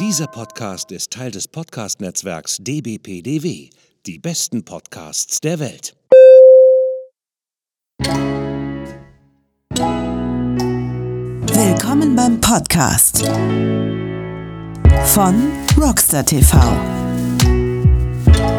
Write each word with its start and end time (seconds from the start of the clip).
Dieser 0.00 0.26
Podcast 0.26 0.90
ist 0.90 1.12
Teil 1.12 1.30
des 1.30 1.46
Podcast-Netzwerks 1.46 2.56
dbpdw. 2.58 3.70
Die 4.06 4.18
besten 4.18 4.64
Podcasts 4.64 5.40
der 5.40 5.60
Welt. 5.60 5.94
Willkommen 11.46 12.16
beim 12.16 12.40
Podcast 12.40 13.24
von 15.04 15.52
Rockstar 15.80 16.26
TV 16.26 16.58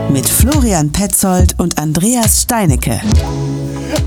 mit 0.09 0.29
Florian 0.29 0.89
Petzold 0.89 1.59
und 1.59 1.77
Andreas 1.77 2.43
Steinecke. 2.43 3.01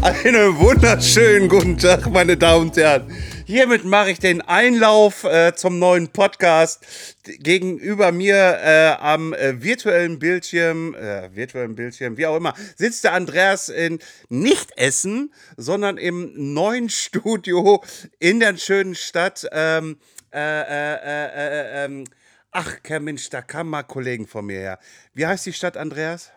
Einen 0.00 0.58
wunderschönen 0.58 1.50
guten 1.50 1.76
Tag, 1.76 2.10
meine 2.10 2.38
Damen 2.38 2.68
und 2.68 2.76
Herren. 2.79 3.12
Hiermit 3.48 3.86
mache 3.86 4.10
ich 4.10 4.18
den 4.18 4.42
Einlauf 4.42 5.24
äh, 5.24 5.54
zum 5.56 5.78
neuen 5.78 6.08
Podcast. 6.08 6.84
Gegenüber 7.25 8.12
mir 8.12 8.36
äh, 8.36 8.89
am 9.00 9.32
äh, 9.32 9.62
virtuellen 9.62 10.18
Bildschirm, 10.18 10.94
äh, 10.94 11.34
virtuellen 11.34 11.75
Bildschirm, 11.75 12.18
wie 12.18 12.26
auch 12.26 12.36
immer, 12.36 12.53
sitzt 12.76 13.04
der 13.04 13.14
Andreas 13.14 13.70
in 13.70 14.00
nicht 14.29 14.76
Essen, 14.76 15.32
sondern 15.56 15.96
im 15.96 16.30
neuen 16.53 16.90
Studio 16.90 17.82
in 18.18 18.39
der 18.39 18.58
schönen 18.58 18.94
Stadt. 18.94 19.48
Ähm, 19.50 19.96
äh, 20.30 20.40
äh, 20.40 21.84
ähm, 21.86 22.04
ach, 22.50 22.76
Herr 22.84 23.00
Mensch, 23.00 23.30
da 23.30 23.40
kamen 23.40 23.70
mal 23.70 23.82
Kollegen 23.82 24.26
von 24.26 24.44
mir 24.44 24.58
her. 24.58 24.78
Wie 25.14 25.25
heißt 25.25 25.46
die 25.46 25.54
Stadt, 25.54 25.78
Andreas? 25.78 26.32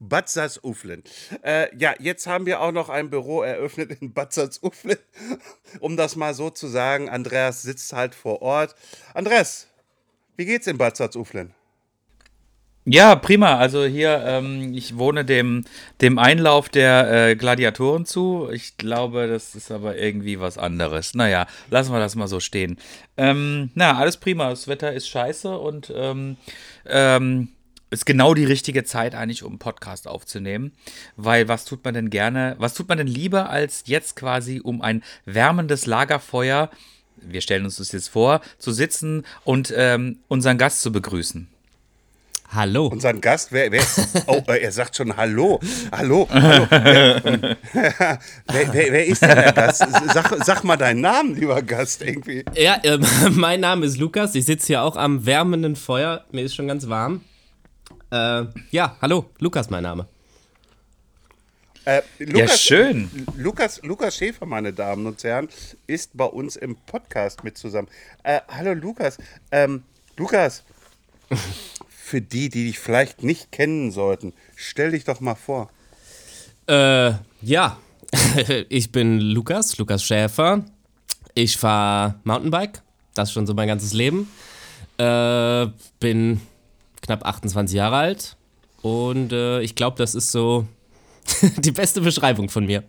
Bad 0.00 0.28
Salzuflen. 0.28 1.02
Äh, 1.42 1.74
ja, 1.76 1.94
jetzt 1.98 2.26
haben 2.26 2.46
wir 2.46 2.60
auch 2.60 2.72
noch 2.72 2.88
ein 2.88 3.10
Büro 3.10 3.42
eröffnet 3.42 4.00
in 4.00 4.12
Bad 4.12 4.32
Salzuflen. 4.32 4.98
um 5.80 5.96
das 5.96 6.16
mal 6.16 6.34
so 6.34 6.50
zu 6.50 6.68
sagen, 6.68 7.08
Andreas 7.08 7.62
sitzt 7.62 7.92
halt 7.92 8.14
vor 8.14 8.42
Ort. 8.42 8.74
Andreas, 9.14 9.68
wie 10.36 10.44
geht's 10.44 10.66
in 10.66 10.78
Bad 10.78 10.96
Salzuflen? 10.96 11.54
Ja, 12.90 13.16
prima. 13.16 13.58
Also 13.58 13.84
hier, 13.84 14.22
ähm, 14.24 14.72
ich 14.72 14.96
wohne 14.96 15.22
dem, 15.22 15.64
dem 16.00 16.18
Einlauf 16.18 16.70
der 16.70 17.28
äh, 17.28 17.36
Gladiatoren 17.36 18.06
zu. 18.06 18.48
Ich 18.50 18.78
glaube, 18.78 19.26
das 19.26 19.54
ist 19.54 19.70
aber 19.70 19.98
irgendwie 19.98 20.40
was 20.40 20.56
anderes. 20.56 21.12
Naja, 21.12 21.46
lassen 21.68 21.92
wir 21.92 21.98
das 21.98 22.14
mal 22.14 22.28
so 22.28 22.40
stehen. 22.40 22.78
Ähm, 23.18 23.70
na, 23.74 23.98
alles 23.98 24.16
prima. 24.16 24.48
Das 24.48 24.68
Wetter 24.68 24.90
ist 24.94 25.06
scheiße 25.06 25.58
und 25.58 25.92
ähm, 25.94 26.38
ähm, 26.86 27.48
ist 27.90 28.06
genau 28.06 28.34
die 28.34 28.44
richtige 28.44 28.84
Zeit 28.84 29.14
eigentlich, 29.14 29.42
um 29.42 29.52
einen 29.52 29.58
Podcast 29.58 30.08
aufzunehmen. 30.08 30.72
Weil 31.16 31.48
was 31.48 31.64
tut 31.64 31.84
man 31.84 31.94
denn 31.94 32.10
gerne, 32.10 32.56
was 32.58 32.74
tut 32.74 32.88
man 32.88 32.98
denn 32.98 33.06
lieber 33.06 33.50
als 33.50 33.84
jetzt 33.86 34.16
quasi 34.16 34.60
um 34.62 34.82
ein 34.82 35.02
wärmendes 35.24 35.86
Lagerfeuer, 35.86 36.70
wir 37.16 37.40
stellen 37.40 37.64
uns 37.64 37.76
das 37.76 37.92
jetzt 37.92 38.08
vor, 38.08 38.40
zu 38.58 38.72
sitzen 38.72 39.24
und 39.44 39.72
ähm, 39.76 40.18
unseren 40.28 40.58
Gast 40.58 40.82
zu 40.82 40.92
begrüßen? 40.92 41.48
Hallo. 42.50 42.86
Unseren 42.86 43.20
Gast, 43.20 43.52
wer, 43.52 43.70
wer 43.70 43.82
oh, 44.26 44.42
er 44.46 44.72
sagt 44.72 44.96
schon 44.96 45.14
Hallo. 45.14 45.60
Hallo. 45.92 46.26
hallo. 46.30 46.66
wer, 46.70 48.18
wer, 48.46 48.72
wer, 48.72 49.06
ist 49.06 49.20
denn 49.20 49.36
der 49.36 49.52
Gast? 49.52 49.84
Sag, 50.14 50.44
sag, 50.44 50.64
mal 50.64 50.78
deinen 50.78 51.02
Namen, 51.02 51.34
lieber 51.34 51.60
Gast, 51.60 52.00
irgendwie. 52.00 52.46
Ja, 52.54 52.76
äh, 52.82 52.98
mein 53.30 53.60
Name 53.60 53.84
ist 53.84 53.98
Lukas. 53.98 54.34
Ich 54.34 54.46
sitze 54.46 54.68
hier 54.68 54.82
auch 54.82 54.96
am 54.96 55.26
wärmenden 55.26 55.76
Feuer. 55.76 56.24
Mir 56.32 56.42
ist 56.44 56.54
schon 56.54 56.68
ganz 56.68 56.88
warm. 56.88 57.20
Äh, 58.10 58.44
ja, 58.70 58.96
hallo, 59.02 59.26
Lukas 59.38 59.68
mein 59.70 59.82
Name. 59.82 60.06
Äh, 61.84 62.02
Lukas, 62.18 62.38
ja, 62.38 62.48
schön. 62.48 63.10
Lukas, 63.36 63.80
Lukas 63.82 64.16
Schäfer, 64.16 64.46
meine 64.46 64.72
Damen 64.72 65.06
und 65.06 65.22
Herren, 65.24 65.48
ist 65.86 66.16
bei 66.16 66.24
uns 66.24 66.56
im 66.56 66.76
Podcast 66.76 67.44
mit 67.44 67.58
zusammen. 67.58 67.88
Äh, 68.22 68.40
hallo 68.48 68.74
Lukas. 68.74 69.18
Ähm, 69.50 69.82
Lukas, 70.16 70.64
für 71.88 72.20
die, 72.20 72.48
die 72.48 72.66
dich 72.66 72.78
vielleicht 72.78 73.22
nicht 73.22 73.52
kennen 73.52 73.90
sollten, 73.90 74.32
stell 74.56 74.92
dich 74.92 75.04
doch 75.04 75.20
mal 75.20 75.34
vor. 75.34 75.70
Äh, 76.66 77.12
ja, 77.42 77.78
ich 78.68 78.90
bin 78.90 79.20
Lukas, 79.20 79.76
Lukas 79.78 80.02
Schäfer. 80.02 80.64
Ich 81.34 81.56
fahre 81.56 82.14
Mountainbike, 82.24 82.82
das 83.14 83.32
schon 83.32 83.46
so 83.46 83.54
mein 83.54 83.68
ganzes 83.68 83.92
Leben. 83.92 84.30
Äh, 84.98 85.66
bin 86.00 86.40
knapp 87.08 87.24
28 87.24 87.74
Jahre 87.74 87.96
alt. 87.96 88.36
Und 88.82 89.32
äh, 89.32 89.60
ich 89.60 89.74
glaube, 89.74 89.96
das 89.96 90.14
ist 90.14 90.30
so 90.30 90.66
die 91.56 91.72
beste 91.72 92.02
Beschreibung 92.02 92.50
von 92.50 92.66
mir. 92.66 92.84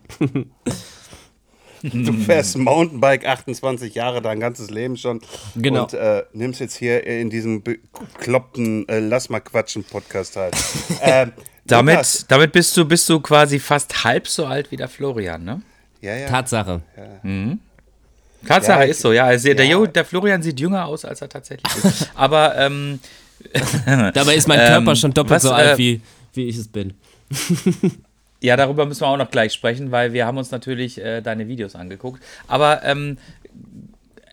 Du 1.82 2.12
fährst 2.12 2.58
Mountainbike 2.58 3.26
28 3.26 3.94
Jahre, 3.94 4.20
dein 4.20 4.38
ganzes 4.38 4.70
Leben 4.70 4.98
schon. 4.98 5.22
Genau. 5.56 5.84
Und 5.84 5.94
äh, 5.94 6.24
nimmst 6.34 6.60
jetzt 6.60 6.76
hier 6.76 7.06
in 7.06 7.30
diesem 7.30 7.62
bekloppten 7.62 8.86
äh, 8.90 8.98
Lass 8.98 9.30
mal 9.30 9.40
quatschen 9.40 9.84
Podcast 9.84 10.36
halt. 10.36 10.54
ähm, 11.00 11.32
damit, 11.64 12.26
damit 12.28 12.52
bist 12.52 12.76
du, 12.76 12.84
bist 12.84 13.08
du 13.08 13.20
quasi 13.20 13.58
fast 13.58 14.04
halb 14.04 14.28
so 14.28 14.44
alt 14.44 14.70
wie 14.70 14.76
der 14.76 14.88
Florian, 14.88 15.42
ne? 15.42 15.62
Ja, 16.02 16.14
ja. 16.14 16.28
Tatsache. 16.28 16.82
Ja. 16.96 17.04
Mhm. 17.22 17.60
Tatsache 18.46 18.80
ja, 18.80 18.86
ist 18.86 19.00
so, 19.00 19.12
ja. 19.12 19.24
Also 19.24 19.52
der, 19.52 19.86
der 19.86 20.04
Florian 20.04 20.42
sieht 20.42 20.60
jünger 20.60 20.86
aus, 20.86 21.04
als 21.04 21.22
er 21.22 21.28
tatsächlich 21.28 21.84
ist. 21.84 22.10
Aber 22.14 22.56
ähm, 22.56 23.00
Dabei 23.86 24.34
ist 24.34 24.48
mein 24.48 24.58
Körper 24.58 24.90
ähm, 24.90 24.96
schon 24.96 25.12
doppelt 25.12 25.36
was, 25.36 25.42
so 25.42 25.52
alt, 25.52 25.74
äh, 25.74 25.78
wie, 25.78 26.00
wie 26.34 26.44
ich 26.44 26.56
es 26.56 26.68
bin. 26.68 26.94
ja, 28.40 28.56
darüber 28.56 28.86
müssen 28.86 29.02
wir 29.02 29.08
auch 29.08 29.16
noch 29.16 29.30
gleich 29.30 29.52
sprechen, 29.52 29.90
weil 29.90 30.12
wir 30.12 30.26
haben 30.26 30.38
uns 30.38 30.50
natürlich 30.50 30.98
äh, 30.98 31.20
deine 31.20 31.48
Videos 31.48 31.74
angeguckt. 31.74 32.22
Aber 32.48 32.84
ähm, 32.84 33.18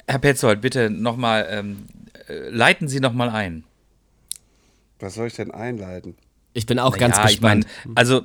Herr 0.08 0.20
Petzold, 0.20 0.62
bitte 0.62 0.90
nochmal, 0.90 1.48
ähm, 1.50 1.86
äh, 2.28 2.50
leiten 2.50 2.88
Sie 2.88 3.00
nochmal 3.00 3.30
ein. 3.30 3.64
Was 5.00 5.16
soll 5.16 5.28
ich 5.28 5.36
denn 5.36 5.52
einleiten? 5.52 6.16
Ich 6.54 6.66
bin 6.66 6.80
auch 6.80 6.92
Na 6.92 6.98
ganz 6.98 7.18
ja, 7.18 7.26
gespannt. 7.26 7.66
Ich 7.66 7.86
mein, 7.86 7.96
also, 7.96 8.22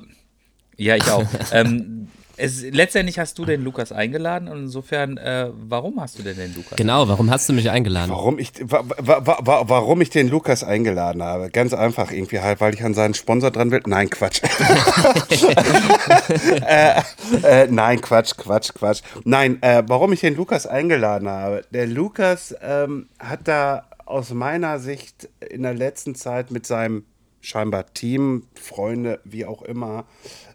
ja, 0.77 0.95
ich 0.95 1.09
auch. 1.09 1.27
ähm, 1.51 2.07
es, 2.35 2.63
letztendlich 2.63 3.19
hast 3.19 3.37
du 3.37 3.45
den 3.45 3.63
Lukas 3.63 3.91
eingeladen 3.91 4.47
und 4.47 4.63
insofern, 4.63 5.17
äh, 5.17 5.49
warum 5.53 6.01
hast 6.01 6.17
du 6.17 6.23
denn 6.23 6.35
den 6.35 6.55
Lukas? 6.55 6.75
Genau, 6.77 7.07
warum 7.07 7.29
hast 7.29 7.47
du 7.47 7.53
mich 7.53 7.69
eingeladen? 7.69 8.09
Warum 8.09 8.39
ich, 8.39 8.51
wa, 8.61 8.83
wa, 8.97 9.39
wa, 9.45 9.63
warum 9.67 10.01
ich 10.01 10.09
den 10.09 10.29
Lukas 10.29 10.63
eingeladen 10.63 11.21
habe? 11.21 11.51
Ganz 11.51 11.73
einfach, 11.73 12.11
irgendwie 12.11 12.39
halt, 12.39 12.59
weil 12.59 12.73
ich 12.73 12.83
an 12.83 12.95
seinen 12.95 13.13
Sponsor 13.13 13.51
dran 13.51 13.69
will. 13.69 13.81
Nein, 13.85 14.09
Quatsch. 14.09 14.41
äh, 16.67 17.01
äh, 17.43 17.67
nein, 17.69 18.01
Quatsch, 18.01 18.35
Quatsch, 18.35 18.73
Quatsch. 18.73 19.01
Nein, 19.25 19.61
äh, 19.61 19.83
warum 19.85 20.11
ich 20.13 20.21
den 20.21 20.35
Lukas 20.35 20.65
eingeladen 20.65 21.29
habe? 21.29 21.63
Der 21.71 21.85
Lukas 21.85 22.55
ähm, 22.61 23.09
hat 23.19 23.47
da 23.47 23.89
aus 24.05 24.31
meiner 24.31 24.79
Sicht 24.79 25.29
in 25.49 25.61
der 25.61 25.75
letzten 25.75 26.15
Zeit 26.15 26.49
mit 26.49 26.65
seinem 26.65 27.05
scheinbar 27.41 27.93
Team, 27.93 28.47
Freunde, 28.59 29.19
wie 29.23 29.45
auch 29.45 29.61
immer, 29.61 30.05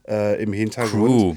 äh, 0.09 0.43
im 0.43 0.53
Hintergrund. 0.53 1.37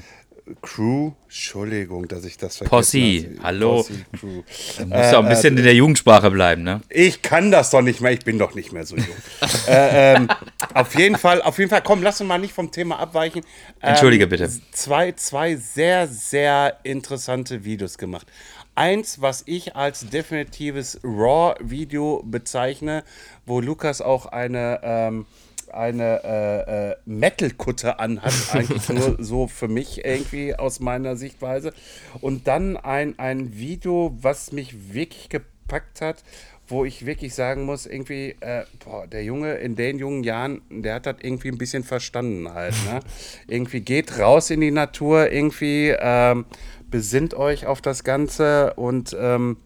Crew, 0.60 1.12
Entschuldigung, 1.24 2.08
dass 2.08 2.24
ich 2.24 2.36
das 2.36 2.58
vergesse. 2.58 2.70
Posse, 2.70 3.30
hallo. 3.42 3.76
Posse, 3.76 3.92
Crew. 4.18 4.42
Du 4.78 4.86
musst 4.86 5.12
äh, 5.12 5.14
auch 5.14 5.22
ein 5.22 5.28
bisschen 5.28 5.56
äh, 5.56 5.60
in 5.60 5.64
der 5.64 5.74
Jugendsprache 5.74 6.30
bleiben, 6.30 6.62
ne? 6.62 6.80
Ich 6.88 7.22
kann 7.22 7.50
das 7.50 7.70
doch 7.70 7.82
nicht 7.82 8.00
mehr, 8.00 8.12
ich 8.12 8.24
bin 8.24 8.38
doch 8.38 8.54
nicht 8.54 8.72
mehr 8.72 8.84
so 8.84 8.96
jung. 8.96 9.06
äh, 9.68 10.14
ähm, 10.14 10.28
auf 10.74 10.94
jeden 10.96 11.16
Fall, 11.16 11.42
auf 11.42 11.58
jeden 11.58 11.70
Fall, 11.70 11.82
komm, 11.82 12.02
lass 12.02 12.20
uns 12.20 12.28
mal 12.28 12.38
nicht 12.38 12.52
vom 12.52 12.70
Thema 12.70 12.98
abweichen. 12.98 13.42
Ähm, 13.80 13.90
Entschuldige 13.90 14.26
bitte. 14.26 14.50
Zwei, 14.72 15.12
zwei 15.12 15.56
sehr, 15.56 16.06
sehr 16.08 16.78
interessante 16.82 17.64
Videos 17.64 17.98
gemacht. 17.98 18.26
Eins, 18.74 19.20
was 19.20 19.42
ich 19.46 19.76
als 19.76 20.08
definitives 20.08 20.98
Raw-Video 21.04 22.22
bezeichne, 22.24 23.04
wo 23.44 23.60
Lukas 23.60 24.00
auch 24.00 24.26
eine 24.26 24.80
ähm, 24.82 25.26
eine 25.74 26.22
äh, 26.24 26.90
äh, 26.90 26.96
Metal-Kutte 27.04 27.98
anhat, 27.98 28.32
eigentlich 28.52 28.88
nur 28.88 29.16
so 29.18 29.46
für 29.46 29.68
mich 29.68 30.04
irgendwie 30.04 30.54
aus 30.54 30.80
meiner 30.80 31.16
Sichtweise. 31.16 31.72
Und 32.20 32.46
dann 32.46 32.76
ein, 32.76 33.18
ein 33.18 33.56
Video, 33.56 34.16
was 34.20 34.52
mich 34.52 34.92
wirklich 34.92 35.28
gepackt 35.28 36.00
hat, 36.00 36.22
wo 36.68 36.84
ich 36.84 37.06
wirklich 37.06 37.34
sagen 37.34 37.64
muss, 37.64 37.86
irgendwie, 37.86 38.36
äh, 38.40 38.64
boah, 38.84 39.06
der 39.06 39.24
Junge 39.24 39.54
in 39.54 39.76
den 39.76 39.98
jungen 39.98 40.24
Jahren, 40.24 40.62
der 40.70 40.94
hat 40.94 41.06
das 41.06 41.16
irgendwie 41.20 41.48
ein 41.48 41.58
bisschen 41.58 41.84
verstanden 41.84 42.52
halt. 42.52 42.74
Ne? 42.86 43.00
irgendwie 43.46 43.80
geht 43.80 44.18
raus 44.18 44.50
in 44.50 44.60
die 44.60 44.70
Natur, 44.70 45.30
irgendwie 45.30 45.94
ähm, 45.98 46.46
besinnt 46.90 47.34
euch 47.34 47.66
auf 47.66 47.80
das 47.80 48.04
Ganze 48.04 48.74
und 48.74 49.16
ähm, 49.18 49.56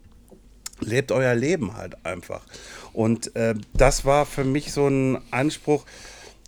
lebt 0.81 1.13
euer 1.13 1.35
Leben 1.35 1.77
halt 1.77 2.05
einfach. 2.05 2.45
Und 2.97 3.37
äh, 3.37 3.55
das 3.75 4.07
war 4.07 4.25
für 4.25 4.45
mich 4.45 4.73
so 4.73 4.89
ein 4.89 5.19
Anspruch, 5.31 5.85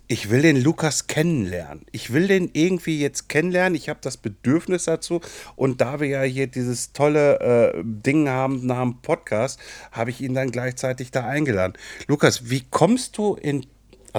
ich 0.06 0.30
will 0.30 0.40
den 0.40 0.56
Lukas 0.56 1.06
kennenlernen. 1.06 1.84
Ich 1.92 2.14
will 2.14 2.26
den 2.26 2.48
irgendwie 2.54 2.98
jetzt 2.98 3.28
kennenlernen. 3.28 3.74
Ich 3.74 3.90
habe 3.90 4.00
das 4.00 4.16
Bedürfnis 4.16 4.84
dazu. 4.84 5.20
Und 5.56 5.82
da 5.82 6.00
wir 6.00 6.08
ja 6.08 6.22
hier 6.22 6.46
dieses 6.46 6.94
tolle 6.94 7.38
äh, 7.40 7.82
Ding 7.84 8.30
haben 8.30 8.66
dem 8.66 9.02
Podcast, 9.02 9.60
habe 9.92 10.08
ich 10.08 10.22
ihn 10.22 10.32
dann 10.32 10.50
gleichzeitig 10.50 11.10
da 11.10 11.26
eingeladen. 11.26 11.74
Lukas, 12.06 12.48
wie 12.48 12.64
kommst 12.70 13.18
du 13.18 13.34
in 13.34 13.66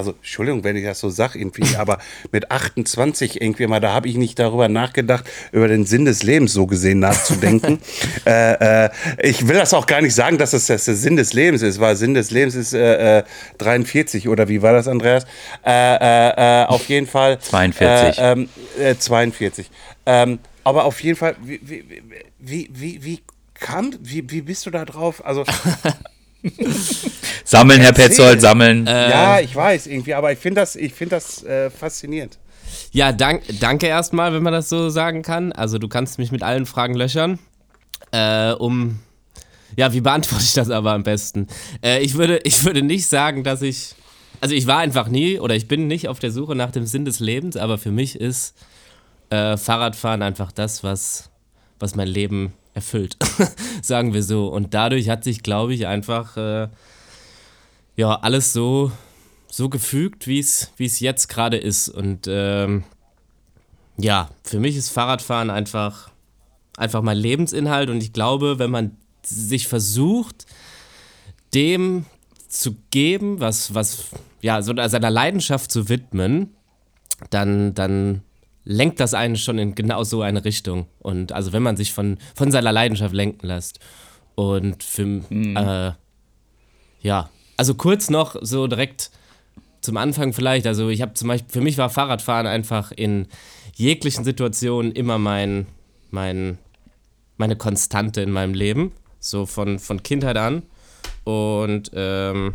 also 0.00 0.12
Entschuldigung, 0.12 0.64
wenn 0.64 0.76
ich 0.76 0.84
das 0.84 0.98
so 0.98 1.10
sage, 1.10 1.38
irgendwie, 1.38 1.76
aber 1.78 1.98
mit 2.32 2.50
28 2.50 3.40
irgendwie 3.40 3.66
mal, 3.66 3.80
da 3.80 3.92
habe 3.92 4.08
ich 4.08 4.16
nicht 4.16 4.38
darüber 4.38 4.68
nachgedacht, 4.68 5.24
über 5.52 5.68
den 5.68 5.84
Sinn 5.84 6.06
des 6.06 6.22
Lebens 6.22 6.52
so 6.52 6.66
gesehen 6.66 6.98
nachzudenken. 6.98 7.80
äh, 8.26 8.86
äh, 8.86 8.90
ich 9.22 9.46
will 9.46 9.56
das 9.56 9.74
auch 9.74 9.86
gar 9.86 10.00
nicht 10.00 10.14
sagen, 10.14 10.38
dass 10.38 10.52
das, 10.52 10.66
das 10.66 10.86
der 10.86 10.94
Sinn 10.94 11.16
des 11.16 11.32
Lebens 11.32 11.62
ist, 11.62 11.80
weil 11.80 11.96
Sinn 11.96 12.14
des 12.14 12.30
Lebens 12.30 12.54
ist 12.54 12.72
äh, 12.72 13.22
43 13.58 14.24
äh, 14.24 14.28
oder 14.28 14.48
wie 14.48 14.62
war 14.62 14.72
das, 14.72 14.88
Andreas? 14.88 15.26
Äh, 15.62 16.64
auf 16.66 16.88
jeden 16.88 17.06
Fall. 17.06 17.38
42. 17.38 18.16
Ähm, 18.18 18.48
42. 18.98 19.70
Ähm, 20.06 20.38
aber 20.64 20.84
auf 20.84 21.02
jeden 21.02 21.16
Fall, 21.16 21.36
wie, 21.42 21.60
wie, 21.62 21.84
wie, 22.38 22.70
wie, 22.72 23.04
wie 23.04 23.22
kam, 23.54 23.92
wie, 24.00 24.30
wie 24.30 24.40
bist 24.40 24.64
du 24.66 24.70
da 24.70 24.84
drauf? 24.84 25.24
Also. 25.24 25.44
sammeln, 27.44 27.80
Herr 27.80 27.92
Petzold, 27.92 28.40
sammeln. 28.40 28.86
Äh, 28.86 29.10
ja, 29.10 29.40
ich 29.40 29.54
weiß 29.54 29.86
irgendwie, 29.86 30.14
aber 30.14 30.32
ich 30.32 30.38
finde 30.38 30.60
das, 30.60 30.76
ich 30.76 30.92
find 30.92 31.12
das 31.12 31.42
äh, 31.44 31.70
faszinierend. 31.70 32.38
Ja, 32.92 33.12
dank, 33.12 33.42
danke 33.60 33.86
erstmal, 33.86 34.32
wenn 34.32 34.42
man 34.42 34.52
das 34.52 34.68
so 34.68 34.90
sagen 34.90 35.22
kann. 35.22 35.52
Also 35.52 35.78
du 35.78 35.88
kannst 35.88 36.18
mich 36.18 36.32
mit 36.32 36.42
allen 36.42 36.66
Fragen 36.66 36.94
löchern. 36.94 37.38
Äh, 38.12 38.52
um 38.52 39.00
ja, 39.76 39.92
wie 39.92 40.00
beantworte 40.00 40.44
ich 40.44 40.52
das 40.52 40.70
aber 40.70 40.92
am 40.92 41.02
besten? 41.02 41.46
Äh, 41.82 42.00
ich, 42.00 42.14
würde, 42.14 42.40
ich 42.44 42.64
würde 42.64 42.82
nicht 42.82 43.06
sagen, 43.06 43.44
dass 43.44 43.62
ich. 43.62 43.94
Also 44.42 44.54
ich 44.54 44.66
war 44.66 44.78
einfach 44.78 45.08
nie 45.08 45.38
oder 45.38 45.54
ich 45.54 45.68
bin 45.68 45.86
nicht 45.86 46.08
auf 46.08 46.18
der 46.18 46.30
Suche 46.30 46.54
nach 46.54 46.70
dem 46.70 46.86
Sinn 46.86 47.04
des 47.04 47.20
Lebens, 47.20 47.58
aber 47.58 47.76
für 47.76 47.90
mich 47.90 48.18
ist 48.18 48.54
äh, 49.28 49.58
Fahrradfahren 49.58 50.22
einfach 50.22 50.50
das, 50.50 50.82
was, 50.82 51.30
was 51.78 51.94
mein 51.94 52.08
Leben 52.08 52.54
erfüllt, 52.80 53.16
sagen 53.82 54.14
wir 54.14 54.22
so. 54.22 54.48
Und 54.48 54.74
dadurch 54.74 55.08
hat 55.08 55.24
sich, 55.24 55.42
glaube 55.42 55.74
ich, 55.74 55.86
einfach 55.86 56.36
äh, 56.36 56.68
ja 57.96 58.14
alles 58.20 58.52
so, 58.52 58.90
so 59.48 59.68
gefügt, 59.68 60.26
wie 60.26 60.38
es 60.38 61.00
jetzt 61.00 61.28
gerade 61.28 61.56
ist. 61.56 61.88
Und 61.88 62.26
ähm, 62.28 62.84
ja, 63.98 64.30
für 64.44 64.58
mich 64.58 64.76
ist 64.76 64.90
Fahrradfahren 64.90 65.50
einfach, 65.50 66.10
einfach 66.76 67.02
mein 67.02 67.18
Lebensinhalt. 67.18 67.90
Und 67.90 68.02
ich 68.02 68.12
glaube, 68.12 68.58
wenn 68.58 68.70
man 68.70 68.96
sich 69.22 69.68
versucht, 69.68 70.46
dem 71.54 72.06
zu 72.48 72.76
geben, 72.90 73.40
was, 73.40 73.74
was, 73.74 74.06
ja, 74.40 74.62
so 74.62 74.74
seiner 74.74 75.10
Leidenschaft 75.10 75.70
zu 75.70 75.88
widmen, 75.88 76.54
dann, 77.28 77.74
dann 77.74 78.22
lenkt 78.64 79.00
das 79.00 79.14
einen 79.14 79.36
schon 79.36 79.58
in 79.58 79.74
genau 79.74 80.04
so 80.04 80.22
eine 80.22 80.44
Richtung. 80.44 80.86
Und 80.98 81.32
also 81.32 81.52
wenn 81.52 81.62
man 81.62 81.76
sich 81.76 81.92
von, 81.92 82.18
von 82.34 82.50
seiner 82.50 82.72
Leidenschaft 82.72 83.14
lenken 83.14 83.46
lässt. 83.46 83.80
Und 84.34 84.82
für, 84.82 85.04
mhm. 85.04 85.56
äh, 85.56 85.92
ja, 87.02 87.30
also 87.56 87.74
kurz 87.74 88.10
noch 88.10 88.36
so 88.40 88.66
direkt 88.66 89.10
zum 89.80 89.96
Anfang 89.96 90.32
vielleicht. 90.32 90.66
Also 90.66 90.88
ich 90.88 91.02
habe 91.02 91.14
zum 91.14 91.28
Beispiel, 91.28 91.50
für 91.50 91.60
mich 91.60 91.78
war 91.78 91.90
Fahrradfahren 91.90 92.46
einfach 92.46 92.92
in 92.92 93.26
jeglichen 93.74 94.24
Situationen 94.24 94.92
immer 94.92 95.18
mein, 95.18 95.66
mein, 96.10 96.58
meine 97.36 97.56
Konstante 97.56 98.20
in 98.20 98.30
meinem 98.30 98.54
Leben. 98.54 98.92
So 99.18 99.46
von, 99.46 99.78
von 99.78 100.02
Kindheit 100.02 100.36
an. 100.36 100.62
Und 101.24 101.90
ähm, 101.94 102.54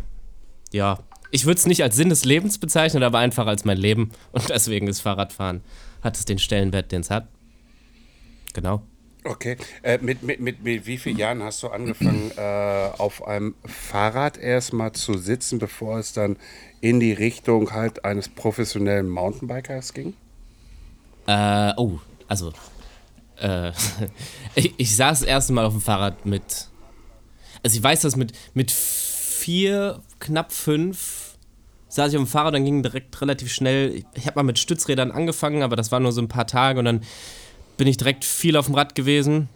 ja, 0.72 0.98
ich 1.30 1.46
würde 1.46 1.58
es 1.58 1.66
nicht 1.66 1.82
als 1.82 1.94
Sinn 1.96 2.08
des 2.08 2.24
Lebens 2.24 2.58
bezeichnen, 2.58 3.02
aber 3.02 3.18
einfach 3.18 3.46
als 3.46 3.64
mein 3.64 3.76
Leben. 3.76 4.10
Und 4.32 4.48
deswegen 4.48 4.88
ist 4.88 5.00
Fahrradfahren 5.00 5.60
hat 6.06 6.16
es 6.16 6.24
den 6.24 6.38
Stellenwert, 6.38 6.92
den 6.92 7.02
es 7.02 7.10
hat. 7.10 7.28
Genau. 8.54 8.82
Okay. 9.24 9.56
Äh, 9.82 9.98
mit, 9.98 10.22
mit, 10.22 10.40
mit, 10.40 10.62
mit 10.62 10.86
wie 10.86 10.98
vielen 10.98 11.18
Jahren 11.18 11.42
hast 11.42 11.62
du 11.62 11.68
angefangen, 11.68 12.30
äh, 12.36 12.90
auf 12.96 13.26
einem 13.26 13.56
Fahrrad 13.64 14.38
erstmal 14.38 14.92
zu 14.92 15.18
sitzen, 15.18 15.58
bevor 15.58 15.98
es 15.98 16.12
dann 16.12 16.36
in 16.80 17.00
die 17.00 17.12
Richtung 17.12 17.72
halt 17.72 18.04
eines 18.04 18.28
professionellen 18.28 19.08
Mountainbikers 19.08 19.92
ging? 19.94 20.14
Äh, 21.26 21.72
oh, 21.76 21.98
also 22.28 22.52
äh, 23.38 23.72
ich, 24.54 24.74
ich 24.76 24.96
saß 24.96 25.20
das 25.20 25.28
erste 25.28 25.52
Mal 25.52 25.66
auf 25.66 25.72
dem 25.72 25.82
Fahrrad 25.82 26.24
mit, 26.24 26.68
also 27.64 27.76
ich 27.76 27.82
weiß 27.82 28.02
das 28.02 28.14
mit, 28.14 28.32
mit 28.54 28.70
vier, 28.70 30.00
knapp 30.20 30.52
fünf 30.52 31.25
saß 31.96 32.12
ich 32.12 32.18
auf 32.18 32.24
dem 32.24 32.28
Fahrrad, 32.28 32.54
dann 32.54 32.64
ging 32.64 32.82
direkt 32.82 33.20
relativ 33.20 33.52
schnell. 33.52 34.04
Ich 34.14 34.26
habe 34.26 34.36
mal 34.38 34.42
mit 34.42 34.58
Stützrädern 34.58 35.10
angefangen, 35.10 35.62
aber 35.62 35.76
das 35.76 35.90
war 35.90 36.00
nur 36.00 36.12
so 36.12 36.20
ein 36.20 36.28
paar 36.28 36.46
Tage 36.46 36.78
und 36.78 36.84
dann 36.84 37.00
bin 37.76 37.88
ich 37.88 37.96
direkt 37.96 38.24
viel 38.24 38.56
auf 38.56 38.66
dem 38.66 38.74
Rad 38.74 38.94
gewesen 38.94 39.48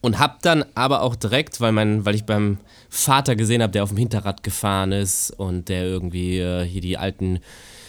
und 0.00 0.18
habe 0.18 0.36
dann 0.42 0.64
aber 0.74 1.02
auch 1.02 1.16
direkt, 1.16 1.60
weil 1.60 1.72
mein, 1.72 2.04
weil 2.04 2.14
ich 2.14 2.24
beim 2.24 2.58
Vater 2.88 3.36
gesehen 3.36 3.62
habe, 3.62 3.72
der 3.72 3.82
auf 3.82 3.88
dem 3.88 3.98
Hinterrad 3.98 4.42
gefahren 4.42 4.92
ist 4.92 5.30
und 5.30 5.68
der 5.68 5.84
irgendwie 5.84 6.38
äh, 6.38 6.64
hier 6.64 6.80
die 6.80 6.96
alten, 6.98 7.40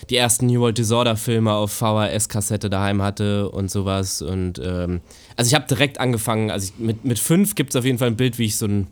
die 0.10 0.16
ersten 0.16 0.48
New 0.48 0.62
World 0.62 0.78
Disorder 0.78 1.16
Filme 1.16 1.54
auf 1.54 1.72
VHS-Kassette 1.72 2.70
daheim 2.70 3.02
hatte 3.02 3.50
und 3.50 3.70
sowas 3.70 4.22
und 4.22 4.60
ähm, 4.64 5.02
also 5.36 5.50
ich 5.50 5.56
habe 5.56 5.68
direkt 5.68 6.00
angefangen, 6.00 6.52
also 6.52 6.72
ich, 6.72 6.80
mit, 6.80 7.06
mit 7.06 7.20
fünf 7.20 7.56
gibt 7.56 7.72
es 7.72 7.76
auf 7.76 7.86
jeden 7.86 8.00
Fall 8.00 8.08
ein 8.08 8.18
Bild, 8.18 8.40
wie 8.40 8.46
ich 8.46 8.58
so 8.58 8.66
ein 8.66 8.88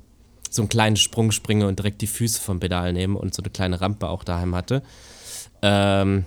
so 0.50 0.62
einen 0.62 0.70
kleinen 0.70 0.96
Sprung 0.96 1.32
springe 1.32 1.68
und 1.68 1.80
direkt 1.80 2.02
die 2.02 2.08
Füße 2.08 2.42
vom 2.42 2.60
Pedal 2.60 2.94
nehme 2.94 3.18
und 3.18 3.34
so 3.34 3.42
eine 3.42 3.50
kleine 3.50 3.82
Rampe 3.82 4.08
auch 4.08 4.24
daheim 4.24 4.56
hatte. 4.56 4.82
Ähm, 5.62 6.26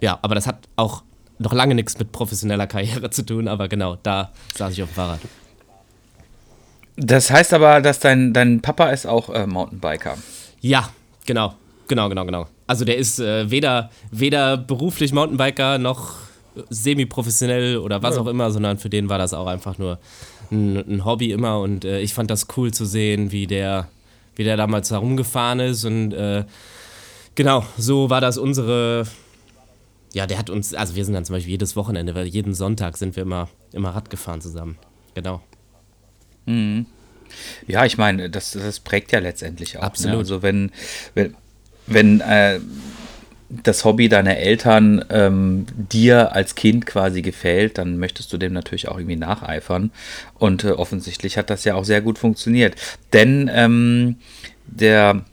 ja, 0.00 0.18
aber 0.22 0.34
das 0.34 0.46
hat 0.46 0.68
auch 0.76 1.02
noch 1.38 1.52
lange 1.52 1.74
nichts 1.74 1.98
mit 1.98 2.12
professioneller 2.12 2.66
Karriere 2.66 3.10
zu 3.10 3.24
tun, 3.24 3.48
aber 3.48 3.68
genau, 3.68 3.96
da 4.02 4.32
saß 4.54 4.72
ich 4.72 4.82
auf 4.82 4.90
dem 4.90 4.94
Fahrrad. 4.94 5.20
Das 6.96 7.30
heißt 7.30 7.52
aber, 7.52 7.82
dass 7.82 8.00
dein, 8.00 8.32
dein 8.32 8.62
Papa 8.62 8.88
ist 8.88 9.06
auch 9.06 9.28
äh, 9.28 9.46
Mountainbiker. 9.46 10.16
Ja, 10.60 10.88
genau, 11.26 11.54
genau, 11.88 12.08
genau, 12.08 12.24
genau. 12.24 12.46
Also 12.66 12.84
der 12.84 12.96
ist 12.96 13.20
äh, 13.20 13.50
weder, 13.50 13.90
weder 14.10 14.56
beruflich 14.56 15.12
Mountainbiker 15.12 15.78
noch 15.78 16.14
semi-professionell 16.70 17.78
oder 17.78 18.02
was 18.02 18.16
ja. 18.16 18.22
auch 18.22 18.26
immer, 18.26 18.50
sondern 18.50 18.78
für 18.78 18.88
den 18.88 19.10
war 19.10 19.18
das 19.18 19.34
auch 19.34 19.46
einfach 19.46 19.76
nur 19.76 19.98
ein, 20.50 20.76
ein 20.76 21.04
Hobby 21.04 21.32
immer 21.32 21.60
und 21.60 21.84
äh, 21.84 22.00
ich 22.00 22.14
fand 22.14 22.30
das 22.30 22.46
cool 22.56 22.72
zu 22.72 22.84
sehen, 22.84 23.32
wie 23.32 23.46
der, 23.46 23.88
wie 24.34 24.44
der 24.44 24.56
damals 24.56 24.90
herumgefahren 24.90 25.60
ist 25.60 25.84
und 25.84 26.12
äh, 26.12 26.44
genau, 27.34 27.64
so 27.78 28.10
war 28.10 28.20
das 28.20 28.38
unsere, 28.38 29.06
ja, 30.12 30.26
der 30.26 30.38
hat 30.38 30.50
uns, 30.50 30.74
also 30.74 30.94
wir 30.94 31.04
sind 31.04 31.14
dann 31.14 31.24
zum 31.24 31.34
Beispiel 31.34 31.52
jedes 31.52 31.76
Wochenende, 31.76 32.14
weil 32.14 32.26
jeden 32.26 32.54
Sonntag 32.54 32.96
sind 32.96 33.16
wir 33.16 33.22
immer, 33.22 33.48
immer 33.72 33.90
Rad 33.90 34.10
gefahren 34.10 34.40
zusammen, 34.40 34.78
genau. 35.14 35.42
Mhm. 36.46 36.86
Ja, 37.66 37.84
ich 37.84 37.98
meine, 37.98 38.30
das, 38.30 38.52
das 38.52 38.80
prägt 38.80 39.12
ja 39.12 39.18
letztendlich 39.18 39.76
auch. 39.76 39.82
Ne? 39.82 39.86
Absolut. 39.86 40.14
Ne? 40.14 40.18
Also 40.20 40.42
wenn, 40.42 40.70
wenn, 41.14 41.34
wenn 41.86 42.20
äh, 42.20 42.60
das 43.48 43.84
Hobby 43.84 44.08
deiner 44.08 44.36
Eltern 44.36 45.04
ähm, 45.10 45.66
dir 45.76 46.32
als 46.32 46.54
Kind 46.54 46.86
quasi 46.86 47.22
gefällt, 47.22 47.78
dann 47.78 47.98
möchtest 47.98 48.32
du 48.32 48.38
dem 48.38 48.52
natürlich 48.52 48.88
auch 48.88 48.98
irgendwie 48.98 49.16
nacheifern. 49.16 49.90
Und 50.34 50.64
äh, 50.64 50.72
offensichtlich 50.72 51.38
hat 51.38 51.50
das 51.50 51.64
ja 51.64 51.74
auch 51.74 51.84
sehr 51.84 52.00
gut 52.00 52.18
funktioniert. 52.18 52.74
Denn 53.12 53.50
ähm, 53.52 54.16
der 54.66 55.24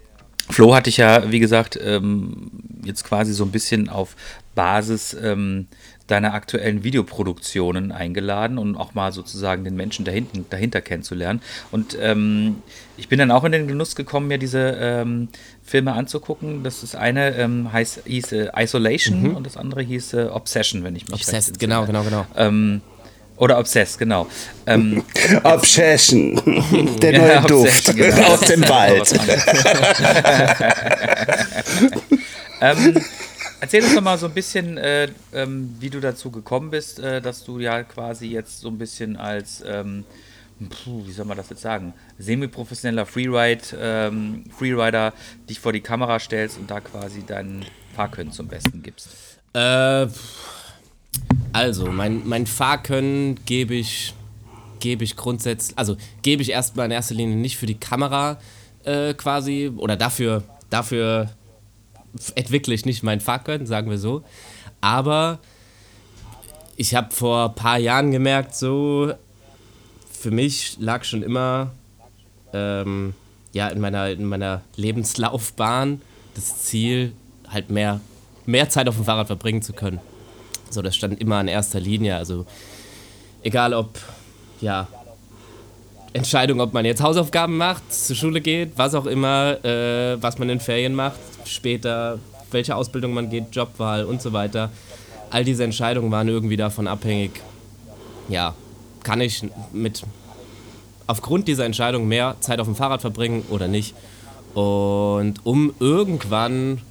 Flo 0.50 0.75
hatte 0.75 0.89
ich 0.89 0.98
ja, 0.98 1.32
wie 1.32 1.39
gesagt, 1.39 1.79
ähm, 1.84 2.51
jetzt 2.84 3.03
quasi 3.03 3.34
so 3.34 3.46
ein 3.46 3.51
bisschen 3.51 3.89
auf 3.89 4.15
Basis 4.55 5.15
ähm, 5.20 5.67
deiner 6.07 6.33
aktuellen 6.33 6.83
Videoproduktionen 6.83 7.91
eingeladen 7.91 8.57
und 8.57 8.75
auch 8.75 8.93
mal 8.93 9.13
sozusagen 9.13 9.63
den 9.63 9.75
Menschen 9.75 10.03
dahinten, 10.03 10.45
dahinter 10.50 10.81
kennenzulernen. 10.81 11.41
Und 11.72 11.98
ähm, 12.00 12.57
ich 12.98 13.07
bin 13.07 13.19
dann 13.19 13.31
auch 13.31 13.45
in 13.45 13.53
den 13.53 13.67
Genuss 13.67 13.95
gekommen, 13.95 14.27
mir 14.27 14.38
diese 14.38 14.77
ähm, 14.79 15.29
Filme 15.63 15.93
anzugucken. 15.93 16.63
Das 16.63 16.83
ist 16.83 16.95
eine 16.95 17.36
ähm, 17.36 17.72
heißt, 17.72 18.01
hieß 18.05 18.33
äh, 18.33 18.50
Isolation 18.57 19.22
mhm. 19.22 19.36
und 19.38 19.45
das 19.45 19.55
andere 19.55 19.81
hieß 19.81 20.13
äh, 20.13 20.25
Obsession, 20.25 20.83
wenn 20.83 20.95
ich 20.95 21.07
mich 21.07 21.13
Obsessed, 21.13 21.57
genau, 21.57 21.86
genau, 21.86 22.03
genau. 22.03 22.25
Ähm, 22.36 22.81
oder 23.38 23.57
Obsessed, 23.57 23.98
genau. 23.98 24.27
Ähm, 24.65 25.03
Obsession, 25.43 26.36
der 27.01 27.17
neue 27.17 27.33
ja, 27.33 27.41
Duft 27.41 27.95
genau. 27.95 28.27
aus 28.27 28.41
dem 28.41 28.67
Wald. 28.67 29.13
ähm, 32.62 33.01
Erzähl 33.63 33.82
uns 33.82 33.96
doch 33.96 34.01
mal 34.01 34.17
so 34.17 34.25
ein 34.25 34.34
bisschen, 34.34 34.77
äh, 34.77 35.08
ähm, 35.32 35.74
wie 35.79 35.89
du 35.89 36.01
dazu 36.01 36.29
gekommen 36.29 36.70
bist, 36.70 37.00
äh, 37.00 37.22
dass 37.22 37.46
du 37.46 37.60
ja 37.60 37.84
quasi 37.84 38.27
jetzt 38.27 38.60
so 38.60 38.67
ein 38.67 38.77
bisschen 38.77 39.15
als, 39.15 39.63
ähm, 39.65 40.03
puh, 40.70 41.08
wie 41.08 41.13
soll 41.13 41.24
man 41.24 41.38
das 41.38 41.50
jetzt 41.50 41.62
sagen, 41.62 41.93
semi-professioneller 42.20 43.05
Freeride, 43.05 43.63
ähm, 43.79 44.43
Freerider 44.53 45.13
dich 45.50 45.62
vor 45.62 45.72
die 45.72 45.79
Kamera 45.79 46.20
stellst 46.20 46.58
und 46.58 46.70
da 46.70 46.82
quasi 46.82 47.25
deinen 47.25 47.65
Fahrkönnen 47.96 48.34
zum 48.34 48.50
Besten 48.50 48.84
gibst. 48.84 49.08
Äh, 49.53 50.08
also, 51.53 51.86
mein, 51.86 52.27
mein 52.27 52.46
Fahrkönnen 52.46 53.39
gebe 53.46 53.75
ich, 53.75 54.13
gebe 54.82 55.05
ich 55.05 55.15
grundsätzlich, 55.15 55.77
also 55.77 55.96
gebe 56.22 56.41
ich 56.41 56.51
erstmal 56.51 56.88
in 56.88 56.91
erster 56.91 57.15
Linie 57.15 57.38
nicht 57.38 57.55
für 57.55 57.65
die 57.65 57.79
Kamera 57.79 58.41
äh, 58.84 59.13
quasi 59.13 59.72
oder 59.77 59.96
dafür, 59.96 60.43
dafür 60.70 61.29
entwickle 62.36 62.74
ich 62.74 62.86
nicht 62.86 63.03
mein 63.03 63.22
Fahrkönnen, 63.22 63.67
sagen 63.67 63.89
wir 63.89 63.98
so. 63.98 64.24
Aber 64.82 65.39
ich 66.75 66.96
habe 66.96 67.13
vor 67.13 67.50
ein 67.50 67.55
paar 67.55 67.77
Jahren 67.77 68.12
gemerkt, 68.12 68.55
so 68.55 69.13
für 70.12 70.32
mich 70.32 70.77
lag 70.79 71.03
schon 71.03 71.24
immer 71.24 71.72
ähm, 72.53 73.13
ja, 73.51 73.67
in, 73.67 73.79
meiner, 73.79 74.10
in 74.10 74.25
meiner 74.25 74.62
Lebenslaufbahn 74.75 76.01
das 76.36 76.63
Ziel, 76.63 77.13
halt 77.48 77.70
mehr, 77.70 78.01
mehr 78.46 78.70
Zeit 78.70 78.88
auf 78.88 78.96
dem 78.96 79.05
Fahrrad 79.05 79.27
verbringen 79.27 79.62
zu 79.62 79.74
können. 79.74 80.00
So, 80.70 80.82
das 80.82 80.96
stand 80.96 81.22
immer 81.22 81.39
in 81.39 81.48
erster 81.48 81.79
Linie. 81.79 82.15
Also 82.15 82.46
egal 83.43 83.74
ob, 83.74 84.00
ja, 84.60 84.88
Entscheidung, 86.13 86.62
ob 86.62 86.74
man 86.74 86.86
jetzt 86.86 87.01
Hausaufgaben 87.01 87.58
macht, 87.58 87.93
zur 87.93 88.15
Schule 88.15 88.41
geht, 88.41 88.72
was 88.75 88.96
auch 88.96 89.05
immer, 89.05 89.63
äh, 89.63 90.22
was 90.22 90.38
man 90.38 90.50
in 90.50 90.60
Ferien 90.60 90.96
macht, 90.96 91.20
später, 91.47 92.19
welche 92.51 92.75
Ausbildung 92.75 93.13
man 93.13 93.29
geht, 93.29 93.55
Jobwahl 93.55 94.05
und 94.05 94.21
so 94.21 94.33
weiter. 94.33 94.71
All 95.29 95.43
diese 95.43 95.63
Entscheidungen 95.63 96.12
waren 96.12 96.27
irgendwie 96.27 96.57
davon 96.57 96.88
abhängig, 96.88 97.41
ja, 98.29 98.53
kann 99.03 99.21
ich 99.21 99.45
mit 99.71 100.03
aufgrund 101.07 101.47
dieser 101.47 101.65
Entscheidung 101.65 102.07
mehr 102.07 102.35
Zeit 102.39 102.59
auf 102.59 102.67
dem 102.67 102.75
Fahrrad 102.75 103.01
verbringen 103.01 103.43
oder 103.50 103.67
nicht. 103.67 103.95
Und 104.53 105.45
um 105.45 105.73
irgendwann 105.79 106.81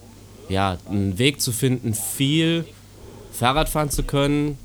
ja, 0.48 0.78
einen 0.88 1.18
Weg 1.18 1.40
zu 1.40 1.52
finden, 1.52 1.94
viel 1.94 2.64
Fahrrad 3.32 3.68
fahren 3.68 3.90
zu 3.90 4.02
können, 4.02 4.58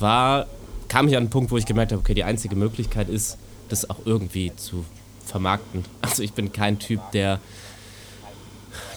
war, 0.00 0.46
kam 0.88 1.08
ich 1.08 1.16
an 1.16 1.24
einen 1.24 1.30
Punkt, 1.30 1.50
wo 1.50 1.56
ich 1.56 1.66
gemerkt 1.66 1.92
habe, 1.92 2.00
okay, 2.00 2.14
die 2.14 2.24
einzige 2.24 2.56
Möglichkeit 2.56 3.08
ist, 3.08 3.38
das 3.68 3.88
auch 3.88 3.98
irgendwie 4.04 4.52
zu 4.56 4.84
vermarkten. 5.24 5.84
Also 6.02 6.22
ich 6.22 6.32
bin 6.32 6.52
kein 6.52 6.78
Typ, 6.78 7.00
der 7.12 7.40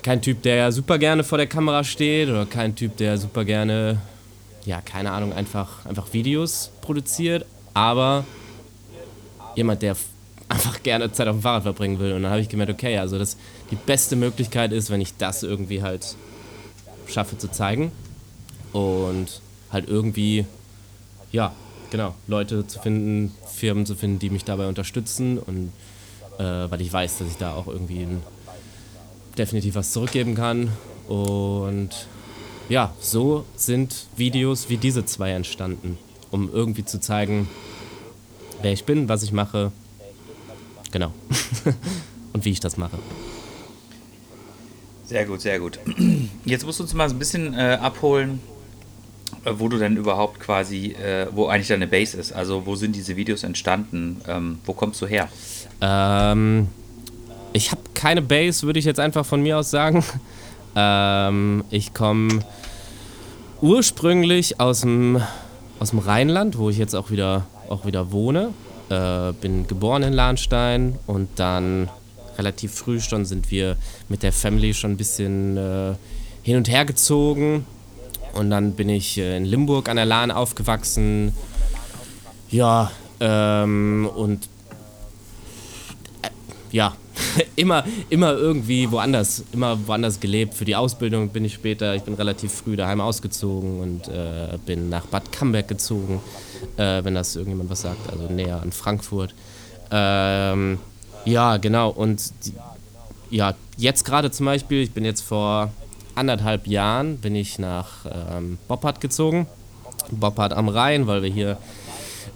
kein 0.04 0.22
Typ, 0.22 0.42
der 0.44 0.72
super 0.72 0.98
gerne 0.98 1.24
vor 1.24 1.38
der 1.38 1.48
Kamera 1.48 1.84
steht 1.84 2.30
oder 2.30 2.46
kein 2.46 2.76
Typ, 2.76 2.98
der 2.98 3.18
super 3.18 3.46
gerne, 3.46 4.00
ja, 4.66 4.82
keine 4.82 5.12
Ahnung, 5.12 5.34
einfach, 5.34 5.86
einfach 5.86 6.14
Videos 6.14 6.72
produziert, 6.82 7.46
aber 7.74 8.26
jemand, 9.56 9.82
der 9.82 9.96
einfach 10.50 10.82
gerne 10.82 11.12
Zeit 11.12 11.28
auf 11.28 11.36
dem 11.36 11.42
Fahrrad 11.42 11.64
verbringen 11.64 12.00
will. 12.00 12.14
Und 12.14 12.24
dann 12.24 12.32
habe 12.32 12.42
ich 12.42 12.50
gemerkt, 12.50 12.72
okay, 12.72 12.98
also 12.98 13.20
das 13.20 13.38
die 13.72 13.76
beste 13.76 14.16
Möglichkeit 14.16 14.72
ist, 14.72 14.90
wenn 14.90 15.02
ich 15.02 15.16
das 15.18 15.44
irgendwie 15.44 15.84
halt 15.84 16.16
schaffe 17.08 17.38
zu 17.38 17.50
zeigen 17.52 17.92
und 18.74 19.42
halt 19.72 19.88
irgendwie, 19.88 20.46
ja, 21.32 21.54
genau, 21.92 22.16
Leute 22.28 22.66
zu 22.68 22.80
finden, 22.80 23.34
Firmen 23.46 23.86
zu 23.86 23.96
finden, 23.96 24.20
die 24.20 24.30
mich 24.30 24.44
dabei 24.44 24.68
unterstützen 24.68 25.38
und 25.38 25.72
äh, 26.40 26.44
weil 26.44 26.82
ich 26.82 26.92
weiß, 26.92 27.20
dass 27.20 27.28
ich 27.28 27.38
da 27.38 27.54
auch 27.54 27.68
irgendwie 27.68 28.04
ein, 28.04 28.24
definitiv 29.40 29.76
was 29.76 29.92
zurückgeben 29.92 30.36
kann 30.36 30.70
und 31.08 31.90
ja, 32.70 32.94
so 33.00 33.46
sind 33.56 34.08
Videos 34.16 34.70
wie 34.70 34.78
diese 34.78 35.06
zwei 35.06 35.32
entstanden, 35.32 35.98
um 36.30 36.52
irgendwie 36.54 36.86
zu 36.86 37.00
zeigen, 37.00 37.50
wer 38.62 38.72
ich 38.72 38.84
bin, 38.84 39.10
was 39.10 39.24
ich 39.24 39.32
mache, 39.32 39.72
genau 40.92 41.12
und 42.34 42.46
wie 42.46 42.52
ich 42.52 42.60
das 42.60 42.78
mache. 42.78 43.00
Sehr 45.06 45.26
gut, 45.26 45.42
sehr 45.42 45.60
gut. 45.60 45.80
Jetzt 46.46 46.66
musst 46.66 46.78
du 46.78 46.84
uns 46.84 46.94
mal 46.94 47.10
so 47.10 47.16
ein 47.16 47.20
bisschen 47.20 47.56
äh, 47.56 47.80
abholen, 47.82 48.40
äh, 49.44 49.52
wo 49.58 49.68
du 49.68 49.80
denn 49.80 49.98
überhaupt 49.98 50.40
quasi, 50.40 50.92
äh, 50.92 51.26
wo 51.32 51.48
eigentlich 51.48 51.70
deine 51.70 51.88
Base 51.88 52.16
ist. 52.16 52.32
Also 52.32 52.68
wo 52.68 52.76
sind 52.76 52.96
diese 52.96 53.16
Videos 53.16 53.44
entstanden? 53.44 54.22
Ähm, 54.28 54.60
wo 54.66 54.74
kommst 54.74 55.02
du 55.02 55.08
her? 55.08 55.28
Ähm, 55.82 56.68
ich 57.54 57.72
habe 57.72 57.82
keine 57.94 58.22
Base, 58.22 58.66
würde 58.66 58.80
ich 58.80 58.86
jetzt 58.86 59.00
einfach 59.00 59.26
von 59.26 59.42
mir 59.42 59.58
aus 59.58 59.72
sagen. 59.72 60.04
Ähm, 60.76 61.64
ich 61.72 61.96
komme 61.96 62.42
ursprünglich 63.60 64.60
aus 64.60 64.82
dem, 64.82 65.20
aus 65.80 65.90
dem 65.90 65.98
Rheinland, 65.98 66.60
wo 66.60 66.70
ich 66.70 66.78
jetzt 66.78 66.94
auch 66.94 67.10
wieder, 67.10 67.48
auch 67.70 67.88
wieder 67.88 68.12
wohne. 68.12 68.54
Äh, 68.90 69.34
bin 69.34 69.68
geboren 69.68 70.04
in 70.04 70.14
Lahnstein 70.14 71.00
und 71.08 71.28
dann 71.38 71.90
relativ 72.38 72.74
früh 72.74 73.00
schon 73.00 73.26
sind 73.26 73.50
wir 73.50 73.78
mit 74.10 74.22
der 74.22 74.32
Family 74.32 74.74
schon 74.76 74.92
ein 74.92 74.98
bisschen 74.98 75.58
äh, 75.58 75.96
hin 76.44 76.58
und 76.58 76.70
her 76.70 76.86
gezogen. 76.86 77.66
Und 78.34 78.50
dann 78.50 78.74
bin 78.74 78.90
ich 78.90 79.18
äh, 79.18 79.38
in 79.38 79.46
Limburg 79.46 79.90
an 79.90 79.96
der 79.96 80.06
Lahn 80.06 80.32
aufgewachsen. 80.32 81.34
Ja, 82.50 82.92
ähm, 83.20 84.10
und 84.16 84.48
äh, 86.22 86.30
ja, 86.72 86.96
immer, 87.56 87.84
immer 88.10 88.34
irgendwie 88.34 88.92
woanders, 88.92 89.44
immer 89.52 89.78
woanders 89.88 90.20
gelebt. 90.20 90.54
Für 90.54 90.66
die 90.66 90.76
Ausbildung 90.76 91.30
bin 91.30 91.46
ich 91.46 91.54
später, 91.54 91.96
ich 91.96 92.04
bin 92.04 92.14
relativ 92.14 92.52
früh 92.52 92.76
daheim 92.76 93.02
ausgezogen 93.02 93.80
und 93.80 94.08
äh, 94.08 94.58
bin 94.66 94.90
nach 94.90 95.06
Bad 95.06 95.32
Camberg 95.32 95.68
gezogen, 95.68 96.22
äh, 96.78 97.04
wenn 97.04 97.16
das 97.16 97.36
irgendjemand 97.36 97.70
was 97.70 97.82
sagt, 97.82 98.12
also 98.12 98.32
näher 98.32 98.62
an 98.62 98.72
Frankfurt. 98.72 99.34
Ähm, 99.92 100.80
ja, 101.26 101.58
genau. 101.58 101.90
Und 101.90 102.32
die, 102.46 102.54
ja, 103.30 103.54
jetzt 103.78 104.06
gerade 104.06 104.32
zum 104.32 104.46
Beispiel, 104.46 104.82
ich 104.82 104.92
bin 104.92 105.06
jetzt 105.06 105.22
vor 105.22 105.72
anderthalb 106.16 106.68
Jahren, 106.68 107.18
bin 107.18 107.36
ich 107.36 107.60
nach 107.60 108.06
ähm, 108.06 108.58
Boppard 108.68 109.02
gezogen. 109.02 109.48
Boppard 110.12 110.54
am 110.54 110.70
Rhein, 110.70 111.08
weil 111.08 111.24
wir 111.24 111.30
hier 111.30 111.58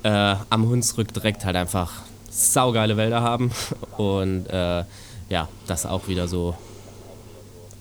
äh, 0.03 0.35
am 0.49 0.67
Hunsrück 0.67 1.13
direkt 1.13 1.45
halt 1.45 1.55
einfach 1.55 1.91
saugeile 2.33 2.97
Wälder 2.97 3.21
haben. 3.21 3.51
Und 3.97 4.47
äh, 4.47 4.83
ja, 5.29 5.47
das 5.67 5.85
auch 5.85 6.07
wieder 6.07 6.27
so. 6.27 6.55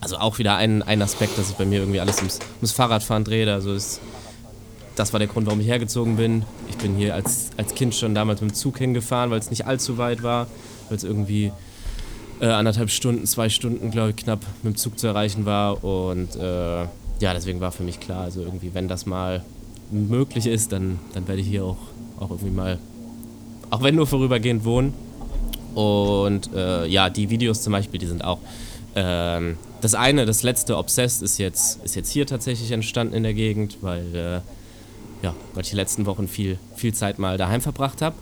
Also 0.01 0.17
auch 0.17 0.39
wieder 0.39 0.57
ein, 0.57 0.83
ein 0.83 1.01
Aspekt, 1.01 1.39
dass 1.39 1.51
ich 1.51 1.57
bei 1.57 1.65
mir 1.65 1.79
irgendwie 1.79 2.01
alles 2.01 2.19
ums, 2.19 2.41
ums 2.57 2.73
Fahrradfahren 2.73 3.25
drehe. 3.25 3.53
Also 3.53 3.73
ist, 3.73 4.01
das 4.97 5.13
war 5.13 5.21
der 5.21 5.29
Grund, 5.29 5.47
warum 5.47 5.61
ich 5.61 5.69
hergezogen 5.69 6.17
bin. 6.17 6.45
Ich 6.69 6.77
bin 6.77 6.97
hier 6.97 7.15
als, 7.15 7.51
als 7.57 7.75
Kind 7.75 7.95
schon 7.95 8.15
damals 8.15 8.41
mit 8.41 8.51
dem 8.51 8.55
Zug 8.55 8.79
hingefahren, 8.79 9.31
weil 9.31 9.39
es 9.39 9.51
nicht 9.51 9.67
allzu 9.67 9.99
weit 9.99 10.23
war 10.23 10.49
weil 10.93 10.99
es 10.99 11.05
irgendwie 11.05 11.51
äh, 12.41 12.47
anderthalb 12.47 12.91
Stunden, 12.91 13.25
zwei 13.27 13.49
Stunden, 13.49 13.91
glaube 13.91 14.11
ich, 14.11 14.17
knapp 14.17 14.41
mit 14.63 14.75
dem 14.75 14.77
Zug 14.77 14.99
zu 14.99 15.07
erreichen 15.07 15.47
war. 15.47 15.83
Und 15.83 16.37
äh, 16.37 16.83
ja, 16.83 17.33
deswegen 17.35 17.61
war 17.61 17.73
für 17.73 17.83
mich 17.83 17.99
klar, 17.99 18.25
also 18.25 18.43
irgendwie, 18.43 18.75
wenn 18.75 18.89
das 18.89 19.07
mal 19.07 19.43
möglich 19.91 20.47
ist, 20.47 20.73
dann, 20.73 20.99
dann 21.15 21.27
werde 21.29 21.41
ich 21.41 21.49
hier 21.49 21.65
auch, 21.65 21.79
auch 22.21 22.31
irgendwie 22.31 22.51
mal, 22.51 22.79
auch 23.73 23.83
wenn 23.83 23.97
nur 23.97 24.07
vorübergehend 24.07 24.65
wohnen. 24.65 24.93
Und 25.75 26.53
äh, 26.55 26.87
ja, 26.87 27.09
die 27.09 27.31
Videos 27.31 27.63
zum 27.63 27.73
Beispiel, 27.73 27.99
die 27.99 28.07
sind 28.07 28.23
auch. 28.23 28.39
Ähm, 28.95 29.57
das 29.81 29.95
eine, 29.95 30.27
das 30.27 30.43
letzte 30.43 30.77
Obsessed 30.77 31.23
ist 31.23 31.39
jetzt, 31.39 31.83
ist 31.83 31.97
jetzt 31.97 32.11
hier 32.11 32.27
tatsächlich 32.27 32.71
entstanden 32.71 33.15
in 33.15 33.23
der 33.23 33.33
Gegend, 33.33 33.79
weil, 33.81 34.15
äh, 34.15 35.25
ja, 35.25 35.35
weil 35.55 35.63
ich 35.63 35.71
die 35.71 35.77
letzten 35.77 36.05
Wochen 36.05 36.29
viel, 36.29 36.59
viel 36.77 36.93
Zeit 36.93 37.19
mal 37.19 37.39
daheim 37.39 37.63
verbracht 37.63 38.03
habe. 38.03 38.15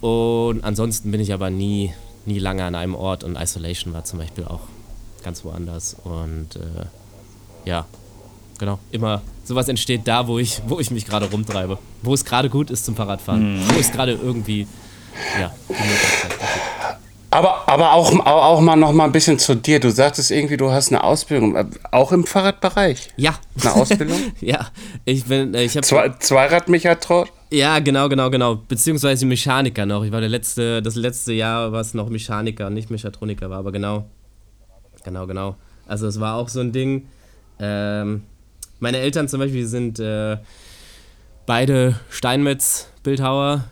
Und 0.00 0.64
ansonsten 0.64 1.10
bin 1.10 1.20
ich 1.20 1.34
aber 1.34 1.50
nie, 1.50 1.92
nie 2.24 2.38
lange 2.38 2.64
an 2.64 2.74
einem 2.74 2.94
Ort 2.94 3.22
und 3.22 3.36
Isolation 3.36 3.92
war 3.92 4.04
zum 4.04 4.18
Beispiel 4.18 4.44
auch 4.44 4.62
ganz 5.22 5.44
woanders. 5.44 5.94
Und 6.04 6.56
äh, 6.56 7.68
ja, 7.68 7.86
genau, 8.58 8.78
immer 8.90 9.22
sowas 9.44 9.68
entsteht 9.68 10.02
da, 10.06 10.26
wo 10.26 10.38
ich, 10.38 10.62
wo 10.66 10.80
ich 10.80 10.90
mich 10.90 11.06
gerade 11.06 11.30
rumtreibe. 11.30 11.78
Wo 12.02 12.14
es 12.14 12.24
gerade 12.24 12.48
gut 12.48 12.70
ist 12.70 12.84
zum 12.84 12.96
Fahrradfahren. 12.96 13.56
Mhm. 13.56 13.74
Wo 13.74 13.78
es 13.78 13.92
gerade 13.92 14.12
irgendwie, 14.12 14.66
ja, 15.40 15.52
aber, 17.34 17.68
aber 17.68 17.94
auch, 17.94 18.14
auch 18.24 18.60
mal 18.60 18.76
noch 18.76 18.92
mal 18.92 19.06
ein 19.06 19.12
bisschen 19.12 19.40
zu 19.40 19.56
dir. 19.56 19.80
Du 19.80 19.90
sagtest 19.90 20.30
irgendwie, 20.30 20.56
du 20.56 20.70
hast 20.70 20.92
eine 20.92 21.02
Ausbildung, 21.02 21.56
äh, 21.56 21.64
auch 21.90 22.12
im 22.12 22.24
Fahrradbereich. 22.24 23.08
Ja. 23.16 23.34
Eine 23.60 23.72
Ausbildung? 23.74 24.20
ja. 24.40 24.68
Ich 25.04 25.24
bin, 25.24 25.52
äh, 25.52 25.64
ich 25.64 25.74
habe. 25.76 25.84
Zwei, 25.84 26.10
Zweiradmechatroniker? 26.10 27.32
Ja, 27.50 27.80
genau, 27.80 28.08
genau, 28.08 28.30
genau. 28.30 28.54
Beziehungsweise 28.68 29.26
Mechaniker 29.26 29.84
noch. 29.84 30.04
Ich 30.04 30.12
war 30.12 30.20
der 30.20 30.28
letzte, 30.28 30.80
das 30.80 30.94
letzte 30.94 31.32
Jahr 31.32 31.72
war 31.72 31.80
es 31.80 31.92
noch 31.92 32.08
Mechaniker, 32.08 32.70
nicht 32.70 32.90
Mechatroniker 32.90 33.50
war, 33.50 33.58
aber 33.58 33.72
genau. 33.72 34.04
Genau, 35.02 35.26
genau. 35.26 35.56
Also 35.88 36.06
es 36.06 36.20
war 36.20 36.36
auch 36.36 36.48
so 36.48 36.60
ein 36.60 36.70
Ding. 36.70 37.08
Ähm, 37.58 38.22
meine 38.84 38.98
Eltern 38.98 39.28
zum 39.28 39.40
Beispiel 39.40 39.66
sind 39.66 39.98
äh, 39.98 40.36
beide 41.46 41.98
Steinmetz-Bildhauer, 42.10 43.64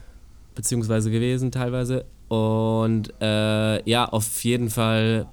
beziehungsweise 0.55 1.11
gewesen 1.11 1.53
teilweise. 1.53 2.07
Und 2.29 3.13
äh, 3.21 3.89
ja, 3.89 4.07
auf 4.07 4.43
jeden 4.43 4.71
Fall 4.71 5.27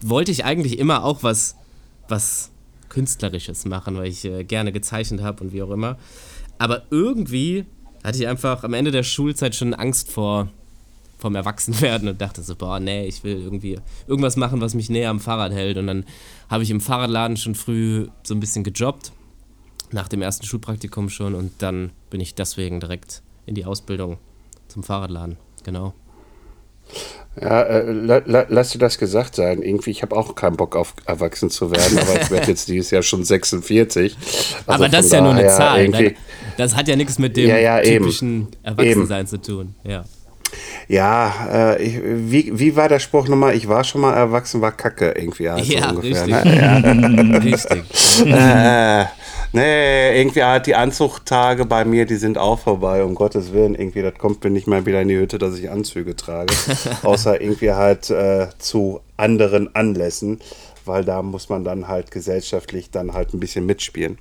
wollte 0.00 0.30
ich 0.30 0.44
eigentlich 0.44 0.78
immer 0.78 1.04
auch 1.04 1.24
was, 1.24 1.56
was 2.06 2.52
Künstlerisches 2.88 3.64
machen, 3.64 3.96
weil 3.96 4.06
ich 4.06 4.24
äh, 4.24 4.44
gerne 4.44 4.70
gezeichnet 4.70 5.22
habe 5.22 5.42
und 5.42 5.52
wie 5.52 5.60
auch 5.60 5.70
immer. 5.70 5.98
Aber 6.58 6.84
irgendwie 6.90 7.64
hatte 8.04 8.18
ich 8.18 8.28
einfach 8.28 8.62
am 8.62 8.74
Ende 8.74 8.92
der 8.92 9.02
Schulzeit 9.02 9.56
schon 9.56 9.74
Angst 9.74 10.08
vor 10.08 10.48
vom 11.18 11.34
Erwachsenwerden 11.34 12.08
und 12.08 12.20
dachte 12.20 12.42
so, 12.42 12.54
boah, 12.54 12.78
nee, 12.78 13.06
ich 13.06 13.24
will 13.24 13.40
irgendwie 13.40 13.78
irgendwas 14.06 14.36
machen, 14.36 14.60
was 14.60 14.74
mich 14.74 14.88
näher 14.90 15.10
am 15.10 15.18
Fahrrad 15.18 15.52
hält. 15.52 15.78
Und 15.78 15.88
dann 15.88 16.04
habe 16.48 16.62
ich 16.62 16.70
im 16.70 16.80
Fahrradladen 16.80 17.36
schon 17.36 17.54
früh 17.54 18.06
so 18.22 18.34
ein 18.34 18.40
bisschen 18.40 18.62
gejobbt, 18.62 19.12
nach 19.92 20.08
dem 20.08 20.22
ersten 20.22 20.46
Schulpraktikum 20.46 21.08
schon. 21.08 21.34
Und 21.34 21.52
dann 21.58 21.90
bin 22.10 22.20
ich 22.20 22.34
deswegen 22.34 22.80
direkt 22.80 23.22
in 23.46 23.54
die 23.54 23.64
Ausbildung 23.64 24.18
zum 24.68 24.82
Fahrradladen. 24.82 25.36
Genau. 25.64 25.94
Ja, 27.40 27.62
äh, 27.62 27.92
la, 27.92 28.22
la, 28.24 28.46
lass 28.48 28.70
dir 28.70 28.78
das 28.78 28.96
gesagt 28.96 29.34
sein. 29.34 29.60
Irgendwie, 29.60 29.90
ich 29.90 30.02
habe 30.02 30.16
auch 30.16 30.34
keinen 30.34 30.56
Bock 30.56 30.74
auf 30.74 30.94
erwachsen 31.04 31.50
zu 31.50 31.70
werden, 31.70 31.98
aber 31.98 32.20
ich 32.22 32.30
werde 32.30 32.46
jetzt 32.50 32.68
dieses 32.68 32.90
Jahr 32.90 33.02
schon 33.02 33.24
46. 33.24 34.16
Also 34.66 34.72
aber 34.72 34.88
das 34.88 35.06
ist 35.06 35.12
ja 35.12 35.20
nur 35.20 35.32
eine 35.32 35.48
Zahl. 35.48 36.14
Das 36.56 36.74
hat 36.74 36.88
ja 36.88 36.96
nichts 36.96 37.18
mit 37.18 37.36
dem 37.36 37.48
ja, 37.48 37.58
ja, 37.58 37.80
typischen 37.82 38.48
Erwachsensein 38.62 39.20
eben. 39.20 39.26
zu 39.28 39.40
tun. 39.40 39.74
Ja. 39.84 40.04
Ja, 40.88 41.32
äh, 41.52 41.82
ich, 41.82 42.00
wie, 42.02 42.58
wie 42.58 42.76
war 42.76 42.88
der 42.88 43.00
Spruch 43.00 43.28
nochmal? 43.28 43.54
Ich 43.54 43.68
war 43.68 43.82
schon 43.84 44.00
mal 44.00 44.14
erwachsen, 44.14 44.60
war 44.60 44.72
Kacke 44.72 45.12
irgendwie. 45.16 45.50
Halt 45.50 45.66
Ja, 45.66 45.90
so 45.90 45.96
ungefähr, 45.96 46.26
richtig. 46.26 46.44
Ne? 46.44 47.40
Richtig. 47.44 47.84
Ja. 48.24 49.02
äh, 49.02 49.06
nee, 49.52 50.20
irgendwie 50.20 50.44
halt 50.44 50.66
die 50.66 50.74
Anzuchttage 50.74 51.64
bei 51.64 51.84
mir, 51.84 52.06
die 52.06 52.16
sind 52.16 52.38
auch 52.38 52.58
vorbei, 52.60 53.02
um 53.02 53.14
Gottes 53.14 53.52
Willen. 53.52 53.74
Irgendwie, 53.74 54.02
das 54.02 54.14
kommt 54.14 54.44
mir 54.44 54.50
nicht 54.50 54.66
mehr 54.66 54.86
wieder 54.86 55.02
in 55.02 55.08
die 55.08 55.18
Hütte, 55.18 55.38
dass 55.38 55.58
ich 55.58 55.70
Anzüge 55.70 56.14
trage. 56.14 56.54
Außer 57.02 57.40
irgendwie 57.40 57.72
halt 57.72 58.10
äh, 58.10 58.48
zu 58.58 59.00
anderen 59.16 59.74
Anlässen, 59.74 60.40
weil 60.84 61.04
da 61.04 61.22
muss 61.22 61.48
man 61.48 61.64
dann 61.64 61.88
halt 61.88 62.10
gesellschaftlich 62.10 62.90
dann 62.90 63.12
halt 63.12 63.34
ein 63.34 63.40
bisschen 63.40 63.66
mitspielen. 63.66 64.18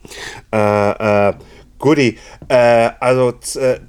Äh, 0.51 1.29
äh, 1.29 1.33
Goodie, 1.77 2.17
äh, 2.47 2.89
also 2.99 3.33
äh, 3.55 3.79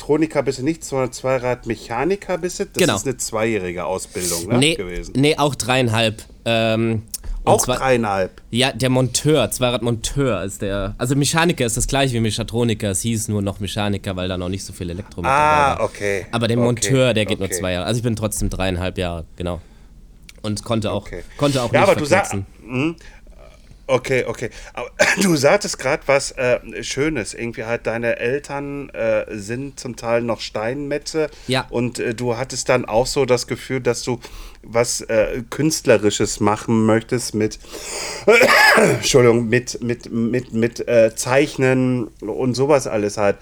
Zweiradmechatroniker 0.00 0.42
bist 0.42 0.58
du 0.58 0.64
nicht, 0.64 0.84
sondern 0.84 1.12
Zweiradmechaniker 1.12 2.38
bist 2.38 2.60
du. 2.60 2.64
Das 2.66 2.74
Genau. 2.74 2.96
ist 2.96 3.06
eine 3.06 3.16
zweijährige 3.16 3.84
Ausbildung 3.84 4.46
ne, 4.48 4.58
Nee, 4.58 4.74
gewesen. 4.74 5.12
nee, 5.16 5.36
auch 5.36 5.54
dreieinhalb. 5.54 6.24
Ähm, 6.44 7.02
Auch 7.44 7.62
zwar- 7.64 7.76
dreieinhalb. 7.78 8.40
Ja, 8.50 8.72
der 8.72 8.90
Monteur, 8.90 9.50
Zweiradmonteur 9.50 10.42
ist 10.44 10.62
der. 10.62 10.94
Also 10.98 11.16
Mechaniker 11.16 11.64
ist 11.66 11.76
das 11.76 11.86
gleiche 11.86 12.14
wie 12.14 12.20
Mechatroniker. 12.20 12.90
Es 12.90 13.00
hieß 13.02 13.28
nur 13.28 13.42
noch 13.42 13.60
Mechaniker, 13.60 14.16
weil 14.16 14.28
da 14.28 14.36
noch 14.38 14.48
nicht 14.48 14.64
so 14.64 14.72
viel 14.72 14.90
Elektro 14.90 15.22
Ah, 15.22 15.78
war. 15.78 15.80
okay. 15.84 16.26
Aber 16.32 16.48
der 16.48 16.56
Okay, 16.58 16.64
Monteur, 16.64 17.14
der 17.14 17.26
geht 17.26 17.38
nur 17.38 17.48
okay. 17.48 17.58
zwei 17.58 17.72
Jahre. 17.72 17.86
Also 17.86 17.98
ich 17.98 18.02
bin 18.04 18.16
trotzdem 18.16 18.48
dreieinhalb 18.50 18.98
Jahre, 18.98 19.24
genau. 19.36 19.60
Und 20.42 20.64
konnte 20.64 20.90
auch, 20.90 21.02
Okay. 21.06 21.22
konnte 21.36 21.62
auch 21.62 21.72
Ja, 21.72 21.80
nicht 21.80 21.90
aber 21.90 22.00
du 22.00 22.06
sagst. 22.06 22.34
Okay, 23.90 24.24
okay. 24.24 24.50
Aber 24.72 24.88
du 25.22 25.34
sagtest 25.34 25.78
gerade 25.78 26.04
was 26.06 26.30
äh, 26.32 26.60
Schönes. 26.84 27.34
Irgendwie 27.34 27.64
halt 27.64 27.88
deine 27.88 28.18
Eltern 28.18 28.88
äh, 28.90 29.24
sind 29.30 29.80
zum 29.80 29.96
Teil 29.96 30.22
noch 30.22 30.40
Steinmetze. 30.40 31.28
Ja. 31.48 31.66
Und 31.70 31.98
äh, 31.98 32.14
du 32.14 32.36
hattest 32.36 32.68
dann 32.68 32.84
auch 32.84 33.06
so 33.06 33.24
das 33.24 33.48
Gefühl, 33.48 33.80
dass 33.80 34.02
du 34.04 34.20
was 34.62 35.00
äh, 35.00 35.42
Künstlerisches 35.50 36.38
machen 36.38 36.86
möchtest 36.86 37.34
mit, 37.34 37.58
Entschuldigung, 38.76 39.48
mit, 39.48 39.82
mit, 39.82 40.12
mit, 40.12 40.52
mit 40.52 40.86
äh, 40.86 41.16
Zeichnen 41.16 42.06
und 42.20 42.54
sowas 42.54 42.86
alles 42.86 43.16
halt. 43.16 43.38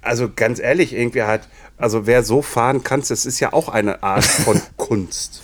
Also 0.00 0.30
ganz 0.34 0.60
ehrlich, 0.60 0.92
irgendwie 0.92 1.24
halt, 1.24 1.48
also 1.76 2.06
wer 2.06 2.22
so 2.22 2.40
fahren 2.40 2.84
kann, 2.84 3.02
das 3.06 3.26
ist 3.26 3.40
ja 3.40 3.52
auch 3.52 3.68
eine 3.68 4.04
Art 4.04 4.24
von 4.24 4.60
Kunst 4.76 5.42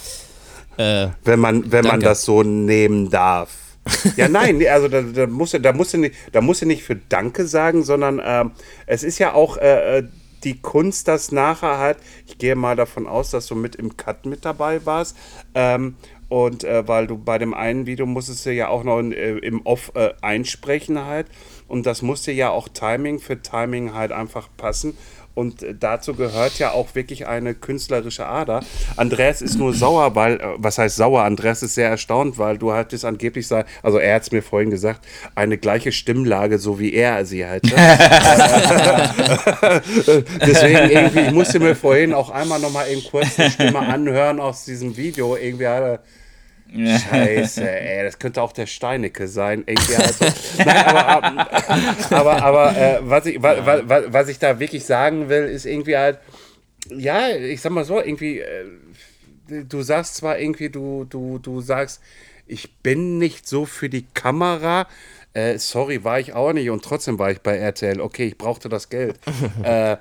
Äh, 0.76 1.08
wenn 1.24 1.40
man, 1.40 1.72
wenn 1.72 1.84
man 1.84 1.98
das 1.98 2.22
so 2.22 2.44
nehmen 2.44 3.10
darf. 3.10 3.63
Ja, 4.16 4.28
nein, 4.28 4.64
also 4.66 4.88
da, 4.88 5.02
da 5.02 5.26
musst 5.26 5.54
du, 5.54 5.60
da 5.60 5.72
musst 5.72 5.94
du 5.94 5.98
nicht, 5.98 6.14
da 6.32 6.40
musst 6.40 6.62
du 6.62 6.66
nicht 6.66 6.82
für 6.82 6.96
Danke 6.96 7.46
sagen, 7.46 7.82
sondern 7.82 8.20
ähm, 8.24 8.52
es 8.86 9.02
ist 9.02 9.18
ja 9.18 9.34
auch 9.34 9.56
äh, 9.56 9.98
äh, 9.98 10.08
die 10.44 10.60
Kunst, 10.60 11.08
das 11.08 11.32
nachher 11.32 11.78
halt, 11.78 11.98
ich 12.26 12.38
gehe 12.38 12.54
mal 12.54 12.76
davon 12.76 13.06
aus, 13.06 13.30
dass 13.30 13.46
du 13.46 13.54
mit 13.54 13.76
im 13.76 13.96
Cut 13.96 14.26
mit 14.26 14.44
dabei 14.44 14.84
warst. 14.84 15.16
Ähm, 15.54 15.96
und 16.28 16.64
äh, 16.64 16.86
weil 16.88 17.06
du 17.06 17.18
bei 17.18 17.38
dem 17.38 17.54
einen 17.54 17.86
Video 17.86 18.06
musstest 18.06 18.46
du 18.46 18.52
ja 18.52 18.68
auch 18.68 18.82
noch 18.82 18.98
in, 18.98 19.12
äh, 19.12 19.36
im 19.38 19.64
Off 19.64 19.92
äh, 19.94 20.14
einsprechen 20.20 21.04
halt. 21.04 21.26
Und 21.68 21.86
das 21.86 22.02
musste 22.02 22.32
ja 22.32 22.50
auch 22.50 22.68
Timing 22.68 23.20
für 23.20 23.40
Timing 23.40 23.94
halt 23.94 24.12
einfach 24.12 24.48
passen. 24.56 24.96
Und 25.34 25.62
äh, 25.62 25.74
dazu 25.78 26.14
gehört 26.14 26.58
ja 26.58 26.72
auch 26.72 26.94
wirklich 26.94 27.26
eine 27.26 27.54
künstlerische 27.54 28.26
Ader. 28.26 28.60
Andreas 28.96 29.42
ist 29.42 29.58
nur 29.58 29.74
sauer, 29.74 30.14
weil, 30.14 30.40
äh, 30.40 30.46
was 30.58 30.78
heißt 30.78 30.96
sauer? 30.96 31.22
Andreas 31.22 31.62
ist 31.62 31.74
sehr 31.74 31.88
erstaunt, 31.88 32.38
weil 32.38 32.58
du 32.58 32.72
hattest 32.72 33.04
angeblich, 33.04 33.48
sei, 33.48 33.64
also 33.82 33.98
er 33.98 34.14
hat 34.14 34.22
es 34.22 34.32
mir 34.32 34.42
vorhin 34.42 34.70
gesagt, 34.70 35.04
eine 35.34 35.58
gleiche 35.58 35.92
Stimmlage, 35.92 36.58
so 36.58 36.78
wie 36.78 36.94
er 36.94 37.26
sie 37.26 37.44
hatte. 37.44 37.68
Deswegen 40.40 40.90
irgendwie, 40.90 41.20
ich 41.20 41.32
musste 41.32 41.58
mir 41.58 41.74
vorhin 41.74 42.14
auch 42.14 42.30
einmal 42.30 42.60
nochmal 42.60 42.88
eben 42.88 43.02
kurz 43.04 43.36
die 43.36 43.50
Stimme 43.50 43.80
anhören 43.80 44.40
aus 44.40 44.64
diesem 44.64 44.96
Video. 44.96 45.36
Irgendwie 45.36 45.66
hat 45.66 45.82
er. 45.82 46.00
Scheiße, 46.72 47.68
ey, 47.70 48.02
das 48.04 48.18
könnte 48.18 48.42
auch 48.42 48.52
der 48.52 48.66
Steinecke 48.66 49.28
sein. 49.28 49.64
Irgendwie 49.66 49.96
also, 49.96 50.32
nein, 50.62 50.84
aber, 50.84 51.22
aber, 52.10 52.42
aber 52.42 52.76
äh, 52.76 52.98
was, 53.02 53.26
ich, 53.26 53.42
wa, 53.42 53.56
wa- 53.88 54.02
was 54.08 54.28
ich 54.28 54.38
da 54.38 54.58
wirklich 54.58 54.84
sagen 54.84 55.28
will, 55.28 55.44
ist 55.44 55.66
irgendwie 55.66 55.96
halt, 55.96 56.18
ja, 56.90 57.28
ich 57.28 57.60
sag 57.60 57.72
mal 57.72 57.84
so, 57.84 58.00
irgendwie, 58.00 58.40
äh, 58.40 58.66
du 59.68 59.82
sagst 59.82 60.16
zwar 60.16 60.38
irgendwie, 60.38 60.70
du, 60.70 61.04
du, 61.04 61.38
du 61.38 61.60
sagst, 61.60 62.00
ich 62.46 62.74
bin 62.82 63.18
nicht 63.18 63.46
so 63.46 63.66
für 63.66 63.88
die 63.88 64.06
Kamera. 64.14 64.86
Äh, 65.36 65.58
sorry, 65.58 66.04
war 66.04 66.20
ich 66.20 66.32
auch 66.32 66.52
nicht 66.52 66.70
und 66.70 66.84
trotzdem 66.84 67.18
war 67.18 67.28
ich 67.32 67.40
bei 67.40 67.56
RTL. 67.58 68.00
Okay, 68.00 68.26
ich 68.28 68.38
brauchte 68.38 68.68
das 68.68 68.88
Geld. 68.88 69.18
äh, 69.64 69.92
äh, 69.92 69.96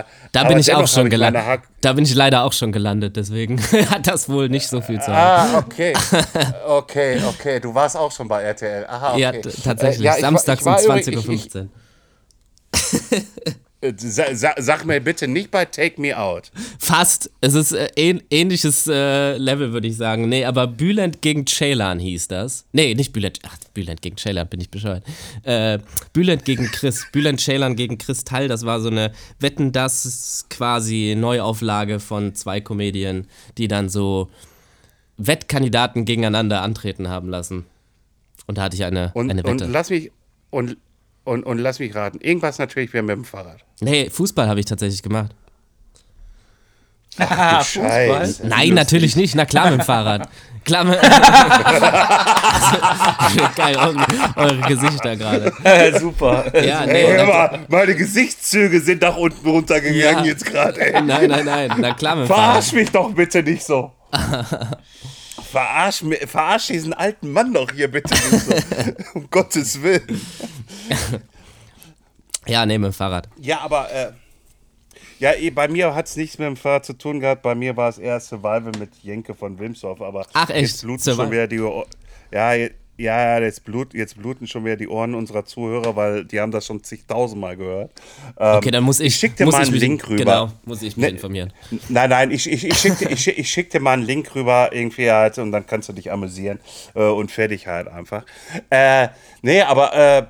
äh, 0.00 0.04
da 0.32 0.40
aber 0.40 0.48
bin 0.50 0.58
ich 0.58 0.74
auch 0.74 0.86
schon 0.86 1.08
gelandet. 1.08 1.42
Da 1.80 1.94
bin 1.94 2.04
ich 2.04 2.14
leider 2.14 2.44
auch 2.44 2.52
schon 2.52 2.72
gelandet, 2.72 3.16
deswegen 3.16 3.58
hat 3.90 4.06
das 4.06 4.28
wohl 4.28 4.50
nicht 4.50 4.68
so 4.68 4.82
viel 4.82 5.00
zu 5.00 5.06
sagen. 5.06 5.56
Ah, 5.56 5.58
okay. 5.58 5.94
Okay, 6.66 7.20
okay. 7.26 7.58
Du 7.60 7.74
warst 7.74 7.96
auch 7.96 8.12
schon 8.12 8.28
bei 8.28 8.42
RTL. 8.42 8.84
Aha, 8.86 9.12
okay. 9.14 9.20
Ja, 9.20 9.32
tatsächlich. 9.32 10.00
Äh, 10.00 10.04
ja, 10.04 10.16
ich 10.16 10.22
war- 10.22 10.30
Samstags 10.30 10.60
ich 10.60 10.66
war 10.66 10.78
um 10.84 10.96
übrig- 10.98 11.48
20.15 11.50 11.68
ich- 12.74 13.18
Uhr. 13.48 13.54
Sa, 13.96 14.34
sa, 14.34 14.54
sag 14.56 14.84
mir 14.86 15.00
bitte 15.00 15.28
nicht 15.28 15.50
bei 15.50 15.64
Take 15.66 16.00
Me 16.00 16.16
Out. 16.18 16.50
Fast. 16.78 17.30
Es 17.40 17.54
ist 17.54 17.72
äh, 17.72 17.88
ähn 17.96 18.22
ähnliches 18.30 18.86
äh, 18.86 19.36
Level, 19.36 19.72
würde 19.72 19.86
ich 19.88 19.96
sagen. 19.96 20.28
Nee, 20.28 20.44
aber 20.44 20.66
Bülent 20.66 21.20
gegen 21.22 21.44
Ceylan 21.46 21.98
hieß 21.98 22.28
das. 22.28 22.64
Nee, 22.72 22.94
nicht 22.94 23.12
Bülent. 23.12 23.40
Ach, 23.46 23.56
Bülent 23.74 24.00
gegen 24.00 24.16
Ceylan, 24.16 24.48
bin 24.48 24.60
ich 24.60 24.70
bescheuert. 24.70 25.04
Äh, 25.42 25.78
Bülent 26.12 26.44
gegen 26.44 26.66
Chris. 26.70 27.06
Bülent 27.12 27.40
Ceylan 27.40 27.76
gegen 27.76 27.98
Kristall. 27.98 28.48
Das 28.48 28.64
war 28.64 28.80
so 28.80 28.88
eine 28.88 29.12
Wetten, 29.40 29.72
das 29.72 30.46
quasi 30.48 31.14
Neuauflage 31.18 32.00
von 32.00 32.34
zwei 32.34 32.60
Comedien, 32.60 33.26
die 33.58 33.68
dann 33.68 33.88
so 33.88 34.30
Wettkandidaten 35.16 36.04
gegeneinander 36.04 36.62
antreten 36.62 37.08
haben 37.08 37.28
lassen. 37.28 37.66
Und 38.46 38.58
da 38.58 38.62
hatte 38.62 38.76
ich 38.76 38.84
eine, 38.84 39.10
Und, 39.14 39.30
eine 39.30 39.42
und 39.42 39.60
Wette. 39.60 39.70
lass 39.70 39.90
mich 39.90 40.10
und, 40.50 40.76
und, 41.24 41.44
und 41.44 41.58
lass 41.58 41.78
mich 41.78 41.94
raten. 41.94 42.18
Irgendwas 42.20 42.58
natürlich 42.58 42.92
wäre 42.92 43.02
mit 43.02 43.16
dem 43.16 43.24
Fahrrad. 43.24 43.58
nee, 43.80 44.10
Fußball 44.10 44.48
habe 44.48 44.60
ich 44.60 44.66
tatsächlich 44.66 45.02
gemacht. 45.02 45.32
Ah, 47.18 47.62
Scheiße. 47.62 48.46
Nein, 48.46 48.70
natürlich 48.74 49.14
nicht. 49.14 49.34
Na 49.36 49.44
klar 49.44 49.70
mit 49.70 49.80
dem 49.80 49.84
Fahrrad. 49.84 50.28
Klar 50.64 50.82
mit. 50.84 50.98
Geil, 53.56 53.76
eure, 54.36 54.60
Gesichter 54.66 55.14
gerade. 55.16 55.52
Super. 56.00 56.44
Ja, 56.64 56.84
nee, 56.86 57.06
Hör 57.06 57.18
na, 57.18 57.24
mal, 57.32 57.58
meine 57.68 57.94
Gesichtszüge 57.94 58.80
sind 58.80 59.02
nach 59.02 59.16
unten 59.16 59.48
runtergegangen 59.48 60.24
Ja. 60.24 60.30
jetzt 60.30 60.44
gerade. 60.44 60.80
ey. 60.80 61.00
nein, 61.02 61.28
nein, 61.30 61.44
nein. 61.44 61.72
Na 61.78 61.94
klar 61.94 62.16
mit 62.16 62.24
dem 62.24 62.34
Verarsch 62.34 62.66
Fahrrad. 62.66 62.72
mich 62.80 62.90
doch 62.90 63.12
bitte 63.14 63.42
nicht 63.44 63.62
so. 63.64 63.92
Verarsch, 65.42 66.04
verarsch 66.26 66.66
diesen 66.68 66.92
alten 66.92 67.30
Mann 67.32 67.52
doch 67.52 67.70
hier 67.72 67.88
bitte 67.90 68.14
um 69.14 69.28
Gottes 69.30 69.82
Willen. 69.82 70.20
Ja, 72.46 72.66
nee, 72.66 72.78
mit 72.78 72.86
dem 72.86 72.92
Fahrrad. 72.92 73.28
Ja, 73.40 73.60
aber 73.60 73.90
äh, 73.90 74.12
ja, 75.18 75.32
eh, 75.32 75.50
bei 75.50 75.68
mir 75.68 75.94
hat 75.94 76.06
es 76.06 76.16
nichts 76.16 76.38
mit 76.38 76.46
dem 76.46 76.56
Fahrrad 76.56 76.84
zu 76.84 76.92
tun 76.92 77.20
gehabt. 77.20 77.42
Bei 77.42 77.54
mir 77.54 77.76
war 77.76 77.88
es 77.88 77.98
eher 77.98 78.20
Survival 78.20 78.72
mit 78.78 78.94
Jenke 79.02 79.34
von 79.34 79.58
Wimsdorf. 79.58 80.00
Aber 80.02 80.26
Ach, 80.34 80.50
echt? 80.50 80.60
jetzt 80.72 80.82
bluten 80.82 81.02
Survival? 81.02 81.24
schon 81.26 81.32
wieder 81.32 81.46
die 81.46 81.60
Ohr- 81.60 81.86
ja, 82.32 82.52
je- 82.54 82.72
ja, 82.96 83.38
jetzt, 83.40 83.64
blut, 83.64 83.92
jetzt 83.94 84.16
bluten 84.16 84.46
schon 84.46 84.64
wieder 84.64 84.76
die 84.76 84.88
Ohren 84.88 85.14
unserer 85.14 85.44
Zuhörer, 85.44 85.96
weil 85.96 86.24
die 86.24 86.40
haben 86.40 86.52
das 86.52 86.66
schon 86.66 86.82
zigtausendmal 86.84 87.56
gehört. 87.56 87.90
Ähm, 88.38 88.56
Okay, 88.58 88.70
dann 88.70 88.84
muss 88.84 89.00
ich. 89.00 89.06
ich 89.08 89.16
schick 89.16 89.36
dir 89.36 89.46
mal 89.46 89.62
einen 89.62 89.72
mich, 89.72 89.80
Link 89.80 90.08
rüber. 90.08 90.18
Genau, 90.24 90.52
muss 90.64 90.82
ich 90.82 90.96
mich 90.96 91.06
Ne- 91.06 91.10
informieren. 91.12 91.52
Nein, 91.88 92.10
nein, 92.10 92.30
ich, 92.30 92.48
ich, 92.50 92.64
ich 92.66 92.78
schicke 92.78 93.08
ich 93.08 93.20
schick, 93.20 93.38
ich 93.38 93.50
schick 93.50 93.70
dir 93.70 93.80
mal 93.80 93.92
einen 93.94 94.04
Link 94.04 94.34
rüber 94.34 94.70
irgendwie 94.72 95.10
halt 95.10 95.38
und 95.38 95.50
dann 95.52 95.66
kannst 95.66 95.88
du 95.88 95.92
dich 95.92 96.12
amüsieren 96.12 96.60
äh, 96.94 97.02
und 97.02 97.30
fertig 97.32 97.66
halt 97.66 97.88
einfach. 97.88 98.24
Äh, 98.70 99.08
nee, 99.42 99.62
aber 99.62 99.94
äh, 99.94 100.26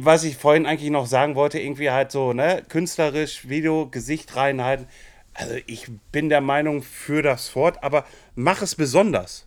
was 0.00 0.24
ich 0.24 0.36
vorhin 0.36 0.66
eigentlich 0.66 0.90
noch 0.90 1.06
sagen 1.06 1.34
wollte, 1.34 1.60
irgendwie 1.60 1.90
halt 1.90 2.10
so, 2.10 2.32
ne, 2.32 2.62
künstlerisch, 2.68 3.48
Video, 3.48 3.86
Gesicht 3.88 4.34
reinhalten. 4.36 4.86
Also 5.34 5.54
ich 5.66 5.86
bin 6.12 6.28
der 6.28 6.40
Meinung 6.40 6.82
für 6.82 7.22
das 7.22 7.54
Wort, 7.54 7.82
aber 7.84 8.04
mach 8.34 8.62
es 8.62 8.74
besonders. 8.74 9.45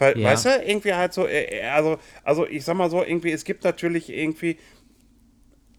Weil, 0.00 0.18
Ja. 0.18 0.32
Weißt 0.32 0.46
du, 0.46 0.48
irgendwie 0.66 0.94
halt 0.94 1.12
so, 1.12 1.28
äh, 1.28 1.62
also, 1.72 1.98
also 2.24 2.44
ich 2.48 2.64
sag 2.64 2.74
mal 2.74 2.90
so, 2.90 3.04
irgendwie, 3.04 3.30
es 3.30 3.44
gibt 3.44 3.62
natürlich 3.62 4.10
irgendwie 4.10 4.58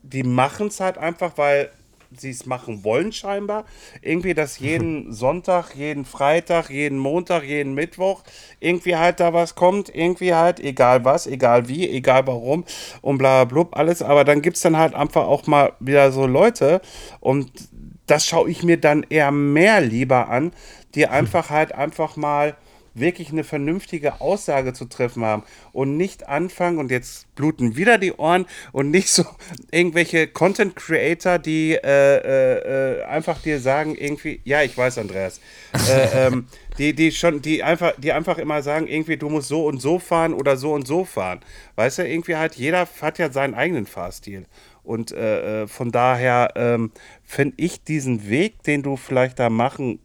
die 0.03 0.23
machen 0.23 0.67
es 0.67 0.79
halt 0.79 0.97
einfach, 0.97 1.37
weil 1.37 1.71
sie 2.13 2.29
es 2.29 2.45
machen 2.45 2.83
wollen 2.83 3.13
scheinbar. 3.13 3.65
Irgendwie, 4.01 4.33
dass 4.33 4.59
jeden 4.59 5.13
Sonntag, 5.13 5.75
jeden 5.75 6.03
Freitag, 6.03 6.69
jeden 6.69 6.97
Montag, 6.97 7.43
jeden 7.43 7.73
Mittwoch 7.73 8.23
irgendwie 8.59 8.97
halt 8.97 9.21
da 9.21 9.33
was 9.33 9.55
kommt. 9.55 9.93
Irgendwie 9.93 10.33
halt, 10.33 10.59
egal 10.59 11.05
was, 11.05 11.25
egal 11.25 11.69
wie, 11.69 11.87
egal 11.89 12.27
warum 12.27 12.65
und 13.01 13.17
bla 13.17 13.45
bla 13.45 13.45
blub, 13.45 13.77
alles. 13.77 14.01
Aber 14.01 14.25
dann 14.25 14.41
gibt 14.41 14.57
es 14.57 14.63
dann 14.63 14.77
halt 14.77 14.93
einfach 14.93 15.25
auch 15.25 15.47
mal 15.47 15.73
wieder 15.79 16.11
so 16.11 16.25
Leute 16.25 16.81
und 17.21 17.49
das 18.07 18.25
schaue 18.25 18.49
ich 18.49 18.63
mir 18.63 18.77
dann 18.77 19.05
eher 19.09 19.31
mehr 19.31 19.79
lieber 19.79 20.27
an, 20.27 20.51
die 20.95 21.07
einfach 21.07 21.49
halt 21.49 21.73
einfach 21.73 22.17
mal 22.17 22.57
wirklich 22.93 23.31
eine 23.31 23.43
vernünftige 23.43 24.21
Aussage 24.21 24.73
zu 24.73 24.85
treffen 24.85 25.23
haben 25.23 25.43
und 25.71 25.97
nicht 25.97 26.27
anfangen 26.27 26.77
und 26.77 26.91
jetzt 26.91 27.33
bluten 27.35 27.75
wieder 27.75 27.97
die 27.97 28.13
Ohren 28.13 28.45
und 28.71 28.91
nicht 28.91 29.09
so 29.09 29.25
irgendwelche 29.71 30.27
Content 30.27 30.75
Creator, 30.75 31.39
die 31.39 31.73
äh, 31.73 32.17
äh, 32.17 32.99
äh 32.99 33.03
einfach 33.03 33.41
dir 33.41 33.59
sagen 33.59 33.95
irgendwie, 33.95 34.41
ja, 34.43 34.61
ich 34.61 34.77
weiß, 34.77 34.97
Andreas, 34.97 35.39
äh, 35.89 36.07
ähm, 36.27 36.47
die, 36.77 36.93
die 36.93 37.11
schon, 37.11 37.41
die 37.41 37.63
einfach, 37.63 37.93
die 37.97 38.11
einfach 38.11 38.37
immer 38.37 38.61
sagen, 38.61 38.87
irgendwie, 38.87 39.17
du 39.17 39.29
musst 39.29 39.47
so 39.47 39.65
und 39.65 39.81
so 39.81 39.99
fahren 39.99 40.33
oder 40.33 40.57
so 40.57 40.73
und 40.73 40.87
so 40.87 41.05
fahren. 41.05 41.41
Weißt 41.75 41.99
du, 41.99 42.07
irgendwie 42.07 42.35
halt, 42.35 42.55
jeder 42.55 42.87
hat 43.01 43.19
ja 43.19 43.31
seinen 43.31 43.53
eigenen 43.53 43.85
Fahrstil. 43.85 44.45
Und 44.83 45.11
äh, 45.11 45.63
äh 45.63 45.67
von 45.67 45.91
daher 45.91 46.53
ähm, 46.55 46.91
finde 47.23 47.53
ich 47.57 47.83
diesen 47.83 48.29
Weg, 48.29 48.63
den 48.63 48.83
du 48.83 48.97
vielleicht 48.97 49.39
da 49.39 49.49
machen 49.49 49.99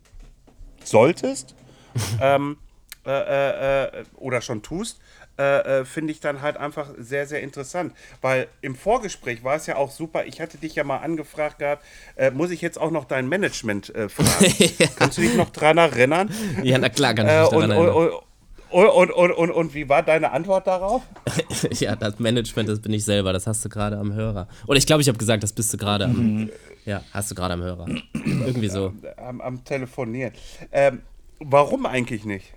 solltest, 0.85 1.55
ähm, 2.21 2.59
äh, 3.07 3.11
äh, 3.11 3.85
äh, 3.85 4.05
oder 4.17 4.41
schon 4.41 4.63
tust, 4.63 4.99
äh, 5.37 5.85
finde 5.85 6.13
ich 6.13 6.21
dann 6.21 6.43
halt 6.43 6.57
einfach 6.57 6.89
sehr, 6.99 7.27
sehr 7.27 7.41
interessant. 7.41 7.93
Weil 8.21 8.49
im 8.63 8.75
Vorgespräch 8.75 9.45
war 9.45 9.55
es 9.57 9.67
ja 9.67 9.77
auch 9.77 9.91
super. 9.91 10.25
Ich 10.27 10.41
hatte 10.41 10.59
dich 10.59 10.75
ja 10.75 10.85
mal 10.85 10.99
angefragt 10.99 11.59
gehabt, 11.61 11.85
muss 12.33 12.51
ich 12.51 12.61
jetzt 12.63 12.79
auch 12.79 12.91
noch 12.91 13.05
dein 13.05 13.29
Management 13.29 13.93
fragen? 14.09 14.55
ja. 14.79 14.87
Kannst 14.97 15.19
du 15.19 15.23
dich 15.23 15.37
noch 15.37 15.51
dran 15.51 15.79
erinnern? 15.79 16.31
Ja, 16.63 16.79
na 16.79 16.89
klar, 16.89 17.15
kann 17.15 17.27
ich 17.27 17.33
mich 17.33 17.51
daran 17.51 17.71
erinnern. 17.71 18.23
Und, 18.71 18.95
und, 18.97 19.11
und, 19.11 19.31
und, 19.31 19.51
und, 19.51 19.75
wie 19.75 19.89
war 19.89 20.03
deine 20.03 20.33
Antwort 20.33 20.67
darauf? 20.67 21.03
ja, 21.71 21.95
das 21.95 22.19
Management, 22.19 22.69
das 22.69 22.81
bin 22.81 22.93
ich 22.93 23.05
selber, 23.05 23.33
das 23.33 23.47
hast 23.47 23.65
du 23.65 23.69
gerade 23.69 23.97
am 23.97 24.13
Hörer. 24.13 24.49
Oder 24.67 24.79
ich 24.79 24.87
glaube, 24.87 25.03
ich 25.03 25.09
habe 25.09 25.19
gesagt, 25.19 25.43
das 25.43 25.53
bist 25.53 25.73
du 25.73 25.77
gerade 25.77 26.07
am. 26.07 26.13
Mhm. 26.17 26.51
Ja, 26.85 27.03
hast 27.13 27.31
du 27.31 27.35
gerade 27.35 27.55
am 27.55 27.63
Hörer. 27.63 27.87
Irgendwie 28.13 28.69
so. 28.69 28.93
Am, 29.17 29.41
am 29.41 29.65
Telefonieren. 29.65 30.33
Ähm, 30.73 31.03
warum 31.39 31.87
eigentlich 31.87 32.25
nicht? 32.25 32.53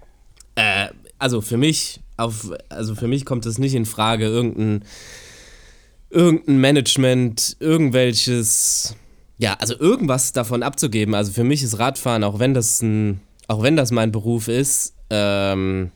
Äh, 0.55 0.87
also 1.17 1.41
für 1.41 1.57
mich, 1.57 1.99
auf, 2.17 2.51
also 2.69 2.95
für 2.95 3.07
mich 3.07 3.25
kommt 3.25 3.45
es 3.45 3.57
nicht 3.57 3.75
in 3.75 3.85
Frage, 3.85 4.25
irgendein, 4.25 4.83
irgendein 6.09 6.59
Management, 6.59 7.57
irgendwelches, 7.59 8.95
ja, 9.37 9.53
also 9.55 9.77
irgendwas 9.77 10.31
davon 10.31 10.63
abzugeben. 10.63 11.13
Also 11.13 11.31
für 11.31 11.43
mich 11.43 11.63
ist 11.63 11.79
Radfahren, 11.79 12.23
auch 12.23 12.39
wenn 12.39 12.53
das 12.53 12.81
ein, 12.81 13.21
auch 13.47 13.61
wenn 13.61 13.75
das 13.75 13.91
mein 13.91 14.11
Beruf 14.11 14.47
ist, 14.47 14.95
ähm, 15.09 15.91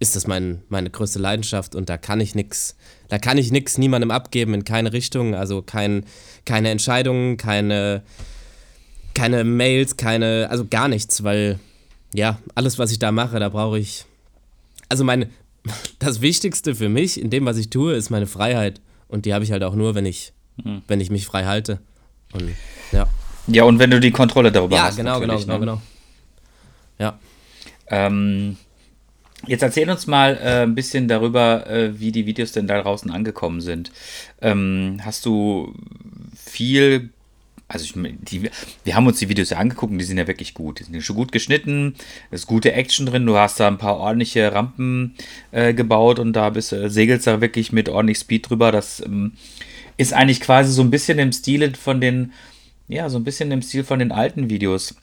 ist 0.00 0.14
das 0.14 0.26
mein, 0.26 0.62
meine 0.68 0.90
größte 0.90 1.18
Leidenschaft 1.18 1.74
und 1.74 1.88
da 1.88 1.96
kann 1.96 2.20
ich 2.20 2.34
nichts, 2.34 2.76
da 3.08 3.18
kann 3.18 3.38
ich 3.38 3.50
nichts 3.50 3.78
niemandem 3.78 4.10
abgeben 4.10 4.54
in 4.54 4.64
keine 4.64 4.92
Richtung, 4.92 5.34
also 5.34 5.62
kein, 5.62 6.04
keine 6.44 6.70
Entscheidungen, 6.70 7.36
keine, 7.36 8.02
keine 9.14 9.42
Mails, 9.42 9.96
keine, 9.96 10.48
also 10.50 10.66
gar 10.68 10.86
nichts, 10.86 11.24
weil 11.24 11.58
ja, 12.14 12.38
alles, 12.54 12.78
was 12.78 12.90
ich 12.90 12.98
da 12.98 13.12
mache, 13.12 13.38
da 13.38 13.48
brauche 13.48 13.78
ich. 13.78 14.04
Also 14.88 15.04
meine, 15.04 15.28
das 15.98 16.20
Wichtigste 16.20 16.74
für 16.74 16.88
mich 16.88 17.20
in 17.20 17.30
dem, 17.30 17.46
was 17.46 17.56
ich 17.56 17.70
tue, 17.70 17.94
ist 17.94 18.10
meine 18.10 18.26
Freiheit. 18.26 18.80
Und 19.08 19.24
die 19.24 19.34
habe 19.34 19.44
ich 19.44 19.52
halt 19.52 19.62
auch 19.62 19.74
nur, 19.74 19.94
wenn 19.94 20.06
ich, 20.06 20.32
mhm. 20.62 20.82
wenn 20.86 21.00
ich 21.00 21.10
mich 21.10 21.26
frei 21.26 21.44
halte. 21.44 21.80
Und 22.32 22.50
ja. 22.92 23.08
Ja, 23.46 23.64
und 23.64 23.78
wenn 23.78 23.90
du 23.90 24.00
die 24.00 24.10
Kontrolle 24.10 24.52
darüber 24.52 24.76
ja, 24.76 24.82
hast. 24.84 24.98
Ja, 24.98 25.04
genau, 25.04 25.20
genau, 25.20 25.38
genau, 25.38 25.52
ne? 25.54 25.60
genau. 25.60 25.82
Ja. 26.98 27.18
Ähm, 27.86 28.58
jetzt 29.46 29.62
erzähl 29.62 29.88
uns 29.88 30.06
mal 30.06 30.36
äh, 30.36 30.62
ein 30.64 30.74
bisschen 30.74 31.08
darüber, 31.08 31.66
äh, 31.66 31.98
wie 31.98 32.12
die 32.12 32.26
Videos 32.26 32.52
denn 32.52 32.66
da 32.66 32.82
draußen 32.82 33.10
angekommen 33.10 33.62
sind. 33.62 33.90
Ähm, 34.42 35.00
hast 35.02 35.24
du 35.24 35.74
viel 36.36 37.10
also 37.68 37.84
ich, 37.84 37.92
die, 37.94 38.50
wir 38.84 38.96
haben 38.96 39.06
uns 39.06 39.18
die 39.18 39.28
Videos 39.28 39.50
ja 39.50 39.58
angeguckt 39.58 39.92
und 39.92 39.98
die 39.98 40.04
sind 40.04 40.16
ja 40.16 40.26
wirklich 40.26 40.54
gut. 40.54 40.80
Die 40.80 40.84
sind 40.84 41.02
schon 41.02 41.16
gut 41.16 41.32
geschnitten, 41.32 41.94
es 42.30 42.40
ist 42.40 42.46
gute 42.46 42.72
Action 42.72 43.04
drin, 43.04 43.26
du 43.26 43.36
hast 43.36 43.60
da 43.60 43.68
ein 43.68 43.78
paar 43.78 43.98
ordentliche 43.98 44.52
Rampen 44.52 45.14
äh, 45.52 45.74
gebaut 45.74 46.18
und 46.18 46.32
da 46.32 46.50
bist, 46.50 46.72
äh, 46.72 46.88
segelst 46.88 47.26
da 47.26 47.40
wirklich 47.42 47.70
mit 47.70 47.88
ordentlich 47.88 48.18
Speed 48.18 48.48
drüber. 48.48 48.72
Das 48.72 49.00
ähm, 49.04 49.32
ist 49.98 50.14
eigentlich 50.14 50.40
quasi 50.40 50.72
so 50.72 50.82
ein 50.82 50.90
bisschen 50.90 51.18
im 51.18 51.32
Stil 51.32 51.74
von 51.76 52.00
den, 52.00 52.32
ja, 52.88 53.10
so 53.10 53.18
ein 53.18 53.24
bisschen 53.24 53.52
im 53.52 53.60
Stil 53.60 53.84
von 53.84 53.98
den 53.98 54.12
alten 54.12 54.48
Videos 54.48 54.96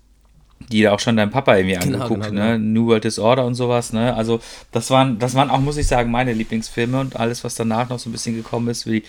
die 0.72 0.82
da 0.82 0.94
auch 0.94 1.00
schon 1.00 1.18
dein 1.18 1.30
Papa 1.30 1.56
irgendwie 1.56 1.76
genau, 1.76 2.06
angeguckt, 2.06 2.30
genau, 2.30 2.44
ne? 2.44 2.54
Genau. 2.54 2.82
New 2.82 2.88
World 2.88 3.04
Disorder 3.04 3.46
und 3.46 3.56
sowas, 3.56 3.94
ne? 3.94 4.16
Also 4.16 4.40
das 4.72 4.90
waren, 4.90 5.20
das 5.20 5.36
waren 5.36 5.50
auch, 5.50 5.60
muss 5.60 5.78
ich 5.78 5.86
sagen, 5.86 6.12
meine 6.12 6.34
Lieblingsfilme 6.34 7.00
und 7.00 7.18
alles, 7.18 7.44
was 7.44 7.56
danach 7.56 7.90
noch 7.90 8.00
so 8.00 8.10
ein 8.10 8.14
bisschen 8.14 8.36
gekommen 8.36 8.70
ist, 8.70 8.88
wie 8.88 9.04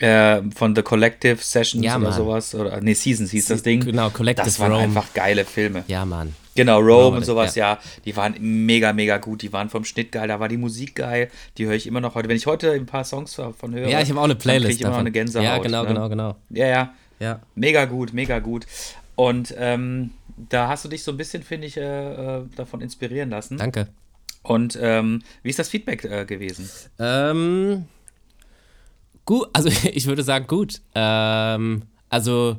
äh, 0.00 0.42
von 0.54 0.74
The 0.74 0.82
Collective 0.82 1.36
Sessions 1.40 1.84
ja, 1.84 1.96
oder 1.96 2.12
sowas. 2.12 2.54
Oder, 2.54 2.80
nee, 2.80 2.94
Seasons 2.94 3.30
hieß 3.30 3.46
das 3.46 3.62
Ding. 3.62 3.84
Genau, 3.84 4.10
Collective 4.10 4.44
Das 4.44 4.58
waren 4.58 4.72
Rome. 4.72 4.84
einfach 4.84 5.12
geile 5.14 5.44
Filme. 5.44 5.84
Ja, 5.86 6.04
Mann. 6.04 6.34
Genau, 6.54 6.80
Rome, 6.80 7.18
und 7.18 7.24
sowas, 7.24 7.54
ja. 7.54 7.74
ja. 7.74 7.78
Die 8.04 8.16
waren 8.16 8.34
mega, 8.40 8.92
mega 8.92 9.18
gut. 9.18 9.42
Die 9.42 9.52
waren 9.52 9.70
vom 9.70 9.84
Schnitt 9.84 10.12
geil, 10.12 10.28
da 10.28 10.40
war 10.40 10.48
die 10.48 10.56
Musik 10.56 10.96
geil. 10.96 11.30
Die 11.58 11.66
höre 11.66 11.74
ich 11.74 11.86
immer 11.86 12.00
noch 12.00 12.14
heute. 12.14 12.28
Wenn 12.28 12.36
ich 12.36 12.46
heute 12.46 12.72
ein 12.72 12.86
paar 12.86 13.04
Songs 13.04 13.34
von 13.34 13.74
höre, 13.74 13.88
ja, 13.88 14.00
ich 14.00 14.10
habe 14.10 14.20
auch 14.20 14.24
eine 14.24 14.34
Playlist. 14.34 14.74
ich 14.74 14.80
immer 14.80 14.90
noch 14.90 14.98
eine 14.98 15.12
Gänsehaut. 15.12 15.44
Ja, 15.44 15.58
genau, 15.58 15.82
ne? 15.82 15.88
genau, 15.88 16.08
genau. 16.08 16.36
Ja, 16.50 16.66
ja, 16.66 16.94
ja. 17.18 17.40
Mega 17.54 17.84
gut, 17.84 18.12
mega 18.12 18.40
gut. 18.40 18.66
Und 19.14 19.54
ähm, 19.58 20.10
da 20.48 20.68
hast 20.68 20.84
du 20.84 20.88
dich 20.88 21.02
so 21.02 21.12
ein 21.12 21.16
bisschen, 21.16 21.42
finde 21.42 21.66
ich, 21.66 21.76
äh, 21.76 22.38
äh, 22.38 22.42
davon 22.56 22.80
inspirieren 22.80 23.30
lassen. 23.30 23.58
Danke. 23.58 23.88
Und 24.42 24.78
ähm, 24.80 25.22
wie 25.42 25.50
ist 25.50 25.58
das 25.58 25.68
Feedback 25.68 26.04
äh, 26.04 26.24
gewesen? 26.24 26.68
Ähm, 26.98 27.84
Gut, 29.30 29.48
also 29.52 29.68
ich 29.92 30.06
würde 30.06 30.24
sagen 30.24 30.48
gut. 30.48 30.82
Ähm, 30.92 31.82
also 32.08 32.56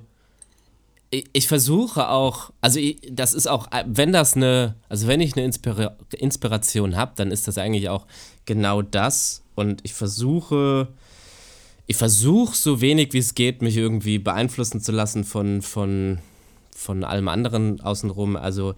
ich, 1.09 1.25
ich, 1.33 1.49
versuche 1.49 2.07
auch, 2.07 2.51
also 2.61 2.79
ich, 2.79 3.01
das 3.11 3.33
ist 3.33 3.47
auch, 3.47 3.67
wenn 3.85 4.13
das 4.13 4.37
eine, 4.37 4.75
also 4.87 5.05
wenn 5.07 5.19
ich 5.19 5.35
eine 5.35 5.43
Inspira 5.43 5.97
Inspiration 6.17 6.95
habe, 6.95 7.11
dann 7.17 7.29
ist 7.29 7.49
das 7.49 7.57
eigentlich 7.57 7.89
auch 7.89 8.07
genau 8.45 8.81
das. 8.81 9.43
Und 9.53 9.81
ich 9.83 9.93
versuche, 9.93 10.87
ich 11.87 11.97
versuche 11.97 12.55
so 12.55 12.79
wenig 12.79 13.11
wie 13.11 13.17
es 13.17 13.35
geht, 13.35 13.61
mich 13.61 13.75
irgendwie 13.75 14.17
beeinflussen 14.17 14.79
zu 14.79 14.93
lassen 14.93 15.25
von, 15.25 15.61
von, 15.61 16.19
von 16.73 17.03
allem 17.03 17.27
anderen 17.27 17.81
außenrum. 17.81 18.37
Also 18.37 18.75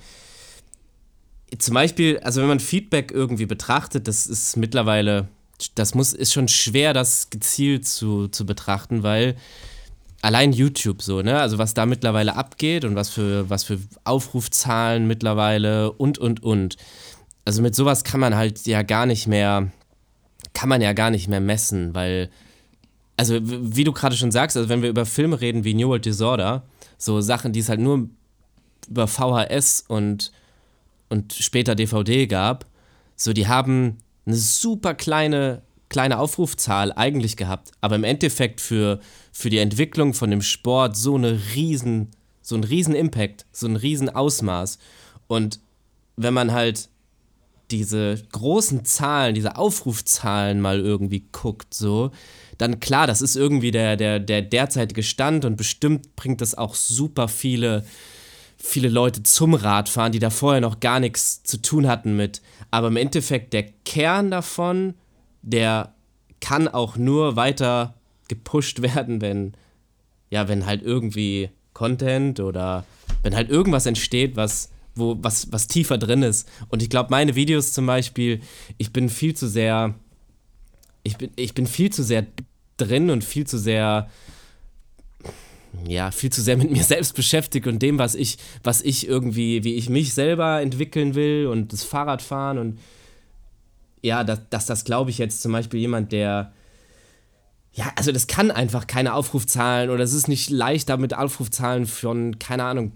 zum 1.60 1.75
Beispiel, 1.75 2.17
also 2.21 2.41
wenn 2.41 2.47
man 2.47 2.60
Feedback 2.60 3.12
irgendwie 3.12 3.45
betrachtet, 3.45 4.08
das 4.08 4.25
ist 4.25 4.58
mittlerweile 4.58 5.27
das 5.75 5.95
muss, 5.95 6.13
ist 6.13 6.33
schon 6.33 6.47
schwer, 6.47 6.93
das 6.93 7.29
gezielt 7.29 7.87
zu, 7.87 8.27
zu 8.27 8.45
betrachten, 8.45 9.03
weil 9.03 9.35
allein 10.21 10.53
YouTube 10.53 11.01
so, 11.01 11.21
ne? 11.21 11.39
Also 11.39 11.57
was 11.57 11.73
da 11.73 11.85
mittlerweile 11.85 12.35
abgeht 12.35 12.85
und 12.85 12.95
was 12.95 13.09
für, 13.09 13.49
was 13.49 13.63
für 13.63 13.79
Aufrufzahlen 14.05 15.05
mittlerweile 15.05 15.91
und 15.91 16.17
und 16.17 16.41
und. 16.41 16.77
Also 17.45 17.61
mit 17.61 17.75
sowas 17.75 18.03
kann 18.03 18.21
man 18.21 18.35
halt 18.35 18.65
ja 18.65 18.83
gar 18.83 19.05
nicht 19.05 19.27
mehr, 19.27 19.69
kann 20.53 20.69
man 20.69 20.81
ja 20.81 20.93
gar 20.93 21.11
nicht 21.11 21.27
mehr 21.27 21.41
messen, 21.41 21.93
weil, 21.93 22.29
also 23.17 23.37
wie 23.43 23.83
du 23.83 23.91
gerade 23.91 24.15
schon 24.15 24.31
sagst, 24.31 24.55
also 24.55 24.69
wenn 24.69 24.81
wir 24.81 24.89
über 24.89 25.05
Filme 25.05 25.41
reden 25.41 25.65
wie 25.65 25.73
New 25.73 25.89
World 25.89 26.05
Disorder, 26.05 26.63
so 26.97 27.19
Sachen, 27.19 27.51
die 27.51 27.59
es 27.59 27.67
halt 27.67 27.81
nur 27.81 28.07
über 28.87 29.07
VHS 29.07 29.83
und, 29.87 30.31
und 31.09 31.33
später 31.33 31.75
DVD 31.75 32.27
gab, 32.27 32.65
so 33.17 33.33
die 33.33 33.47
haben 33.47 33.97
eine 34.25 34.36
super 34.36 34.93
kleine, 34.93 35.62
kleine 35.89 36.19
Aufrufzahl 36.19 36.91
eigentlich 36.93 37.38
gehabt, 37.38 37.71
aber 37.81 37.95
im 37.95 38.03
Endeffekt 38.03 38.62
für, 38.62 38.99
für 39.31 39.49
die 39.49 39.59
Entwicklung 39.59 40.13
von 40.13 40.31
dem 40.31 40.41
Sport 40.41 40.95
so 40.95 41.15
eine 41.15 41.39
riesen, 41.55 42.12
so 42.41 42.55
ein 42.55 42.63
riesen 42.63 42.95
Impact, 42.95 43.45
so 43.51 43.67
ein 43.67 43.75
riesen 43.75 44.09
Ausmaß. 44.09 44.79
Und 45.27 45.59
wenn 46.15 46.33
man 46.33 46.51
halt 46.51 46.89
diese 47.71 48.21
großen 48.31 48.86
Zahlen, 48.86 49.36
diese 49.36 49.55
Aufrufzahlen 49.55 50.62
mal 50.62 50.79
irgendwie 50.79 51.25
guckt, 51.31 51.73
so, 51.73 52.12
dann 52.57 52.79
klar, 52.79 53.07
das 53.07 53.21
ist 53.21 53.36
irgendwie 53.36 53.71
der, 53.71 53.95
der, 53.95 54.19
der 54.19 54.41
derzeitige 54.41 55.03
Stand 55.03 55.43
und 55.45 55.55
bestimmt 55.55 56.15
bringt 56.15 56.41
das 56.41 56.55
auch 56.55 56.75
super 56.75 57.27
viele 57.27 57.83
viele 58.65 58.88
Leute 58.88 59.23
zum 59.23 59.54
Radfahren, 59.54 60.13
die 60.13 60.19
da 60.19 60.30
vorher 60.30 60.62
noch 60.62 60.80
gar 60.80 61.02
nichts 61.02 61.43
zu 61.43 61.62
tun 61.62 61.86
hatten 61.86 62.15
mit. 62.15 62.41
Aber 62.71 62.88
im 62.88 62.95
Endeffekt, 62.95 63.52
der 63.52 63.63
Kern 63.63 64.32
davon, 64.32 64.93
der 65.41 65.93
kann 66.39 66.69
auch 66.69 66.95
nur 66.95 67.36
weiter 67.36 67.95
gepusht 68.30 68.82
werden, 68.82 69.21
wenn, 69.21 69.54
ja, 70.30 70.47
wenn 70.47 70.65
halt 70.65 70.82
irgendwie 70.82 71.49
Content 71.73 72.39
oder 72.39 72.86
wenn 73.21 73.36
halt 73.36 73.49
irgendwas 73.49 73.86
entsteht, 73.86 74.38
was, 74.38 74.71
wo, 74.95 75.17
was, 75.19 75.52
was 75.52 75.67
tiefer 75.67 75.97
drin 75.97 76.23
ist. 76.23 76.47
Und 76.69 76.82
ich 76.82 76.89
glaube, 76.89 77.10
meine 77.12 77.36
Videos 77.36 77.73
zum 77.73 77.86
Beispiel, 77.86 78.39
ich 78.78 78.93
bin 78.93 79.10
viel 79.10 79.36
zu 79.36 79.49
sehr, 79.49 79.93
ich 81.04 81.17
bin, 81.17 81.32
ich 81.36 81.54
bin 81.54 81.67
viel 81.67 81.91
zu 81.91 82.02
sehr 82.02 82.26
drin 82.78 83.10
und 83.10 83.26
viel 83.26 83.45
zu 83.45 83.58
sehr 83.58 84.10
ja, 85.88 86.12
viel 86.12 86.31
zu 86.31 86.41
sehr 86.41 86.57
mit 86.57 86.71
mir 86.71 86.83
selbst 86.83 87.15
beschäftigt 87.15 87.67
und 87.67 87.79
dem, 87.79 87.99
was 87.99 88.15
ich, 88.15 88.38
was 88.63 88.81
ich 88.81 89.07
irgendwie, 89.07 89.63
wie 89.63 89.75
ich 89.75 89.89
mich 89.89 90.13
selber 90.13 90.62
entwickeln 90.62 91.15
will 91.15 91.47
und 91.47 91.73
das 91.73 91.83
Fahrradfahren 91.83 92.57
und 92.57 92.79
ja, 94.01 94.23
dass, 94.23 94.41
dass 94.49 94.65
das, 94.65 94.83
glaube 94.83 95.12
ich, 95.12 95.17
jetzt 95.17 95.41
zum 95.41 95.53
Beispiel 95.53 95.79
jemand, 95.79 96.12
der 96.12 96.51
ja, 97.73 97.91
also 97.95 98.12
das 98.12 98.27
kann 98.27 98.51
einfach 98.51 98.86
keine 98.86 99.15
Aufrufzahlen 99.15 99.89
oder 99.89 100.03
es 100.03 100.13
ist 100.13 100.27
nicht 100.27 100.51
leicht, 100.51 100.89
damit 100.89 101.15
Aufrufzahlen 101.15 101.88
von, 101.88 102.38
keine 102.38 102.65
Ahnung, 102.65 102.91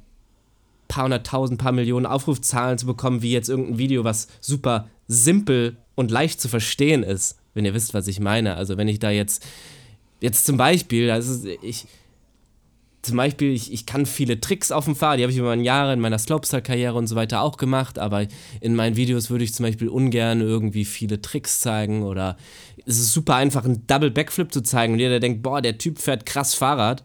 paar 0.88 1.06
hunderttausend, 1.06 1.60
paar 1.60 1.72
Millionen 1.72 2.06
Aufrufzahlen 2.06 2.78
zu 2.78 2.86
bekommen, 2.86 3.22
wie 3.22 3.32
jetzt 3.32 3.50
irgendein 3.50 3.80
Video, 3.80 4.04
was 4.04 4.28
super 4.40 4.88
simpel 5.08 5.78
und 5.96 6.12
leicht 6.12 6.40
zu 6.40 6.48
verstehen 6.48 7.04
ist, 7.04 7.40
wenn 7.56 7.66
ihr 7.66 7.74
wisst, 7.74 7.94
was 7.94 8.08
ich 8.08 8.20
meine. 8.20 8.56
Also 8.56 8.78
wenn 8.78 8.88
ich 8.88 9.00
da 9.00 9.10
jetzt, 9.10 9.46
jetzt 10.22 10.46
zum 10.46 10.58
Beispiel, 10.58 11.10
also 11.10 11.48
ich, 11.64 11.88
zum 13.02 13.18
Beispiel, 13.18 13.54
ich, 13.54 13.72
ich 13.72 13.86
kann 13.86 14.06
viele 14.06 14.42
Tricks 14.42 14.72
auf 14.72 14.86
dem 14.86 14.96
Fahrrad, 14.96 15.20
die 15.20 15.24
habe 15.24 15.32
ich 15.32 15.38
über 15.38 15.50
meine 15.50 15.64
Jahre 15.64 15.94
in 15.94 16.00
meiner 16.00 16.20
Slopestyle-Karriere 16.20 16.96
und 16.96 17.08
so 17.08 17.16
weiter 17.16 17.42
auch 17.42 17.58
gemacht, 17.58 18.00
aber 18.00 18.26
in 18.60 18.76
meinen 18.76 18.96
Videos 18.96 19.30
würde 19.30 19.44
ich 19.44 19.54
zum 19.54 19.66
Beispiel 19.66 19.88
ungern 19.88 20.42
irgendwie 20.42 20.84
viele 20.86 21.22
Tricks 21.22 21.62
zeigen 21.62 22.04
oder 22.04 22.38
es 22.86 23.00
ist 23.00 23.14
super 23.14 23.36
einfach, 23.36 23.66
einen 23.66 23.86
Double 23.88 24.12
Backflip 24.12 24.52
zu 24.52 24.62
zeigen 24.62 24.94
und 24.94 25.00
jeder 25.00 25.20
denkt, 25.20 25.44
boah, 25.44 25.62
der 25.62 25.78
Typ 25.78 26.00
fährt 26.00 26.26
krass 26.26 26.54
Fahrrad. 26.54 27.04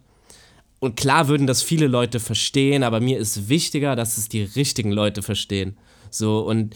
Und 0.80 0.96
klar 0.96 1.28
würden 1.28 1.46
das 1.46 1.62
viele 1.62 1.86
Leute 1.86 2.18
verstehen, 2.18 2.82
aber 2.82 3.00
mir 3.00 3.18
ist 3.18 3.48
wichtiger, 3.48 3.94
dass 3.94 4.18
es 4.18 4.28
die 4.28 4.42
richtigen 4.42 4.90
Leute 4.90 5.22
verstehen. 5.22 5.76
So 6.10 6.40
und 6.40 6.74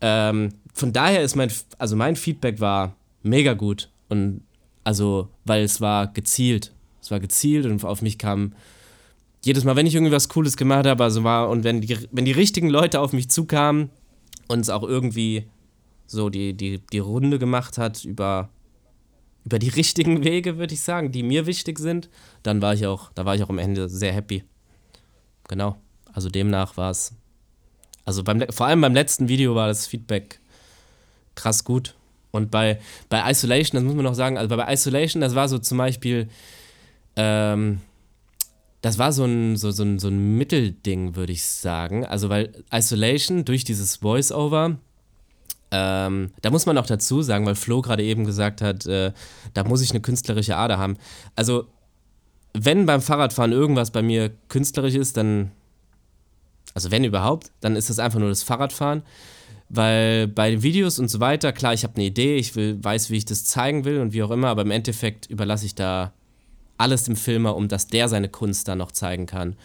ähm, 0.00 0.54
von 0.72 0.92
daher 0.92 1.22
ist 1.22 1.36
mein, 1.36 1.52
also 1.78 1.94
mein 1.94 2.16
Feedback 2.16 2.58
war 2.60 2.96
mega 3.22 3.54
gut 3.54 3.90
und 4.08 4.42
also, 4.84 5.30
weil 5.46 5.64
es 5.64 5.80
war 5.80 6.12
gezielt. 6.12 6.73
Es 7.04 7.10
war 7.10 7.20
gezielt 7.20 7.66
und 7.66 7.84
auf 7.84 8.00
mich 8.00 8.16
kam 8.16 8.54
jedes 9.42 9.64
Mal, 9.64 9.76
wenn 9.76 9.86
ich 9.86 9.94
irgendwie 9.94 10.10
was 10.10 10.30
Cooles 10.30 10.56
gemacht 10.56 10.86
habe, 10.86 11.04
also 11.04 11.22
war, 11.22 11.50
und 11.50 11.62
wenn 11.62 11.82
die, 11.82 11.98
wenn 12.12 12.24
die 12.24 12.32
richtigen 12.32 12.70
Leute 12.70 12.98
auf 12.98 13.12
mich 13.12 13.28
zukamen 13.28 13.90
und 14.48 14.60
es 14.60 14.70
auch 14.70 14.82
irgendwie 14.82 15.46
so 16.06 16.30
die, 16.30 16.54
die, 16.54 16.78
die 16.78 16.98
Runde 17.00 17.38
gemacht 17.38 17.76
hat 17.76 18.06
über, 18.06 18.48
über 19.44 19.58
die 19.58 19.68
richtigen 19.68 20.24
Wege, 20.24 20.56
würde 20.56 20.72
ich 20.72 20.80
sagen, 20.80 21.12
die 21.12 21.22
mir 21.22 21.44
wichtig 21.44 21.78
sind, 21.78 22.08
dann 22.42 22.62
war 22.62 22.72
ich 22.72 22.86
auch, 22.86 23.12
da 23.14 23.26
war 23.26 23.34
ich 23.34 23.42
auch 23.42 23.50
am 23.50 23.58
Ende 23.58 23.90
sehr 23.90 24.14
happy. 24.14 24.42
Genau. 25.48 25.76
Also 26.10 26.30
demnach 26.30 26.78
war 26.78 26.90
es. 26.90 27.12
Also 28.06 28.24
beim, 28.24 28.46
vor 28.48 28.64
allem 28.64 28.80
beim 28.80 28.94
letzten 28.94 29.28
Video 29.28 29.54
war 29.54 29.68
das 29.68 29.86
Feedback 29.86 30.40
krass 31.34 31.64
gut. 31.64 31.96
Und 32.30 32.50
bei, 32.50 32.80
bei 33.10 33.30
Isolation, 33.30 33.76
das 33.76 33.84
muss 33.84 33.94
man 33.94 34.04
noch 34.04 34.14
sagen, 34.14 34.38
also 34.38 34.56
bei 34.56 34.72
Isolation, 34.72 35.20
das 35.20 35.34
war 35.34 35.50
so 35.50 35.58
zum 35.58 35.76
Beispiel, 35.76 36.30
ähm, 37.16 37.80
das 38.84 38.98
war 38.98 39.12
so 39.12 39.24
ein, 39.24 39.56
so, 39.56 39.70
so, 39.70 39.82
ein, 39.82 39.98
so 39.98 40.08
ein 40.08 40.36
Mittelding, 40.36 41.16
würde 41.16 41.32
ich 41.32 41.44
sagen. 41.44 42.04
Also, 42.04 42.28
weil 42.28 42.52
Isolation 42.70 43.46
durch 43.46 43.64
dieses 43.64 43.96
Voice-Over, 43.96 44.76
ähm, 45.70 46.30
da 46.42 46.50
muss 46.50 46.66
man 46.66 46.76
auch 46.76 46.84
dazu 46.84 47.22
sagen, 47.22 47.46
weil 47.46 47.54
Flo 47.54 47.80
gerade 47.80 48.02
eben 48.02 48.26
gesagt 48.26 48.60
hat, 48.60 48.84
äh, 48.84 49.12
da 49.54 49.64
muss 49.64 49.80
ich 49.80 49.90
eine 49.90 50.02
künstlerische 50.02 50.56
Ader 50.56 50.76
haben. 50.76 50.98
Also, 51.34 51.66
wenn 52.52 52.84
beim 52.84 53.00
Fahrradfahren 53.00 53.52
irgendwas 53.52 53.90
bei 53.90 54.02
mir 54.02 54.30
künstlerisch 54.48 54.94
ist, 54.96 55.16
dann, 55.16 55.50
also 56.74 56.90
wenn 56.90 57.04
überhaupt, 57.04 57.52
dann 57.60 57.76
ist 57.76 57.88
das 57.88 57.98
einfach 57.98 58.20
nur 58.20 58.28
das 58.28 58.42
Fahrradfahren. 58.42 59.02
Weil 59.70 60.28
bei 60.28 60.50
den 60.50 60.62
Videos 60.62 60.98
und 60.98 61.08
so 61.08 61.20
weiter, 61.20 61.52
klar, 61.52 61.72
ich 61.72 61.84
habe 61.84 61.94
eine 61.94 62.04
Idee, 62.04 62.36
ich 62.36 62.54
will, 62.54 62.84
weiß, 62.84 63.08
wie 63.08 63.16
ich 63.16 63.24
das 63.24 63.44
zeigen 63.44 63.86
will 63.86 63.98
und 64.00 64.12
wie 64.12 64.22
auch 64.22 64.30
immer, 64.30 64.48
aber 64.48 64.60
im 64.60 64.70
Endeffekt 64.70 65.24
überlasse 65.30 65.64
ich 65.64 65.74
da 65.74 66.12
alles 66.78 67.04
dem 67.04 67.16
Filmer, 67.16 67.56
um 67.56 67.68
dass 67.68 67.86
der 67.86 68.08
seine 68.08 68.28
Kunst 68.28 68.68
da 68.68 68.76
noch 68.76 68.92
zeigen 68.92 69.26
kann. 69.26 69.56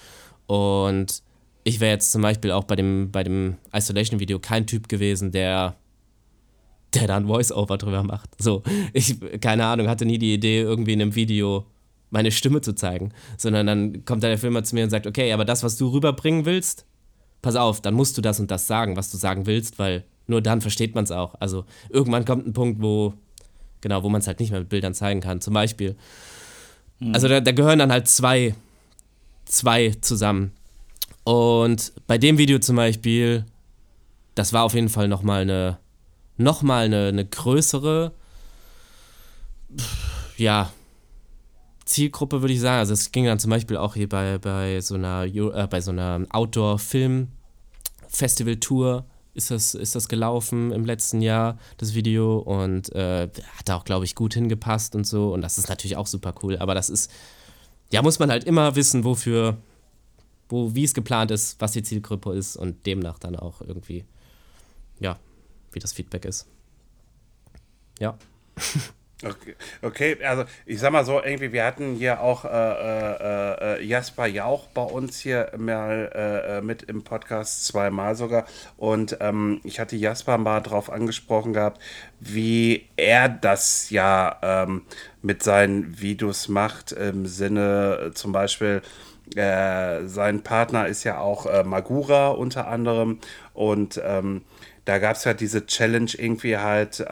Und 0.48 1.24
ich 1.63 1.80
wäre 1.80 1.91
jetzt 1.91 2.12
zum 2.12 2.22
Beispiel 2.22 2.52
auch 2.52 2.63
bei 2.63 2.76
dem, 2.76 3.12
bei 3.12 3.24
dem 3.24 3.58
Isolation-Video 3.74 4.39
kein 4.39 4.65
Typ 4.65 4.89
gewesen, 4.89 5.32
der, 5.32 5.76
der 6.93 7.08
da 7.08 7.17
ein 7.17 7.28
Voice-Over 7.28 7.78
drüber 7.78 8.04
macht. 8.04 8.30
So, 8.41 8.63
ich, 8.93 9.17
keine 9.41 9.65
Ahnung, 9.65 9.88
hatte 9.88 10.06
nie 10.06 10.17
die 10.17 10.34
Idee, 10.34 10.62
irgendwie 10.62 10.93
in 10.93 11.02
einem 11.02 11.15
Video 11.15 11.65
meine 12.10 12.32
Stimme 12.32 12.62
zu 12.62 12.74
zeigen, 12.74 13.12
sondern 13.38 13.67
dann 13.67 14.06
kommt 14.06 14.24
da 14.24 14.28
der 14.28 14.39
Filmer 14.39 14.63
zu 14.63 14.76
mir 14.76 14.84
und 14.84 14.89
sagt, 14.89 15.06
okay, 15.06 15.32
aber 15.32 15.45
das, 15.45 15.63
was 15.63 15.78
du 15.78 15.89
rüberbringen 15.89 16.45
willst, 16.45 16.86
pass 17.41 17.56
auf, 17.56 17.82
dann 17.82 17.93
musst 17.93 18.17
du 18.17 18.22
das 18.22 18.39
und 18.39 18.50
das 18.50 18.67
sagen, 18.67 18.95
was 18.95 19.12
du 19.12 19.17
sagen 19.17 19.45
willst, 19.45 19.80
weil 19.80 20.04
nur 20.28 20.41
dann 20.41 20.62
versteht 20.62 20.95
man 20.95 21.04
es 21.04 21.12
auch. 21.12 21.36
Also 21.39 21.65
irgendwann 21.89 22.26
kommt 22.26 22.48
ein 22.48 22.54
Punkt, 22.54 22.82
wo, 22.82 23.13
genau, 23.82 24.04
wo 24.04 24.10
man 24.10 24.22
es 24.22 24.28
halt 24.28 24.39
nicht 24.39 24.52
mehr 24.52 24.60
mit 24.60 24.69
Bildern 24.69 24.93
zeigen 24.93 25.22
kann. 25.22 25.41
Zum 25.41 25.54
Beispiel, 25.54 25.95
also 27.14 27.28
da, 27.28 27.42
da 27.42 27.52
gehören 27.52 27.80
dann 27.80 27.92
halt 27.92 28.08
zwei, 28.08 28.56
zwei 29.46 29.92
zusammen. 30.02 30.52
Und 31.24 31.94
bei 32.08 32.18
dem 32.18 32.38
Video 32.38 32.60
zum 32.60 32.76
Beispiel, 32.76 33.46
das 34.36 34.54
war 34.54 34.64
auf 34.64 34.74
jeden 34.74 34.90
Fall 34.90 35.08
nochmal 35.08 35.42
eine, 35.42 35.80
noch 36.38 36.62
mal 36.62 36.86
eine, 36.86 37.08
eine 37.08 37.26
größere, 37.26 38.12
ja, 40.38 40.72
Zielgruppe, 41.86 42.42
würde 42.42 42.54
ich 42.54 42.62
sagen. 42.62 42.80
Also 42.80 42.94
es 42.94 43.12
ging 43.12 43.26
dann 43.26 43.40
zum 43.40 43.50
Beispiel 43.50 43.78
auch 43.78 43.96
hier 43.96 44.08
bei, 44.08 44.38
bei 44.38 44.80
so 44.82 44.94
einer, 44.96 45.26
äh, 45.26 45.68
bei 45.68 45.82
so 45.82 45.92
einer 45.92 46.26
Outdoor-Film-Festival-Tour 46.30 49.06
ist 49.39 49.52
das, 49.52 49.73
ist 49.73 49.95
das 49.95 50.08
gelaufen 50.10 50.71
im 50.71 50.86
letzten 50.86 51.21
Jahr, 51.21 51.58
das 51.78 51.95
Video. 51.95 52.38
Und 52.38 52.93
äh, 52.93 53.30
hat 53.58 53.69
da 53.69 53.75
auch, 53.75 53.86
glaube 53.86 54.06
ich, 54.06 54.13
gut 54.15 54.34
hingepasst 54.34 54.95
und 54.95 55.08
so. 55.08 55.34
Und 55.34 55.41
das 55.41 55.58
ist 55.58 55.69
natürlich 55.69 55.97
auch 55.97 56.08
super 56.08 56.36
cool. 56.43 56.58
Aber 56.58 56.75
das 56.75 56.89
ist, 56.89 57.10
ja, 57.91 58.02
muss 58.02 58.19
man 58.19 58.30
halt 58.30 58.43
immer 58.43 58.75
wissen, 58.75 59.04
wofür, 59.04 59.58
wo, 60.49 60.75
wie 60.75 60.84
es 60.84 60.93
geplant 60.93 61.32
ist, 61.32 61.60
was 61.60 61.71
die 61.71 61.84
Zielgruppe 61.84 62.34
ist 62.34 62.58
und 62.58 62.86
demnach 62.86 63.17
dann 63.17 63.36
auch 63.36 63.62
irgendwie, 63.62 64.06
ja, 64.99 65.17
wie 65.71 65.80
das 65.80 65.93
Feedback 65.93 66.25
ist. 66.25 66.45
Ja. 67.99 68.17
Okay, 69.22 69.56
okay, 69.82 70.18
also 70.24 70.46
ich 70.66 70.80
sag 70.80 70.94
mal 70.94 71.04
so, 71.04 71.22
irgendwie, 71.22 71.52
wir 71.52 71.66
hatten 71.66 71.96
hier 71.96 72.22
auch 72.22 72.46
äh, 72.46 72.48
äh, 72.48 73.80
äh, 73.82 73.84
Jasper 73.84 74.28
Jauch 74.28 74.68
bei 74.68 74.82
uns 74.82 75.20
hier 75.20 75.52
mal 75.58 76.10
äh, 76.16 76.60
äh, 76.60 76.62
mit 76.62 76.84
im 76.84 77.04
Podcast, 77.04 77.66
zweimal 77.66 78.16
sogar. 78.16 78.46
Und 78.78 79.18
ähm, 79.20 79.60
ich 79.66 79.82
hatte 79.82 79.98
Jasper 79.98 80.38
mal 80.38 80.62
drauf 80.62 80.90
angesprochen 80.90 81.52
gehabt, 81.52 81.82
wie 82.22 82.88
er 82.96 83.28
das 83.28 83.90
ja 83.90 84.38
ähm, 84.42 84.84
mit 85.22 85.44
seinen 85.44 86.00
Videos 86.00 86.48
macht, 86.48 86.94
im 86.94 87.26
Sinne 87.26 88.12
zum 88.14 88.32
Beispiel, 88.32 88.82
äh, 89.36 90.08
sein 90.08 90.44
Partner 90.44 90.88
ist 90.88 91.04
ja 91.04 91.20
auch 91.20 91.66
Magura 91.66 92.30
unter 92.30 92.70
anderem. 92.70 93.20
Und 93.54 94.02
ähm, 94.02 94.44
da 94.86 94.98
gab 94.98 95.18
es 95.18 95.26
ja 95.26 95.34
diese 95.34 95.66
Challenge 95.66 96.10
irgendwie 96.18 96.58
halt 96.58 97.06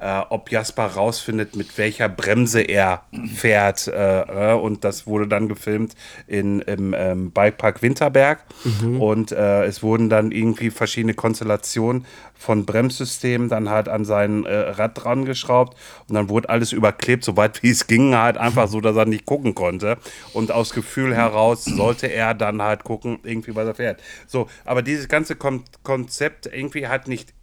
äh, 0.00 0.22
ob 0.30 0.50
Jasper 0.50 0.86
rausfindet, 0.86 1.54
mit 1.56 1.76
welcher 1.78 2.08
Bremse 2.08 2.62
er 2.62 3.02
fährt. 3.34 3.86
Äh, 3.86 4.52
äh, 4.52 4.54
und 4.54 4.84
das 4.84 5.06
wurde 5.06 5.28
dann 5.28 5.48
gefilmt 5.48 5.94
in, 6.26 6.60
im 6.60 6.94
ähm, 6.96 7.30
Bikepark 7.30 7.82
Winterberg. 7.82 8.44
Mhm. 8.64 9.00
Und 9.00 9.32
äh, 9.32 9.64
es 9.64 9.82
wurden 9.82 10.08
dann 10.08 10.32
irgendwie 10.32 10.70
verschiedene 10.70 11.14
Konstellationen 11.14 12.06
von 12.34 12.64
Bremssystemen 12.64 13.50
dann 13.50 13.68
halt 13.68 13.88
an 13.90 14.06
sein 14.06 14.46
äh, 14.46 14.54
Rad 14.54 15.04
dran 15.04 15.26
geschraubt. 15.26 15.76
Und 16.08 16.14
dann 16.14 16.30
wurde 16.30 16.48
alles 16.48 16.72
überklebt, 16.72 17.22
soweit 17.22 17.62
wie 17.62 17.70
es 17.70 17.86
ging, 17.86 18.16
halt 18.16 18.38
einfach 18.38 18.68
so, 18.68 18.80
dass 18.80 18.96
er 18.96 19.04
nicht 19.04 19.26
gucken 19.26 19.54
konnte. 19.54 19.98
Und 20.32 20.50
aus 20.50 20.70
Gefühl 20.70 21.14
heraus 21.14 21.64
sollte 21.64 22.06
er 22.06 22.32
dann 22.32 22.62
halt 22.62 22.84
gucken, 22.84 23.18
irgendwie, 23.22 23.54
was 23.54 23.66
er 23.66 23.74
fährt. 23.74 24.02
So, 24.26 24.48
aber 24.64 24.80
dieses 24.82 25.08
ganze 25.08 25.36
Kon 25.36 25.64
Konzept 25.82 26.46
irgendwie 26.46 26.86
hat 26.86 27.06
nicht 27.06 27.34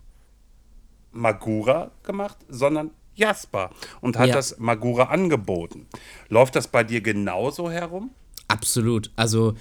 Magura 1.18 1.92
gemacht, 2.04 2.38
sondern 2.48 2.92
Jasper 3.16 3.72
und 4.02 4.18
hat 4.18 4.30
ja. 4.30 4.36
das 4.36 4.60
Magura 4.60 5.06
angeboten. 5.06 5.88
Läuft 6.30 6.56
das 6.56 6.68
bei 6.68 6.84
dir 6.84 7.02
genauso 7.02 7.70
herum? 7.70 8.12
Absolut. 8.48 9.12
Also 9.16 9.56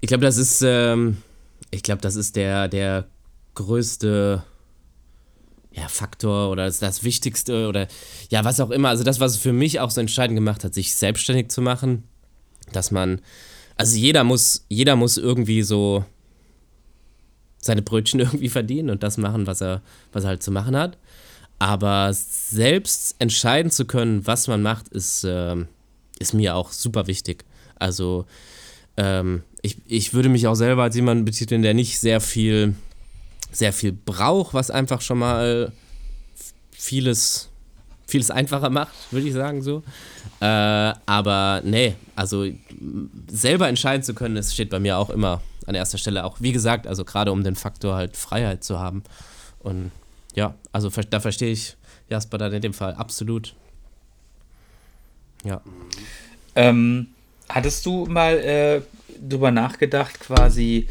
ich 0.00 0.08
glaube, 0.08 0.24
das 0.24 0.38
ist, 0.38 0.62
ähm, 0.62 1.18
ich 1.70 1.82
glaube, 1.82 2.00
das 2.00 2.16
ist 2.16 2.36
der, 2.36 2.68
der 2.68 3.06
größte 3.54 4.42
ja, 5.72 5.88
Faktor 5.88 6.50
oder 6.50 6.64
das, 6.64 6.78
das 6.78 7.04
Wichtigste 7.04 7.68
oder 7.68 7.86
ja, 8.30 8.44
was 8.44 8.60
auch 8.60 8.70
immer. 8.70 8.88
Also 8.88 9.04
das, 9.04 9.20
was 9.20 9.36
für 9.36 9.52
mich 9.52 9.80
auch 9.80 9.90
so 9.90 10.00
entscheidend 10.00 10.36
gemacht 10.36 10.64
hat, 10.64 10.74
sich 10.74 10.94
selbstständig 10.94 11.50
zu 11.50 11.60
machen, 11.60 12.04
dass 12.72 12.90
man, 12.90 13.20
also 13.76 13.96
jeder 13.96 14.24
muss, 14.24 14.64
jeder 14.68 14.96
muss 14.96 15.18
irgendwie 15.18 15.62
so 15.62 16.04
seine 17.60 17.82
Brötchen 17.82 18.20
irgendwie 18.20 18.48
verdienen 18.48 18.90
und 18.90 19.02
das 19.02 19.16
machen, 19.16 19.46
was 19.46 19.60
er, 19.60 19.82
was 20.12 20.24
er 20.24 20.30
halt 20.30 20.42
zu 20.42 20.50
machen 20.50 20.76
hat. 20.76 20.96
Aber 21.58 22.12
selbst 22.12 23.16
entscheiden 23.18 23.70
zu 23.70 23.84
können, 23.84 24.26
was 24.26 24.46
man 24.46 24.62
macht, 24.62 24.88
ist, 24.88 25.24
äh, 25.24 25.56
ist 26.18 26.34
mir 26.34 26.54
auch 26.54 26.70
super 26.70 27.06
wichtig. 27.08 27.44
Also 27.76 28.26
ähm, 28.96 29.42
ich, 29.62 29.78
ich 29.86 30.14
würde 30.14 30.28
mich 30.28 30.46
auch 30.46 30.54
selber 30.54 30.84
als 30.84 30.94
jemanden 30.94 31.24
betiteln, 31.24 31.62
der 31.62 31.74
nicht 31.74 31.98
sehr 31.98 32.20
viel, 32.20 32.74
sehr 33.50 33.72
viel 33.72 33.92
braucht, 33.92 34.54
was 34.54 34.70
einfach 34.70 35.00
schon 35.00 35.18
mal 35.18 35.72
vieles, 36.70 37.48
vieles 38.06 38.30
einfacher 38.30 38.70
macht, 38.70 38.94
würde 39.10 39.26
ich 39.26 39.34
sagen 39.34 39.62
so. 39.62 39.82
Äh, 40.40 40.44
aber 40.44 41.62
nee, 41.64 41.94
also 42.14 42.46
selber 43.26 43.68
entscheiden 43.68 44.04
zu 44.04 44.14
können, 44.14 44.36
das 44.36 44.54
steht 44.54 44.70
bei 44.70 44.78
mir 44.78 44.96
auch 44.96 45.10
immer 45.10 45.42
an 45.68 45.74
erster 45.74 45.98
Stelle. 45.98 46.24
Auch 46.24 46.38
wie 46.40 46.52
gesagt, 46.52 46.86
also 46.86 47.04
gerade 47.04 47.32
um 47.32 47.44
den 47.44 47.54
Faktor 47.54 47.94
halt 47.94 48.16
Freiheit 48.16 48.64
zu 48.64 48.78
haben. 48.78 49.02
Und 49.60 49.90
ja, 50.34 50.54
also 50.72 50.88
da 50.88 51.20
verstehe 51.20 51.52
ich 51.52 51.76
Jasper 52.08 52.38
dann 52.38 52.52
in 52.52 52.62
dem 52.62 52.74
Fall 52.74 52.94
absolut. 52.94 53.54
Ja. 55.44 55.60
Ähm, 56.54 57.08
hattest 57.48 57.86
du 57.86 58.06
mal 58.06 58.38
äh, 58.38 58.80
drüber 59.20 59.50
nachgedacht, 59.50 60.18
quasi 60.20 60.88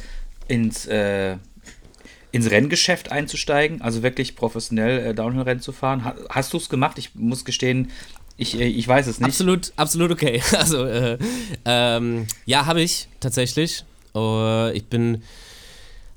ins, 0.48 0.86
äh, 0.86 1.38
ins 2.32 2.50
Renngeschäft 2.50 3.12
einzusteigen, 3.12 3.82
also 3.82 4.04
wirklich 4.04 4.36
professionell 4.36 5.08
äh, 5.08 5.14
Downhill-Rennen 5.14 5.62
zu 5.62 5.72
fahren. 5.72 6.06
Ha 6.06 6.16
hast 6.30 6.54
du 6.54 6.58
es 6.58 6.70
gemacht? 6.70 6.98
Ich 6.98 7.16
muss 7.16 7.46
gestehen, 7.46 7.92
ich, 8.38 8.60
äh, 8.60 8.66
ich 8.66 8.88
weiß 8.88 9.08
es 9.08 9.20
nicht. 9.20 9.28
Absolut, 9.28 9.74
absolut 9.76 10.12
okay. 10.12 10.42
Also, 10.54 10.86
äh, 10.86 11.18
ähm, 11.66 12.28
ja, 12.46 12.66
habe 12.66 12.82
ich 12.82 13.10
tatsächlich. 13.20 13.84
Uh, 14.16 14.70
ich 14.74 14.86
bin, 14.86 15.24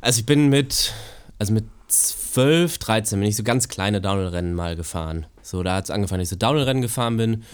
also 0.00 0.20
ich 0.20 0.26
bin 0.26 0.48
mit, 0.48 0.92
also 1.38 1.52
mit 1.52 1.64
12, 1.88 2.78
13 2.78 3.18
bin 3.18 3.28
ich 3.28 3.36
so 3.36 3.42
ganz 3.42 3.68
kleine 3.68 4.00
Downhill-Rennen 4.00 4.54
mal 4.54 4.76
gefahren. 4.76 5.26
So, 5.42 5.62
da 5.62 5.76
hat 5.76 5.84
es 5.84 5.90
angefangen, 5.90 6.20
dass 6.20 6.28
ich 6.28 6.30
so 6.30 6.36
Downhill-Rennen 6.36 6.82
gefahren 6.82 7.16
bin. 7.16 7.44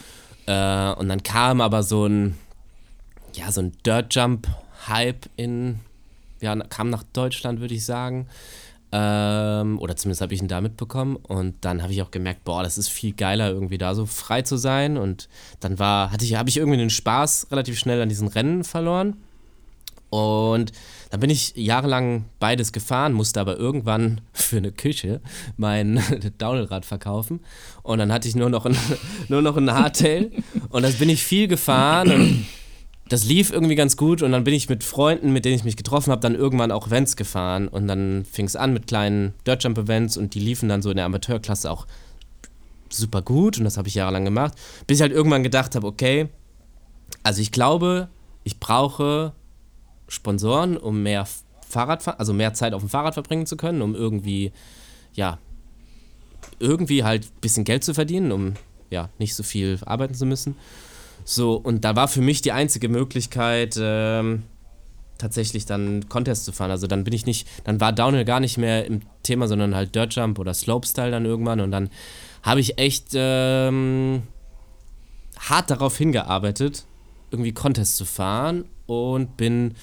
Äh, 0.47 0.93
und 0.93 1.09
dann 1.09 1.23
kam 1.23 1.61
aber 1.61 1.83
so 1.83 2.07
ein, 2.07 2.37
ja, 3.35 3.51
so 3.51 3.63
ein 3.63 3.73
Dirt-Jump-Hype 3.85 5.29
in, 5.37 5.81
ja, 6.41 6.55
kam 6.57 6.91
nach 6.91 7.03
Deutschland, 7.13 7.61
würde 7.61 7.75
ich 7.75 7.85
sagen. 7.85 8.27
Ähm, 8.93 9.79
oder 9.81 9.97
zumindest 9.97 10.21
habe 10.21 10.35
ich 10.35 10.41
ihn 10.41 10.49
da 10.49 10.61
mitbekommen. 10.61 11.17
Und 11.17 11.57
dann 11.63 11.83
habe 11.83 11.93
ich 11.93 12.03
auch 12.03 12.11
gemerkt, 12.11 12.45
boah, 12.45 12.63
das 12.63 12.79
ist 12.79 12.89
viel 12.89 13.13
geiler, 13.13 13.51
irgendwie 13.51 13.79
da 13.79 13.95
so 13.95 14.07
frei 14.07 14.43
zu 14.43 14.57
sein. 14.57 14.97
Und 14.97 15.29
dann 15.61 15.79
war, 15.79 16.13
hatte 16.13 16.25
ich, 16.25 16.35
habe 16.35 16.49
ich 16.49 16.57
irgendwie 16.59 16.79
den 16.79 16.91
Spaß 16.91 17.49
relativ 17.51 17.79
schnell 17.79 18.01
an 18.01 18.09
diesen 18.09 18.29
Rennen 18.29 18.63
verloren. 18.63 19.17
Und 20.11 20.73
dann 21.11 21.21
bin 21.21 21.31
ich 21.31 21.55
jahrelang 21.57 22.27
beides 22.39 22.73
gefahren, 22.73 23.13
musste 23.13 23.41
aber 23.41 23.59
irgendwann 23.59 24.21
für 24.33 24.59
eine 24.59 24.73
Küche 24.73 25.21
mein 25.57 26.01
Downhillrad 26.39 26.85
verkaufen. 26.85 27.41
Und 27.83 27.99
dann 27.99 28.13
hatte 28.13 28.29
ich 28.29 28.37
nur 28.37 28.51
noch 28.51 28.67
ein, 28.67 28.77
nur 29.29 29.43
noch 29.43 29.57
ein 29.57 29.73
Hardtail. 29.73 30.31
Und 30.71 30.83
das 30.83 30.97
bin 30.97 31.09
ich 31.09 31.25
viel 31.25 31.49
gefahren 31.49 32.13
und 32.13 32.47
das 33.09 33.25
lief 33.25 33.53
irgendwie 33.53 33.75
ganz 33.75 33.97
gut. 33.97 34.23
Und 34.23 34.33
dann 34.33 34.45
bin 34.45 34.55
ich 34.55 34.69
mit 34.69 34.85
Freunden, 34.85 35.33
mit 35.33 35.45
denen 35.45 35.57
ich 35.57 35.65
mich 35.65 35.77
getroffen 35.77 36.11
habe, 36.11 36.21
dann 36.21 36.35
irgendwann 36.35 36.73
auch 36.73 36.89
Events 36.89 37.17
gefahren. 37.17 37.69
Und 37.69 37.87
dann 37.89 38.25
fing 38.31 38.47
es 38.47 38.57
an 38.57 38.73
mit 38.73 38.87
kleinen 38.87 39.35
Dirtjump-Events 39.47 40.17
und 40.17 40.35
die 40.35 40.41
liefen 40.41 40.69
dann 40.69 40.83
so 40.83 40.91
in 40.91 40.97
der 40.97 41.07
Amateurklasse 41.07 41.71
auch 41.71 41.87
super 42.91 43.23
gut. 43.23 43.59
Und 43.59 43.65
das 43.65 43.77
habe 43.77 43.89
ich 43.89 43.95
jahrelang 43.95 44.25
gemacht. 44.25 44.55
Bis 44.87 44.99
ich 44.99 45.03
halt 45.03 45.13
irgendwann 45.13 45.43
gedacht 45.43 45.75
habe, 45.75 45.87
okay, 45.87 46.29
also 47.23 47.41
ich 47.41 47.53
glaube, 47.53 48.09
ich 48.45 48.59
brauche 48.59 49.33
Sponsoren, 50.09 50.77
um 50.77 51.03
mehr 51.03 51.27
Fahrrad, 51.69 52.19
also 52.19 52.33
mehr 52.33 52.55
Zeit 52.55 52.75
auf 52.75 52.83
dem 52.83 52.89
Fahrrad 52.89 53.15
verbringen 53.15 53.47
zu 53.47 53.57
können, 53.57 53.83
um 53.83 53.95
irgendwie, 53.95 54.53
ja, 55.15 55.39
irgendwie 56.59 57.05
halt 57.05 57.25
ein 57.25 57.41
bisschen 57.41 57.65
Geld 57.65 57.85
zu 57.85 57.95
verdienen, 57.95 58.33
um 58.33 58.55
ja 58.91 59.11
nicht 59.19 59.35
so 59.35 59.43
viel 59.43 59.79
arbeiten 59.85 60.15
zu 60.15 60.27
müssen. 60.27 60.57
So, 61.25 61.57
und 61.57 61.85
da 61.85 61.97
war 61.97 62.09
für 62.09 62.21
mich 62.21 62.41
die 62.41 62.53
einzige 62.53 62.89
Möglichkeit, 62.89 63.77
ähm, 63.81 64.45
tatsächlich 65.19 65.67
dann 65.67 66.09
Contest 66.09 66.45
zu 66.45 66.53
fahren. 66.53 66.71
Also 66.71 66.87
dann 66.87 67.03
bin 67.03 67.15
ich 67.15 67.27
nicht, 67.27 67.49
dann 67.65 67.81
war 67.81 67.93
Downhill 67.93 68.25
gar 68.25 68.39
nicht 68.39 68.59
mehr 68.59 68.85
im 68.85 69.01
Thema, 69.23 69.49
sondern 69.49 69.75
halt 69.75 69.95
Dirt 69.95 70.15
Jump 70.15 70.39
oder 70.39 70.55
Slopestyle 70.55 71.11
dann 71.11 71.25
irgendwann. 71.25 71.61
Und 71.61 71.73
dann 71.73 71.91
habe 72.43 72.61
ich 72.61 72.79
echt 72.79 73.09
ähm, 73.15 74.23
hart 75.39 75.71
darauf 75.71 75.97
hingearbeitet, 75.97 76.85
irgendwie 77.31 77.53
Contest 77.53 77.97
zu 77.97 78.05
fahren 78.05 78.67
und 78.87 79.37
bin, 79.37 79.75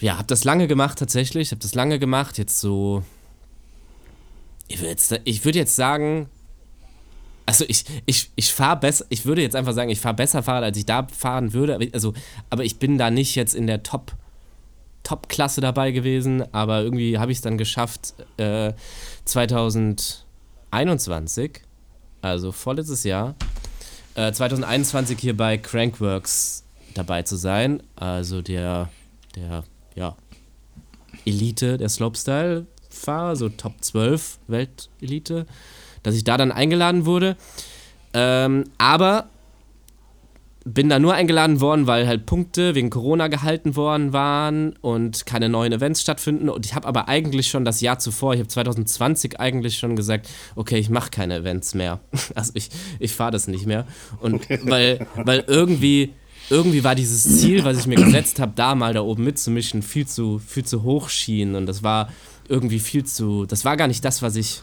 ja, 0.00 0.18
habe 0.18 0.26
das 0.26 0.44
lange 0.44 0.68
gemacht 0.68 0.98
tatsächlich, 0.98 1.50
habe 1.50 1.60
das 1.60 1.74
lange 1.74 1.98
gemacht, 1.98 2.38
jetzt 2.38 2.60
so, 2.60 3.02
ich 4.68 4.78
würde 4.78 4.90
jetzt, 4.90 5.10
würd 5.10 5.56
jetzt 5.56 5.76
sagen, 5.76 6.28
also 7.46 7.64
ich, 7.66 7.86
ich, 8.04 8.30
ich 8.36 8.52
fahre 8.52 8.78
besser, 8.78 9.06
ich 9.08 9.24
würde 9.24 9.40
jetzt 9.40 9.56
einfach 9.56 9.72
sagen, 9.72 9.88
ich 9.88 10.00
fahre 10.00 10.14
besser 10.14 10.42
Fahrrad, 10.42 10.64
als 10.64 10.76
ich 10.76 10.84
da 10.84 11.06
fahren 11.06 11.54
würde, 11.54 11.78
also, 11.94 12.12
aber 12.50 12.64
ich 12.64 12.78
bin 12.78 12.98
da 12.98 13.10
nicht 13.10 13.34
jetzt 13.36 13.54
in 13.54 13.66
der 13.66 13.82
Top, 13.82 14.12
Top-Klasse 15.02 15.62
dabei 15.62 15.92
gewesen, 15.92 16.44
aber 16.52 16.82
irgendwie 16.82 17.18
habe 17.18 17.32
ich 17.32 17.38
es 17.38 17.42
dann 17.42 17.56
geschafft, 17.56 18.12
äh, 18.36 18.74
2021, 19.24 21.62
also 22.20 22.52
vorletztes 22.52 23.04
Jahr, 23.04 23.34
äh, 24.14 24.30
2021 24.30 25.18
hier 25.18 25.34
bei 25.34 25.56
Crankworks 25.56 26.64
dabei 26.98 27.22
zu 27.22 27.36
sein. 27.36 27.82
Also 27.96 28.42
der, 28.42 28.90
der, 29.36 29.64
ja, 29.94 30.16
Elite 31.24 31.78
der 31.78 31.88
Slopestyle-Fahrer, 31.88 33.36
so 33.36 33.48
Top 33.48 33.74
12 33.80 34.38
Weltelite, 34.46 35.46
dass 36.02 36.14
ich 36.14 36.24
da 36.24 36.36
dann 36.36 36.52
eingeladen 36.52 37.06
wurde. 37.06 37.36
Ähm, 38.14 38.64
aber 38.78 39.28
bin 40.64 40.88
da 40.88 40.98
nur 40.98 41.14
eingeladen 41.14 41.60
worden, 41.60 41.86
weil 41.86 42.06
halt 42.06 42.26
Punkte 42.26 42.74
wegen 42.74 42.90
Corona 42.90 43.28
gehalten 43.28 43.74
worden 43.76 44.12
waren 44.12 44.74
und 44.80 45.24
keine 45.24 45.48
neuen 45.48 45.72
Events 45.72 46.02
stattfinden. 46.02 46.48
Und 46.48 46.66
ich 46.66 46.74
habe 46.74 46.86
aber 46.86 47.08
eigentlich 47.08 47.48
schon 47.48 47.64
das 47.64 47.80
Jahr 47.80 47.98
zuvor, 47.98 48.34
ich 48.34 48.40
habe 48.40 48.48
2020 48.48 49.40
eigentlich 49.40 49.78
schon 49.78 49.96
gesagt, 49.96 50.28
okay, 50.56 50.76
ich 50.76 50.90
mache 50.90 51.10
keine 51.10 51.36
Events 51.36 51.74
mehr. 51.74 52.00
Also 52.34 52.52
ich, 52.54 52.68
ich 52.98 53.12
fahre 53.14 53.32
das 53.32 53.48
nicht 53.48 53.66
mehr. 53.66 53.86
Und 54.20 54.48
weil, 54.64 55.06
weil 55.16 55.44
irgendwie 55.46 56.12
irgendwie 56.50 56.84
war 56.84 56.94
dieses 56.94 57.40
Ziel, 57.40 57.64
was 57.64 57.78
ich 57.78 57.86
mir 57.86 57.96
gesetzt 57.96 58.40
habe, 58.40 58.52
da 58.54 58.74
mal 58.74 58.94
da 58.94 59.02
oben 59.02 59.24
mitzumischen, 59.24 59.82
viel 59.82 60.06
zu, 60.06 60.38
viel 60.38 60.64
zu 60.64 60.82
hoch 60.82 61.08
schien. 61.08 61.54
Und 61.54 61.66
das 61.66 61.82
war 61.82 62.08
irgendwie 62.48 62.78
viel 62.78 63.04
zu. 63.04 63.46
Das 63.46 63.64
war 63.64 63.76
gar 63.76 63.88
nicht 63.88 64.04
das, 64.04 64.22
was 64.22 64.36
ich. 64.36 64.62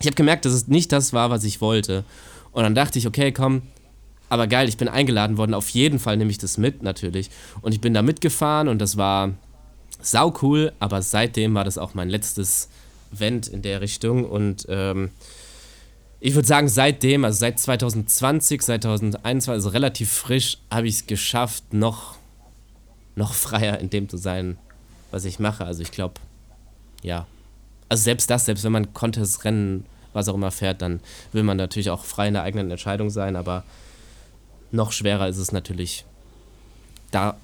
Ich 0.00 0.06
habe 0.06 0.16
gemerkt, 0.16 0.44
dass 0.44 0.52
es 0.52 0.66
nicht 0.66 0.90
das 0.90 1.12
war, 1.12 1.30
was 1.30 1.44
ich 1.44 1.60
wollte. 1.60 2.04
Und 2.50 2.64
dann 2.64 2.74
dachte 2.74 2.98
ich, 2.98 3.06
okay, 3.06 3.30
komm, 3.30 3.62
aber 4.28 4.46
geil, 4.46 4.68
ich 4.68 4.76
bin 4.76 4.88
eingeladen 4.88 5.36
worden. 5.36 5.54
Auf 5.54 5.68
jeden 5.68 5.98
Fall 5.98 6.16
nehme 6.16 6.30
ich 6.30 6.38
das 6.38 6.58
mit, 6.58 6.82
natürlich. 6.82 7.30
Und 7.60 7.72
ich 7.72 7.80
bin 7.80 7.94
da 7.94 8.02
mitgefahren 8.02 8.66
und 8.66 8.80
das 8.80 8.96
war 8.96 9.32
sau 10.00 10.34
cool. 10.42 10.72
Aber 10.80 11.02
seitdem 11.02 11.54
war 11.54 11.64
das 11.64 11.78
auch 11.78 11.94
mein 11.94 12.08
letztes 12.08 12.68
Event 13.12 13.46
in 13.46 13.62
der 13.62 13.80
Richtung. 13.80 14.24
Und 14.24 14.66
ähm, 14.68 15.10
ich 16.24 16.36
würde 16.36 16.46
sagen, 16.46 16.68
seitdem, 16.68 17.24
also 17.24 17.40
seit 17.40 17.58
2020, 17.58 18.62
2021, 18.62 19.50
also 19.50 19.70
relativ 19.70 20.12
frisch, 20.12 20.58
habe 20.70 20.86
ich 20.86 20.94
es 20.94 21.06
geschafft, 21.08 21.74
noch, 21.74 22.16
noch 23.16 23.34
freier 23.34 23.80
in 23.80 23.90
dem 23.90 24.08
zu 24.08 24.16
sein, 24.16 24.56
was 25.10 25.24
ich 25.24 25.40
mache. 25.40 25.64
Also 25.64 25.82
ich 25.82 25.90
glaube, 25.90 26.14
ja. 27.02 27.26
Also 27.88 28.04
selbst 28.04 28.30
das, 28.30 28.44
selbst 28.44 28.62
wenn 28.62 28.70
man 28.70 28.94
Contest-Rennen, 28.94 29.84
was 30.12 30.28
auch 30.28 30.34
immer 30.34 30.52
fährt, 30.52 30.80
dann 30.80 31.00
will 31.32 31.42
man 31.42 31.56
natürlich 31.56 31.90
auch 31.90 32.04
frei 32.04 32.28
in 32.28 32.34
der 32.34 32.44
eigenen 32.44 32.70
Entscheidung 32.70 33.10
sein, 33.10 33.34
aber 33.34 33.64
noch 34.70 34.92
schwerer 34.92 35.26
ist 35.26 35.38
es 35.38 35.50
natürlich, 35.50 36.04
da 37.10 37.36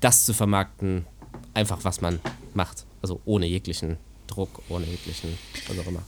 das 0.00 0.24
zu 0.24 0.34
vermarkten, 0.34 1.06
einfach 1.54 1.84
was 1.84 2.00
man 2.00 2.18
macht. 2.52 2.84
Also 3.00 3.20
ohne 3.26 3.46
jeglichen 3.46 3.96
Druck, 4.26 4.60
ohne 4.68 4.86
jeglichen, 4.86 5.38
was 5.68 5.78
auch 5.78 5.86
immer. 5.86 6.02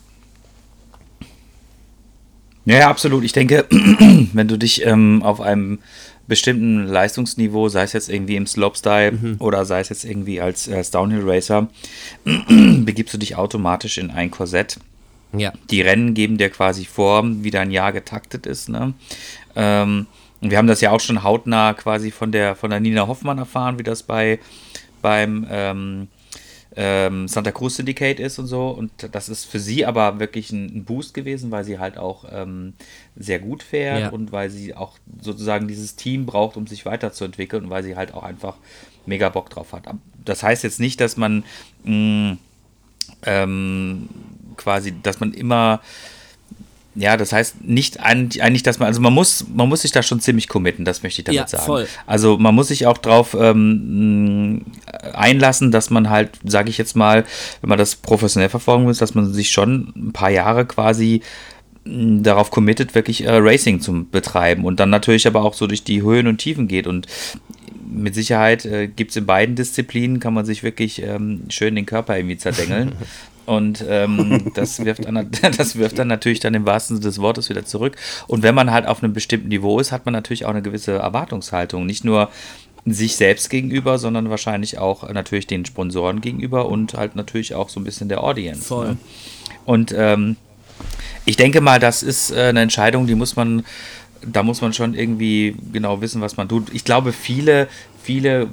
Ja, 2.67 2.79
ja, 2.79 2.91
absolut. 2.91 3.25
Ich 3.25 3.33
denke, 3.33 3.65
wenn 3.71 4.49
du 4.49 4.59
dich 4.59 4.85
ähm, 4.85 5.23
auf 5.23 5.41
einem 5.41 5.79
bestimmten 6.29 6.85
Leistungsniveau, 6.87 7.69
sei 7.69 7.85
es 7.85 7.93
jetzt 7.93 8.11
irgendwie 8.11 8.37
im 8.37 8.47
Slopestyle 8.47 9.13
mhm. 9.13 9.37
oder 9.39 9.65
sei 9.65 9.81
es 9.81 9.89
jetzt 9.89 10.05
irgendwie 10.05 10.41
als, 10.41 10.69
als 10.69 10.91
Downhill 10.91 11.23
Racer, 11.25 11.69
begibst 12.25 13.15
du 13.15 13.19
dich 13.19 13.37
automatisch 13.37 13.99
in 13.99 14.11
ein 14.11 14.31
Korsett. 14.31 14.79
Ja. 15.33 15.53
Die 15.71 15.81
Rennen 15.81 16.15
geben 16.15 16.39
dir 16.39 16.51
quasi 16.51 16.85
vor, 16.85 17.25
wie 17.25 17.51
dein 17.51 17.71
Jahr 17.71 17.93
getaktet 17.93 18.47
ist. 18.47 18.69
Ne? 18.69 18.95
Ähm, 19.55 20.07
wir 20.41 20.59
haben 20.59 20.67
das 20.67 20.81
ja 20.81 20.91
auch 20.91 21.01
schon 21.01 21.23
hautnah 21.23 21.75
quasi 21.75 22.11
von 22.11 22.33
der, 22.33 22.57
von 22.57 22.71
der 22.71 22.81
Nina 22.81 23.07
Hoffmann 23.07 23.39
erfahren, 23.39 23.79
wie 23.79 23.83
das 23.83 24.03
bei 24.03 24.39
beim 25.03 25.47
ähm, 25.51 26.09
ähm, 26.77 27.27
Santa 27.27 27.53
Cruz 27.53 27.77
Syndicate 27.77 28.21
ist 28.21 28.39
und 28.39 28.47
so. 28.47 28.69
Und 28.69 28.91
das 29.13 29.29
ist 29.29 29.47
für 29.47 29.59
sie 29.59 29.87
aber 29.87 30.19
wirklich 30.21 30.53
ein, 30.53 30.67
ein 30.67 30.85
Boost 30.85 31.15
gewesen, 31.15 31.51
weil 31.51 31.65
sie 31.65 31.79
halt 31.79 31.97
auch 31.97 32.25
ähm, 32.31 32.75
sehr 33.17 33.39
gut 33.39 33.63
fährt 33.63 34.01
ja. 34.01 34.09
und 34.11 34.31
weil 34.31 34.51
sie 34.51 34.75
auch 34.75 34.99
sozusagen 35.21 35.69
dieses 35.69 35.97
Team 35.97 36.27
braucht, 36.27 36.57
um 36.57 36.67
sich 36.67 36.85
weiterzuentwickeln 36.85 37.65
und 37.65 37.71
weil 37.71 37.83
sie 37.83 37.97
halt 37.97 38.13
auch 38.13 38.23
einfach 38.23 38.57
mega 39.07 39.31
Bock 39.31 39.49
drauf 39.49 39.73
hat. 39.73 39.85
Das 40.25 40.43
heißt 40.43 40.65
jetzt 40.65 40.81
nicht, 40.81 41.01
dass 41.01 41.17
man 41.17 41.45
mh, 41.85 42.33
mm, 42.33 42.39
ähm, 43.23 44.09
quasi, 44.57 44.95
dass 45.03 45.21
man 45.21 45.33
immer 45.33 45.81
ja, 46.97 47.17
das 47.17 47.33
heißt 47.33 47.65
nicht 47.65 48.01
eigentlich, 48.01 48.63
dass 48.63 48.79
man, 48.79 48.89
also 48.89 49.01
man 49.01 49.13
muss, 49.13 49.47
man 49.55 49.69
muss 49.69 49.83
sich 49.83 49.93
da 49.93 50.03
schon 50.03 50.21
ziemlich 50.21 50.49
committen, 50.49 50.85
das 50.85 51.03
möchte 51.03 51.21
ich 51.21 51.25
damit 51.25 51.37
ja, 51.37 51.47
sagen. 51.47 51.65
Voll. 51.65 51.87
Also 52.07 52.39
man 52.39 52.55
muss 52.55 52.69
sich 52.69 52.87
auch 52.87 52.97
drauf 52.97 53.37
ähm, 53.39 54.63
einlassen, 55.13 55.71
dass 55.71 55.91
man 55.91 56.09
halt, 56.09 56.31
sage 56.45 56.71
ich 56.71 56.79
jetzt 56.79 56.97
mal, 56.97 57.25
wenn 57.61 57.69
man 57.69 57.79
das 57.79 57.97
professionell 57.97 58.49
verfolgen 58.49 58.87
will, 58.87 58.95
dass 58.95 59.15
man 59.15 59.33
sich 59.33 59.51
schon 59.51 59.93
ein 59.95 60.13
paar 60.13 60.31
Jahre 60.31 60.65
quasi 60.65 61.21
mm, 61.85 62.23
darauf 62.23 62.51
committet, 62.51 62.95
wirklich 62.95 63.25
äh, 63.25 63.31
Racing 63.31 63.81
zu 63.81 64.07
betreiben 64.11 64.65
und 64.65 64.81
dann 64.81 64.89
natürlich 64.89 65.27
aber 65.27 65.45
auch 65.45 65.55
so 65.55 65.67
durch 65.67 65.85
die 65.85 66.03
Höhen 66.03 66.27
und 66.27 66.39
Tiefen 66.39 66.67
geht 66.67 66.87
und 66.87 67.07
mit 67.89 68.15
Sicherheit 68.15 68.65
äh, 68.65 68.89
gibt 68.89 69.11
es 69.11 69.17
in 69.17 69.27
beiden 69.27 69.55
Disziplinen, 69.55 70.19
kann 70.19 70.33
man 70.35 70.47
sich 70.47 70.63
wirklich 70.63 71.03
ähm, 71.03 71.43
schön 71.51 71.75
den 71.75 71.87
Körper 71.87 72.17
irgendwie 72.17 72.39
zerdengeln. 72.39 72.93
Und 73.47 73.85
ähm, 73.89 74.51
das, 74.55 74.85
wirft 74.85 75.05
dann, 75.05 75.31
das 75.57 75.77
wirft 75.77 75.99
dann 75.99 76.09
natürlich 76.09 76.41
dann 76.41 76.55
im 76.55 76.67
wahrsten 76.67 76.97
Sinne 76.97 77.07
des 77.09 77.21
Wortes 77.21 77.49
wieder 77.49 77.65
zurück. 77.65 77.97
Und 78.27 78.43
wenn 78.43 78.55
man 78.55 78.71
halt 78.71 78.87
auf 78.87 79.03
einem 79.03 79.13
bestimmten 79.13 79.49
Niveau 79.49 79.81
ist, 79.81 79.93
hat 79.93 80.05
man 80.05 80.13
natürlich 80.13 80.45
auch 80.45 80.51
eine 80.51 80.63
gewisse 80.63 80.93
Erwartungshaltung. 80.93 81.87
Nicht 81.87 82.05
nur 82.05 82.31
sich 82.85 83.17
selbst 83.17 83.51
gegenüber, 83.51 83.99
sondern 83.99 84.31
wahrscheinlich 84.31 84.79
auch 84.79 85.09
natürlich 85.11 85.47
den 85.47 85.65
Sponsoren 85.65 86.21
gegenüber 86.21 86.69
und 86.69 86.95
halt 86.95 87.17
natürlich 87.17 87.55
auch 87.55 87.69
so 87.69 87.81
ein 87.81 87.85
bisschen 87.85 88.09
der 88.09 88.23
Audience. 88.23 88.65
Voll. 88.65 88.91
Ne? 88.91 88.97
Und 89.65 89.93
ähm, 89.97 90.37
ich 91.25 91.37
denke 91.37 91.61
mal, 91.61 91.81
das 91.81 92.03
ist 92.03 92.31
äh, 92.31 92.45
eine 92.45 92.61
Entscheidung, 92.61 93.09
die 93.09 93.17
muss 93.17 93.35
man, 93.35 93.65
da 94.25 94.45
muss 94.45 94.61
man 94.61 94.73
schon 94.73 94.95
irgendwie 94.95 95.57
genau 95.73 96.01
wissen, 96.01 96.21
was 96.21 96.37
man 96.37 96.49
tut. 96.49 96.73
Ich 96.73 96.85
glaube, 96.85 97.13
viele, 97.13 97.67
viele 98.01 98.49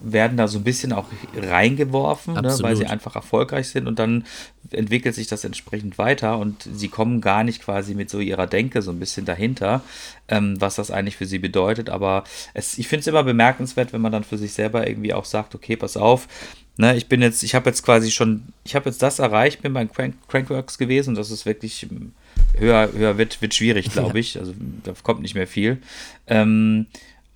werden 0.00 0.36
da 0.36 0.48
so 0.48 0.58
ein 0.58 0.64
bisschen 0.64 0.92
auch 0.92 1.06
reingeworfen, 1.36 2.34
ne, 2.34 2.56
weil 2.60 2.76
sie 2.76 2.86
einfach 2.86 3.16
erfolgreich 3.16 3.68
sind 3.68 3.86
und 3.86 3.98
dann 3.98 4.24
entwickelt 4.70 5.14
sich 5.14 5.26
das 5.26 5.44
entsprechend 5.44 5.98
weiter 5.98 6.38
und 6.38 6.68
sie 6.72 6.88
kommen 6.88 7.20
gar 7.20 7.44
nicht 7.44 7.62
quasi 7.62 7.94
mit 7.94 8.10
so 8.10 8.20
ihrer 8.20 8.46
Denke 8.46 8.82
so 8.82 8.90
ein 8.90 9.00
bisschen 9.00 9.24
dahinter, 9.24 9.82
ähm, 10.28 10.60
was 10.60 10.76
das 10.76 10.90
eigentlich 10.90 11.16
für 11.16 11.26
sie 11.26 11.38
bedeutet. 11.38 11.90
Aber 11.90 12.24
es, 12.54 12.78
ich 12.78 12.88
finde 12.88 13.00
es 13.00 13.06
immer 13.06 13.24
bemerkenswert, 13.24 13.92
wenn 13.92 14.00
man 14.00 14.12
dann 14.12 14.24
für 14.24 14.38
sich 14.38 14.52
selber 14.52 14.86
irgendwie 14.86 15.14
auch 15.14 15.24
sagt, 15.24 15.54
okay, 15.54 15.76
pass 15.76 15.96
auf, 15.96 16.28
ne, 16.76 16.96
ich 16.96 17.08
bin 17.08 17.20
jetzt, 17.20 17.42
ich 17.42 17.54
habe 17.54 17.68
jetzt 17.68 17.82
quasi 17.82 18.10
schon, 18.10 18.44
ich 18.64 18.74
habe 18.74 18.88
jetzt 18.88 19.02
das 19.02 19.18
erreicht, 19.18 19.62
bin 19.62 19.74
beim 19.74 19.92
Crank, 19.92 20.14
Crankworks 20.28 20.78
gewesen 20.78 21.10
und 21.10 21.18
das 21.18 21.30
ist 21.30 21.44
wirklich 21.44 21.84
ähm, 21.84 22.12
höher, 22.56 22.90
höher 22.92 23.18
wird, 23.18 23.42
wird 23.42 23.54
schwierig, 23.54 23.90
glaube 23.92 24.18
ich. 24.18 24.38
Also 24.38 24.54
da 24.84 24.92
kommt 25.02 25.22
nicht 25.22 25.34
mehr 25.34 25.46
viel. 25.46 25.78
Ähm, 26.26 26.86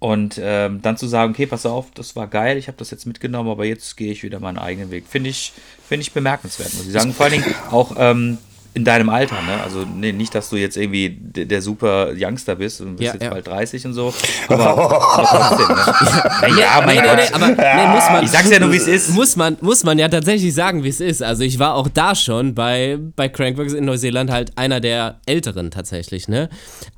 und 0.02 0.40
ähm, 0.42 0.82
dann 0.82 0.96
zu 0.96 1.06
sagen, 1.06 1.30
okay, 1.30 1.46
pass 1.46 1.64
auf, 1.64 1.92
das 1.94 2.16
war 2.16 2.26
geil, 2.26 2.56
ich 2.56 2.66
habe 2.66 2.76
das 2.76 2.90
jetzt 2.90 3.06
mitgenommen, 3.06 3.48
aber 3.48 3.64
jetzt 3.66 3.96
gehe 3.96 4.10
ich 4.10 4.24
wieder 4.24 4.40
meinen 4.40 4.58
eigenen 4.58 4.90
Weg. 4.90 5.04
Finde 5.06 5.30
ich, 5.30 5.52
finde 5.86 6.02
ich 6.02 6.10
bemerkenswert, 6.10 6.74
muss 6.74 6.86
ich 6.88 6.92
sagen. 6.92 7.14
Vor 7.14 7.26
allen 7.26 7.40
Dingen 7.40 7.54
auch 7.70 7.94
ähm, 7.96 8.38
in 8.74 8.84
deinem 8.84 9.10
Alter, 9.10 9.34
ne? 9.42 9.62
Also 9.62 9.84
nee, 9.84 10.12
nicht, 10.12 10.34
dass 10.34 10.48
du 10.48 10.56
jetzt 10.56 10.76
irgendwie 10.78 11.10
der, 11.10 11.44
der 11.44 11.60
super 11.60 12.12
Youngster 12.16 12.54
bist 12.56 12.80
und 12.80 12.96
bist 12.96 13.02
Ja, 13.08 13.12
jetzt 13.12 13.22
ja. 13.22 13.30
bald 13.30 13.46
30 13.46 13.84
und 13.86 13.92
so. 13.92 14.14
Aber, 14.48 14.68
aber 14.68 15.24
trotzdem, 15.28 16.54
ne? 16.54 16.60
Ja, 16.60 16.82
mein 16.84 16.96
nee, 16.96 17.02
Gott. 17.02 17.16
nee, 17.16 17.34
aber 17.34 17.48
nee, 17.48 17.86
muss 17.94 18.08
man, 18.10 18.24
Ich 18.24 18.30
sag's 18.30 18.50
ja 18.50 18.58
nur, 18.58 18.72
wie 18.72 18.76
es 18.76 18.86
ist. 18.88 19.10
Muss 19.10 19.36
man, 19.36 19.56
muss 19.60 19.84
man 19.84 19.98
ja 19.98 20.08
tatsächlich 20.08 20.54
sagen, 20.54 20.84
wie 20.84 20.88
es 20.88 21.00
ist. 21.00 21.22
Also 21.22 21.42
ich 21.44 21.58
war 21.58 21.74
auch 21.74 21.88
da 21.88 22.14
schon 22.14 22.54
bei, 22.54 22.98
bei 23.16 23.28
Crankworks 23.28 23.72
in 23.74 23.84
Neuseeland 23.84 24.30
halt 24.30 24.56
einer 24.56 24.80
der 24.80 25.20
Älteren 25.26 25.70
tatsächlich, 25.70 26.28
ne? 26.28 26.48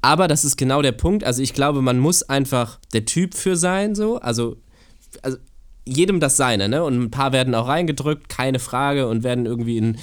Aber 0.00 0.28
das 0.28 0.44
ist 0.44 0.56
genau 0.56 0.80
der 0.82 0.92
Punkt. 0.92 1.24
Also 1.24 1.42
ich 1.42 1.54
glaube, 1.54 1.82
man 1.82 1.98
muss 1.98 2.22
einfach 2.22 2.78
der 2.92 3.04
Typ 3.04 3.34
für 3.34 3.56
sein, 3.56 3.94
so. 3.94 4.18
Also, 4.20 4.56
also 5.22 5.38
jedem 5.86 6.20
das 6.20 6.36
Seine, 6.36 6.68
ne? 6.68 6.82
Und 6.84 6.98
ein 7.02 7.10
paar 7.10 7.32
werden 7.32 7.54
auch 7.54 7.68
reingedrückt, 7.68 8.28
keine 8.28 8.58
Frage, 8.58 9.08
und 9.08 9.22
werden 9.22 9.44
irgendwie 9.44 9.76
in, 9.76 9.98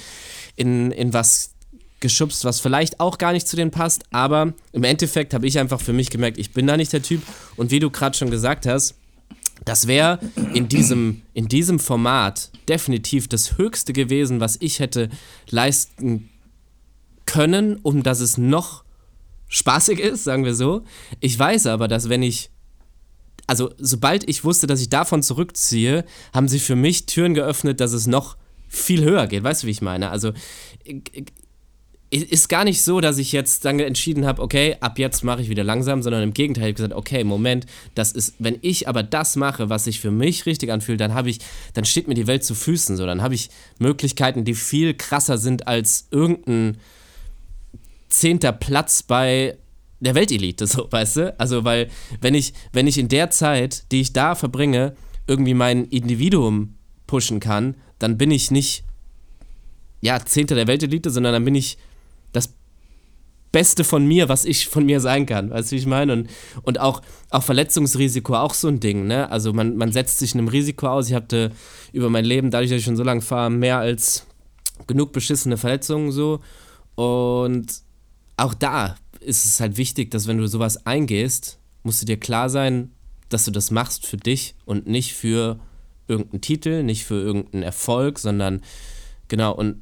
in, 0.56 0.90
in 0.92 1.12
was 1.12 1.54
geschubst, 2.02 2.44
was 2.44 2.60
vielleicht 2.60 3.00
auch 3.00 3.16
gar 3.16 3.32
nicht 3.32 3.48
zu 3.48 3.56
denen 3.56 3.70
passt. 3.70 4.04
Aber 4.10 4.52
im 4.72 4.84
Endeffekt 4.84 5.32
habe 5.32 5.46
ich 5.46 5.58
einfach 5.58 5.80
für 5.80 5.94
mich 5.94 6.10
gemerkt, 6.10 6.36
ich 6.36 6.52
bin 6.52 6.66
da 6.66 6.76
nicht 6.76 6.92
der 6.92 7.02
Typ. 7.02 7.22
Und 7.56 7.70
wie 7.70 7.78
du 7.78 7.88
gerade 7.90 8.16
schon 8.16 8.30
gesagt 8.30 8.66
hast, 8.66 8.94
das 9.64 9.86
wäre 9.86 10.18
in 10.52 10.68
diesem, 10.68 11.22
in 11.32 11.48
diesem 11.48 11.78
Format 11.78 12.50
definitiv 12.68 13.28
das 13.28 13.56
Höchste 13.56 13.92
gewesen, 13.92 14.40
was 14.40 14.58
ich 14.60 14.80
hätte 14.80 15.08
leisten 15.48 16.28
können, 17.26 17.76
um 17.82 18.02
dass 18.02 18.20
es 18.20 18.36
noch 18.36 18.84
spaßig 19.48 20.00
ist, 20.00 20.24
sagen 20.24 20.44
wir 20.44 20.54
so. 20.54 20.82
Ich 21.20 21.38
weiß 21.38 21.66
aber, 21.66 21.86
dass 21.86 22.08
wenn 22.08 22.22
ich, 22.22 22.50
also 23.46 23.72
sobald 23.78 24.28
ich 24.28 24.44
wusste, 24.44 24.66
dass 24.66 24.80
ich 24.80 24.88
davon 24.88 25.22
zurückziehe, 25.22 26.04
haben 26.34 26.48
sie 26.48 26.58
für 26.58 26.74
mich 26.76 27.06
Türen 27.06 27.34
geöffnet, 27.34 27.78
dass 27.80 27.92
es 27.92 28.06
noch 28.06 28.36
viel 28.68 29.04
höher 29.04 29.26
geht. 29.26 29.44
Weißt 29.44 29.62
du, 29.62 29.66
wie 29.66 29.72
ich 29.72 29.82
meine? 29.82 30.10
Also 30.10 30.32
ich- 30.84 31.02
ist 32.12 32.50
gar 32.50 32.64
nicht 32.64 32.82
so, 32.82 33.00
dass 33.00 33.16
ich 33.16 33.32
jetzt 33.32 33.64
dann 33.64 33.80
entschieden 33.80 34.26
habe, 34.26 34.42
okay, 34.42 34.76
ab 34.80 34.98
jetzt 34.98 35.24
mache 35.24 35.40
ich 35.40 35.48
wieder 35.48 35.64
langsam, 35.64 36.02
sondern 36.02 36.22
im 36.22 36.34
Gegenteil, 36.34 36.64
ich 36.64 36.68
habe 36.68 36.74
gesagt, 36.74 36.94
okay, 36.94 37.24
Moment, 37.24 37.64
das 37.94 38.12
ist, 38.12 38.34
wenn 38.38 38.58
ich 38.60 38.86
aber 38.86 39.02
das 39.02 39.34
mache, 39.34 39.70
was 39.70 39.84
sich 39.84 39.98
für 39.98 40.10
mich 40.10 40.44
richtig 40.44 40.70
anfühlt, 40.70 41.00
dann 41.00 41.14
habe 41.14 41.30
ich, 41.30 41.38
dann 41.72 41.86
steht 41.86 42.08
mir 42.08 42.14
die 42.14 42.26
Welt 42.26 42.44
zu 42.44 42.54
Füßen, 42.54 42.98
so, 42.98 43.06
dann 43.06 43.22
habe 43.22 43.34
ich 43.34 43.48
Möglichkeiten, 43.78 44.44
die 44.44 44.54
viel 44.54 44.92
krasser 44.92 45.38
sind 45.38 45.66
als 45.66 46.08
irgendein 46.10 46.76
zehnter 48.10 48.52
Platz 48.52 49.02
bei 49.02 49.56
der 50.00 50.14
Weltelite, 50.14 50.66
so, 50.66 50.88
weißt 50.90 51.16
du? 51.16 51.40
Also, 51.40 51.64
weil, 51.64 51.88
wenn 52.20 52.34
ich, 52.34 52.52
wenn 52.72 52.86
ich 52.86 52.98
in 52.98 53.08
der 53.08 53.30
Zeit, 53.30 53.90
die 53.90 54.02
ich 54.02 54.12
da 54.12 54.34
verbringe, 54.34 54.94
irgendwie 55.26 55.54
mein 55.54 55.86
Individuum 55.86 56.74
pushen 57.06 57.40
kann, 57.40 57.74
dann 57.98 58.18
bin 58.18 58.30
ich 58.30 58.50
nicht, 58.50 58.84
ja, 60.02 60.22
Zehnter 60.22 60.56
der 60.56 60.66
Weltelite, 60.66 61.10
sondern 61.10 61.32
dann 61.32 61.44
bin 61.46 61.54
ich 61.54 61.78
Beste 63.52 63.84
von 63.84 64.06
mir, 64.06 64.28
was 64.30 64.46
ich 64.46 64.68
von 64.68 64.86
mir 64.86 65.00
sein 65.00 65.26
kann. 65.26 65.50
Weißt 65.50 65.70
du, 65.70 65.76
wie 65.76 65.80
ich 65.80 65.86
meine? 65.86 66.14
Und, 66.14 66.30
und 66.62 66.80
auch, 66.80 67.02
auch 67.30 67.42
Verletzungsrisiko, 67.42 68.34
auch 68.34 68.54
so 68.54 68.68
ein 68.68 68.80
Ding, 68.80 69.06
ne? 69.06 69.30
Also 69.30 69.52
man, 69.52 69.76
man 69.76 69.92
setzt 69.92 70.18
sich 70.18 70.34
einem 70.34 70.48
Risiko 70.48 70.88
aus. 70.88 71.08
Ich 71.08 71.14
hatte 71.14 71.52
über 71.92 72.08
mein 72.08 72.24
Leben, 72.24 72.50
dadurch, 72.50 72.70
dass 72.70 72.78
ich 72.78 72.84
schon 72.84 72.96
so 72.96 73.04
lange 73.04 73.20
fahre, 73.20 73.50
mehr 73.50 73.78
als 73.78 74.26
genug 74.86 75.12
beschissene 75.12 75.58
Verletzungen 75.58 76.12
so. 76.12 76.40
Und 76.94 77.66
auch 78.38 78.54
da 78.54 78.96
ist 79.20 79.44
es 79.44 79.60
halt 79.60 79.76
wichtig, 79.76 80.10
dass 80.10 80.26
wenn 80.26 80.38
du 80.38 80.48
sowas 80.48 80.86
eingehst, 80.86 81.58
musst 81.82 82.00
du 82.00 82.06
dir 82.06 82.18
klar 82.18 82.48
sein, 82.48 82.90
dass 83.28 83.44
du 83.44 83.50
das 83.50 83.70
machst 83.70 84.06
für 84.06 84.16
dich 84.16 84.54
und 84.64 84.86
nicht 84.86 85.14
für 85.14 85.58
irgendeinen 86.08 86.40
Titel, 86.40 86.82
nicht 86.82 87.04
für 87.04 87.20
irgendeinen 87.20 87.62
Erfolg, 87.62 88.18
sondern 88.18 88.62
genau 89.28 89.54
und 89.54 89.81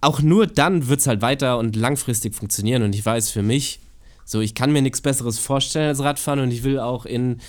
auch 0.00 0.20
nur 0.22 0.46
dann 0.46 0.88
wird 0.88 1.00
es 1.00 1.06
halt 1.06 1.22
weiter 1.22 1.58
und 1.58 1.76
langfristig 1.76 2.34
funktionieren. 2.34 2.82
Und 2.82 2.94
ich 2.94 3.04
weiß 3.04 3.30
für 3.30 3.42
mich, 3.42 3.80
so 4.24 4.40
ich 4.40 4.54
kann 4.54 4.72
mir 4.72 4.82
nichts 4.82 5.00
Besseres 5.00 5.38
vorstellen 5.38 5.88
als 5.88 6.00
Radfahren 6.02 6.40
und 6.40 6.50
ich 6.50 6.62
will 6.62 6.78
auch 6.78 7.04
in, 7.06 7.40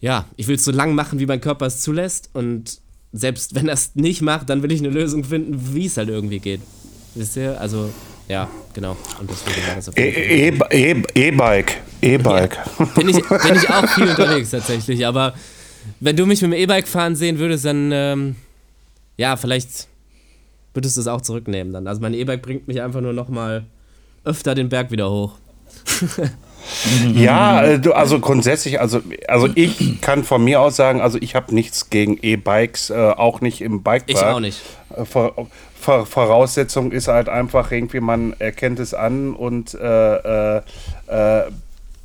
ja, 0.00 0.26
ich 0.36 0.46
will 0.48 0.56
es 0.56 0.64
so 0.64 0.72
lang 0.72 0.94
machen, 0.94 1.18
wie 1.18 1.26
mein 1.26 1.40
Körper 1.40 1.66
es 1.66 1.80
zulässt. 1.80 2.30
Und 2.34 2.80
selbst 3.12 3.54
wenn 3.54 3.66
das 3.66 3.94
nicht 3.94 4.20
macht, 4.22 4.50
dann 4.50 4.62
will 4.62 4.72
ich 4.72 4.80
eine 4.80 4.90
Lösung 4.90 5.24
finden, 5.24 5.74
wie 5.74 5.86
es 5.86 5.96
halt 5.96 6.08
irgendwie 6.08 6.40
geht. 6.40 6.60
Wisst 7.14 7.36
ihr? 7.36 7.60
Also, 7.60 7.90
ja, 8.28 8.50
genau. 8.72 8.96
Und 9.20 9.30
deswegen 9.30 9.66
war 9.68 9.76
das 9.76 9.88
auf 9.88 9.94
Fall. 9.94 10.04
E- 10.04 10.48
E- 10.48 11.02
E-Bike. 11.28 11.82
E-Bike. 12.02 12.58
bin 12.96 13.08
ich, 13.08 13.16
bin 13.22 13.54
ich 13.56 13.70
auch 13.70 13.88
viel 13.88 14.08
unterwegs 14.08 14.50
tatsächlich. 14.50 15.06
Aber 15.06 15.34
wenn 16.00 16.16
du 16.16 16.26
mich 16.26 16.42
mit 16.42 16.52
dem 16.52 16.58
E-Bike 16.58 16.88
fahren 16.88 17.14
sehen 17.14 17.38
würdest, 17.38 17.64
dann, 17.66 17.90
ähm, 17.92 18.36
ja, 19.16 19.36
vielleicht 19.36 19.86
würdest 20.74 20.96
du 20.96 21.00
es 21.00 21.06
auch 21.06 21.22
zurücknehmen 21.22 21.72
dann. 21.72 21.86
Also 21.86 22.00
mein 22.00 22.14
E-Bike 22.14 22.42
bringt 22.42 22.68
mich 22.68 22.82
einfach 22.82 23.00
nur 23.00 23.12
noch 23.12 23.28
mal 23.28 23.64
öfter 24.24 24.54
den 24.54 24.68
Berg 24.68 24.90
wieder 24.90 25.10
hoch. 25.10 25.32
Ja, 27.14 27.62
äh, 27.62 27.80
also 27.92 28.20
grundsätzlich, 28.20 28.80
also, 28.80 29.00
also 29.28 29.48
ich 29.54 30.00
kann 30.00 30.24
von 30.24 30.42
mir 30.42 30.60
aus 30.60 30.76
sagen, 30.76 31.00
also 31.00 31.18
ich 31.20 31.34
habe 31.34 31.54
nichts 31.54 31.90
gegen 31.90 32.18
E-Bikes, 32.20 32.90
äh, 32.90 32.94
auch 32.94 33.40
nicht 33.40 33.60
im 33.60 33.82
Bikepark. 33.82 34.08
Ich 34.08 34.22
auch 34.22 34.40
nicht. 34.40 34.60
Äh, 34.96 35.04
Vor, 35.04 35.48
Vor, 35.78 36.06
Voraussetzung 36.06 36.92
ist 36.92 37.08
halt 37.08 37.28
einfach 37.28 37.70
irgendwie, 37.70 38.00
man 38.00 38.34
erkennt 38.38 38.80
es 38.80 38.94
an 38.94 39.34
und 39.34 39.74
äh, 39.74 40.56
äh, 40.56 40.62
äh, 41.08 41.42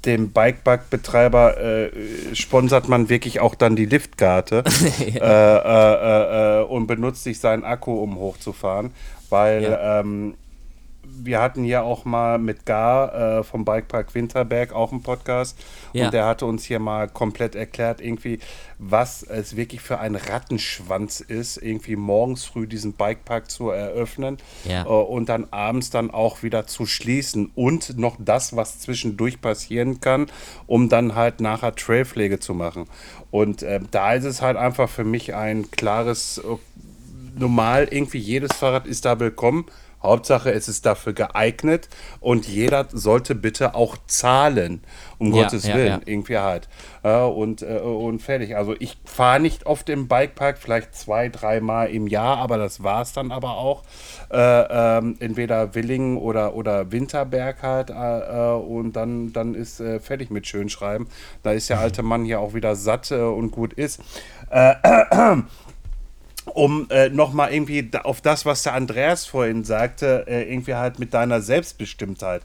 dem 0.05 0.31
Bikepark-Betreiber 0.31 1.57
äh, 1.57 1.89
sponsert 2.33 2.87
man 2.87 3.09
wirklich 3.09 3.39
auch 3.39 3.55
dann 3.55 3.75
die 3.75 3.85
Liftkarte 3.85 4.63
äh, 4.99 5.17
äh, 5.17 5.19
äh, 5.19 6.59
äh, 6.61 6.63
und 6.63 6.87
benutzt 6.87 7.23
sich 7.23 7.39
seinen 7.39 7.63
Akku, 7.63 7.93
um 8.01 8.15
hochzufahren, 8.17 8.91
weil 9.29 9.63
Ja. 9.63 9.99
ähm, 9.99 10.35
wir 11.25 11.41
hatten 11.41 11.63
ja 11.63 11.81
auch 11.81 12.05
mal 12.05 12.37
mit 12.39 12.65
Gar 12.65 13.39
äh, 13.39 13.43
vom 13.43 13.65
Bikepark 13.65 14.15
Winterberg 14.15 14.73
auch 14.73 14.91
einen 14.91 15.03
Podcast 15.03 15.57
Ja. 15.93 16.05
und 16.05 16.13
der 16.13 16.25
hatte 16.25 16.45
uns 16.45 16.63
hier 16.63 16.79
mal 16.79 17.07
komplett 17.07 17.55
erklärt, 17.55 18.01
irgendwie, 18.01 18.39
was 18.77 19.23
es 19.23 19.55
wirklich 19.55 19.81
für 19.81 19.99
ein 19.99 20.15
Rattenschwanz 20.15 21.19
ist, 21.19 21.57
irgendwie 21.57 21.95
morgens 21.95 22.45
früh 22.45 22.67
diesen 22.67 22.93
Bikepark 22.93 23.49
zu 23.51 23.69
eröffnen 23.69 24.37
Ja. 24.65 24.83
äh, 24.83 24.87
und 24.87 25.29
dann 25.29 25.47
abends 25.51 25.89
dann 25.89 26.11
auch 26.11 26.43
wieder 26.43 26.67
zu 26.67 26.85
schließen 26.85 27.51
und 27.55 27.97
noch 27.97 28.15
das, 28.19 28.55
was 28.55 28.79
zwischendurch 28.79 29.41
passieren 29.41 30.01
kann, 30.01 30.27
um 30.67 30.89
dann 30.89 31.15
halt 31.15 31.41
nachher 31.41 31.75
Trailpflege 31.75 32.39
zu 32.39 32.53
machen. 32.53 32.85
Und 33.31 33.61
äh, 33.63 33.79
da 33.91 34.13
ist 34.13 34.23
es 34.25 34.41
halt 34.41 34.57
einfach 34.57 34.89
für 34.89 35.03
mich 35.03 35.35
ein 35.35 35.69
klares 35.71 36.39
äh, 36.39 36.57
normal, 37.39 37.87
irgendwie 37.91 38.17
jedes 38.17 38.53
Fahrrad 38.55 38.85
ist 38.87 39.05
da 39.05 39.19
willkommen. 39.19 39.65
Hauptsache, 40.01 40.51
es 40.51 40.67
ist 40.67 40.85
dafür 40.85 41.13
geeignet 41.13 41.89
und 42.19 42.47
jeder 42.47 42.87
sollte 42.91 43.35
bitte 43.35 43.75
auch 43.75 43.97
zahlen, 44.07 44.81
um 45.17 45.33
Ja, 45.33 45.43
Gottes 45.43 45.67
ja, 45.67 45.75
Willen, 45.75 45.87
ja. 45.87 46.01
irgendwie 46.05 46.37
halt. 46.37 46.69
Ja, 47.03 47.25
und, 47.25 47.61
äh, 47.61 47.79
und 47.79 48.21
fertig. 48.21 48.55
Also 48.55 48.75
ich 48.79 48.97
fahre 49.05 49.39
nicht 49.39 49.65
oft 49.65 49.89
im 49.89 50.07
Bikepark, 50.07 50.57
vielleicht 50.57 50.95
zwei, 50.95 51.29
dreimal 51.29 51.89
im 51.89 52.07
Jahr, 52.07 52.37
aber 52.37 52.57
das 52.57 52.83
war 52.83 53.01
es 53.01 53.13
dann 53.13 53.31
aber 53.31 53.57
auch. 53.57 53.83
Äh, 54.31 54.37
ähm, 54.97 55.17
entweder 55.19 55.75
Willingen 55.75 56.17
oder, 56.17 56.55
oder 56.55 56.91
Winterberg 56.91 57.61
halt 57.63 57.89
äh, 57.89 57.93
äh, 57.93 58.55
und 58.55 58.93
dann, 58.93 59.33
dann 59.33 59.55
ist 59.55 59.79
äh, 59.79 59.99
fertig 59.99 60.29
mit 60.29 60.47
Schönschreiben. 60.47 61.07
Da 61.43 61.51
ist 61.51 61.69
der 61.69 61.79
alte 61.79 62.03
Mann 62.03 62.25
hier 62.25 62.39
auch 62.39 62.53
wieder 62.53 62.75
satt 62.75 63.11
äh, 63.11 63.15
und 63.15 63.51
gut 63.51 63.73
ist 63.73 63.99
um 66.49 66.87
äh, 66.89 67.09
nochmal 67.09 67.53
irgendwie 67.53 67.89
auf 68.03 68.21
das, 68.21 68.45
was 68.45 68.63
der 68.63 68.73
Andreas 68.73 69.25
vorhin 69.25 69.63
sagte, 69.63 70.25
äh, 70.27 70.51
irgendwie 70.51 70.75
halt 70.75 70.99
mit 70.99 71.13
deiner 71.13 71.41
Selbstbestimmtheit. 71.41 72.41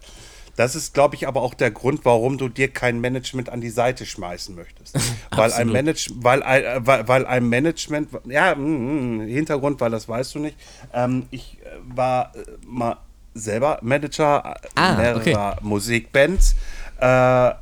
Das 0.57 0.76
ist, 0.76 0.94
glaube 0.94 1.16
ich, 1.16 1.26
aber 1.26 1.42
auch 1.42 1.55
der 1.55 1.70
Grund, 1.70 2.05
warum 2.05 2.38
du 2.38 2.48
dir 2.48 2.68
kein 2.68 3.00
Management 3.00 3.48
an 3.48 3.61
die 3.61 3.70
Seite 3.70 4.07
schmeißen 4.07 4.55
möchtest. 4.55 4.96
weil, 5.32 5.52
ein 5.52 5.68
Manage 5.68 6.11
weil, 6.16 6.42
ein, 6.42 6.62
äh, 6.62 6.86
weil, 6.86 7.09
weil 7.09 7.26
ein 7.26 7.48
Management, 7.48 8.11
ja, 8.26 8.55
mh, 8.55 8.62
mh, 8.62 9.24
Hintergrund, 9.24 9.80
weil 9.80 9.90
das 9.90 10.09
weißt 10.09 10.34
du 10.36 10.38
nicht. 10.38 10.57
Ähm, 10.92 11.26
ich 11.30 11.59
äh, 11.62 11.96
war 11.96 12.32
äh, 12.36 12.44
mal 12.64 12.98
selber 13.34 13.78
Manager 13.82 14.57
Ah, 14.76 14.94
mehrerer 14.94 15.55
okay. 15.55 15.61
Musikbands. 15.62 16.55
Äh, 17.00 17.52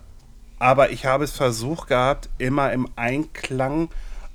aber 0.59 0.91
ich 0.91 1.07
habe 1.07 1.25
es 1.25 1.33
versucht 1.33 1.89
gehabt, 1.89 2.29
immer 2.39 2.73
im 2.73 2.89
Einklang 2.95 3.89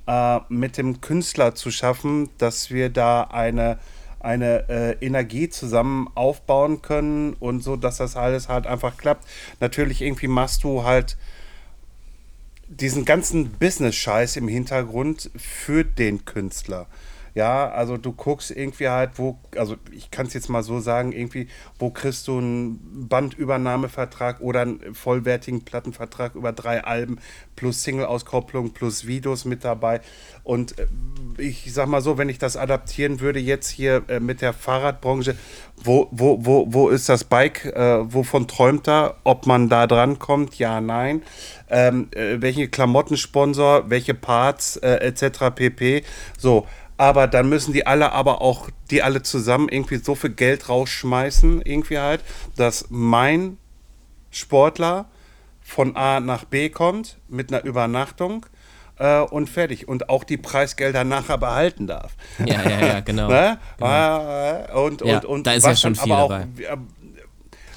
äh, 0.08 0.40
mit 0.48 0.78
dem 0.78 1.00
Künstler 1.02 1.54
zu 1.54 1.70
schaffen, 1.70 2.30
dass 2.38 2.70
wir 2.70 2.88
da 2.88 3.24
eine, 3.24 3.78
eine 4.20 4.68
äh, 4.68 5.04
Energie 5.04 5.50
zusammen 5.50 6.08
aufbauen 6.14 6.80
können 6.80 7.34
und 7.34 7.62
so, 7.62 7.76
dass 7.76 7.98
das 7.98 8.16
alles 8.16 8.48
halt 8.48 8.66
einfach 8.66 8.96
klappt. 8.96 9.28
Natürlich 9.60 10.00
irgendwie 10.00 10.28
machst 10.28 10.64
du 10.64 10.82
halt 10.84 11.18
diesen 12.68 13.04
ganzen 13.04 13.50
Business-Scheiß 13.50 14.36
im 14.36 14.48
Hintergrund 14.48 15.30
für 15.36 15.84
den 15.84 16.24
Künstler. 16.24 16.86
Ja, 17.34 17.70
also 17.70 17.96
du 17.96 18.12
guckst 18.12 18.50
irgendwie 18.50 18.88
halt, 18.88 19.12
wo, 19.16 19.38
also 19.56 19.76
ich 19.92 20.10
kann 20.10 20.26
es 20.26 20.34
jetzt 20.34 20.48
mal 20.48 20.62
so 20.62 20.80
sagen, 20.80 21.12
irgendwie, 21.12 21.48
wo 21.78 21.90
kriegst 21.90 22.28
du 22.28 22.38
einen 22.38 23.08
Bandübernahmevertrag 23.08 24.40
oder 24.40 24.62
einen 24.62 24.94
vollwertigen 24.94 25.64
Plattenvertrag 25.64 26.34
über 26.34 26.52
drei 26.52 26.84
Alben 26.84 27.18
plus 27.56 27.82
Single-Auskopplung 27.82 28.70
plus 28.72 29.06
Videos 29.06 29.44
mit 29.44 29.64
dabei. 29.64 30.00
Und 30.44 30.78
äh, 30.78 30.86
ich 31.38 31.72
sag 31.72 31.88
mal 31.88 32.00
so, 32.00 32.18
wenn 32.18 32.28
ich 32.28 32.38
das 32.38 32.56
adaptieren 32.56 33.20
würde 33.20 33.40
jetzt 33.40 33.68
hier 33.68 34.02
äh, 34.08 34.20
mit 34.20 34.40
der 34.40 34.52
Fahrradbranche, 34.52 35.36
wo, 35.76 36.08
wo, 36.10 36.44
wo, 36.44 36.66
wo 36.72 36.88
ist 36.88 37.08
das 37.08 37.24
Bike, 37.24 37.64
äh, 37.66 38.12
wovon 38.12 38.46
träumt 38.48 38.88
er, 38.88 39.16
ob 39.24 39.46
man 39.46 39.68
da 39.68 39.86
dran 39.86 40.18
kommt, 40.18 40.58
ja, 40.58 40.80
nein. 40.80 41.22
Ähm, 41.68 42.08
äh, 42.12 42.40
welche 42.40 42.68
Klamottensponsor, 42.68 43.90
welche 43.90 44.14
Parts, 44.14 44.76
äh, 44.76 44.96
etc. 44.96 45.54
pp. 45.54 46.04
So, 46.38 46.66
aber 46.98 47.28
dann 47.28 47.48
müssen 47.48 47.72
die 47.72 47.86
alle 47.86 48.12
aber 48.12 48.42
auch, 48.42 48.68
die 48.90 49.02
alle 49.02 49.22
zusammen 49.22 49.68
irgendwie 49.68 49.96
so 49.96 50.14
viel 50.14 50.30
Geld 50.30 50.68
rausschmeißen, 50.68 51.62
irgendwie 51.62 51.98
halt, 51.98 52.20
dass 52.56 52.86
mein 52.90 53.56
Sportler 54.30 55.06
von 55.62 55.96
A 55.96 56.20
nach 56.20 56.44
B 56.44 56.68
kommt 56.68 57.18
mit 57.28 57.52
einer 57.52 57.64
Übernachtung 57.64 58.46
äh, 58.98 59.20
und 59.20 59.48
fertig. 59.48 59.86
Und 59.86 60.08
auch 60.08 60.24
die 60.24 60.36
Preisgelder 60.36 61.04
nachher 61.04 61.38
behalten 61.38 61.86
darf. 61.86 62.16
Ja, 62.44 62.68
ja, 62.68 62.86
ja, 62.86 63.00
genau. 63.04 63.28
Ne? 63.28 63.58
Äh, 63.80 64.72
Und, 64.76 65.02
Ja, 65.02 65.18
und, 65.18 65.24
und 65.24 65.46
da 65.46 65.52
ist 65.52 65.66
ja 65.66 65.76
schon 65.76 65.94
viel 65.94 66.12
auch, 66.12 66.28
dabei. 66.28 66.46
äh, 66.58 66.76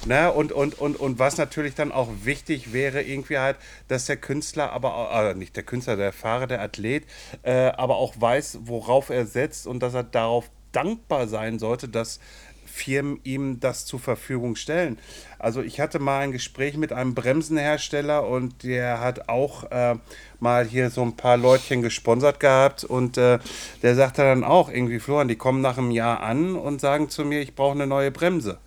Ne, 0.04 0.32
und, 0.32 0.50
und, 0.50 0.80
und, 0.80 0.98
und 0.98 1.20
was 1.20 1.38
natürlich 1.38 1.76
dann 1.76 1.92
auch 1.92 2.08
wichtig 2.24 2.72
wäre, 2.72 3.02
irgendwie 3.02 3.38
halt, 3.38 3.56
dass 3.86 4.06
der 4.06 4.16
Künstler, 4.16 4.72
aber 4.72 5.30
äh, 5.30 5.34
nicht 5.34 5.54
der 5.54 5.62
Künstler, 5.62 5.96
der 5.96 6.12
Fahrer, 6.12 6.48
der 6.48 6.60
Athlet, 6.60 7.04
äh, 7.44 7.68
aber 7.68 7.96
auch 7.96 8.14
weiß, 8.18 8.60
worauf 8.64 9.10
er 9.10 9.26
setzt 9.26 9.64
und 9.68 9.80
dass 9.80 9.94
er 9.94 10.02
darauf 10.02 10.50
dankbar 10.72 11.28
sein 11.28 11.60
sollte, 11.60 11.88
dass 11.88 12.18
Firmen 12.66 13.20
ihm 13.22 13.60
das 13.60 13.84
zur 13.84 14.00
Verfügung 14.00 14.56
stellen. 14.56 14.98
Also 15.38 15.62
ich 15.62 15.78
hatte 15.78 15.98
mal 15.98 16.20
ein 16.20 16.32
Gespräch 16.32 16.76
mit 16.76 16.92
einem 16.92 17.14
Bremsenhersteller 17.14 18.26
und 18.26 18.64
der 18.64 18.98
hat 19.00 19.28
auch 19.28 19.70
äh, 19.70 19.96
mal 20.40 20.64
hier 20.64 20.90
so 20.90 21.02
ein 21.02 21.16
paar 21.16 21.36
Leutchen 21.36 21.82
gesponsert 21.82 22.40
gehabt 22.40 22.82
und 22.82 23.18
äh, 23.18 23.38
der 23.82 23.94
sagte 23.94 24.22
dann 24.22 24.42
auch 24.42 24.68
irgendwie, 24.68 24.98
Florian, 24.98 25.28
die 25.28 25.36
kommen 25.36 25.60
nach 25.60 25.78
einem 25.78 25.90
Jahr 25.90 26.20
an 26.22 26.56
und 26.56 26.80
sagen 26.80 27.08
zu 27.08 27.24
mir, 27.24 27.40
ich 27.40 27.54
brauche 27.54 27.74
eine 27.74 27.86
neue 27.86 28.10
Bremse. 28.10 28.58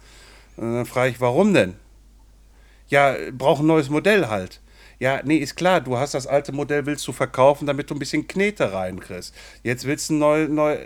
Und 0.57 0.73
dann 0.73 0.85
frage 0.85 1.11
ich, 1.11 1.21
warum 1.21 1.53
denn? 1.53 1.75
Ja, 2.87 3.15
brauche 3.31 3.63
ein 3.63 3.67
neues 3.67 3.89
Modell 3.89 4.27
halt. 4.27 4.61
Ja, 4.99 5.21
nee, 5.23 5.37
ist 5.37 5.55
klar, 5.55 5.81
du 5.81 5.97
hast 5.97 6.13
das 6.13 6.27
alte 6.27 6.51
Modell, 6.51 6.85
willst 6.85 7.05
du 7.07 7.11
verkaufen, 7.11 7.65
damit 7.65 7.89
du 7.89 7.95
ein 7.95 7.99
bisschen 7.99 8.27
Knete 8.27 8.71
reinkriegst. 8.71 9.33
Jetzt 9.63 9.85
willst 9.85 10.09
du 10.09 10.13
ein 10.13 10.19
neu, 10.19 10.47
neu, 10.47 10.77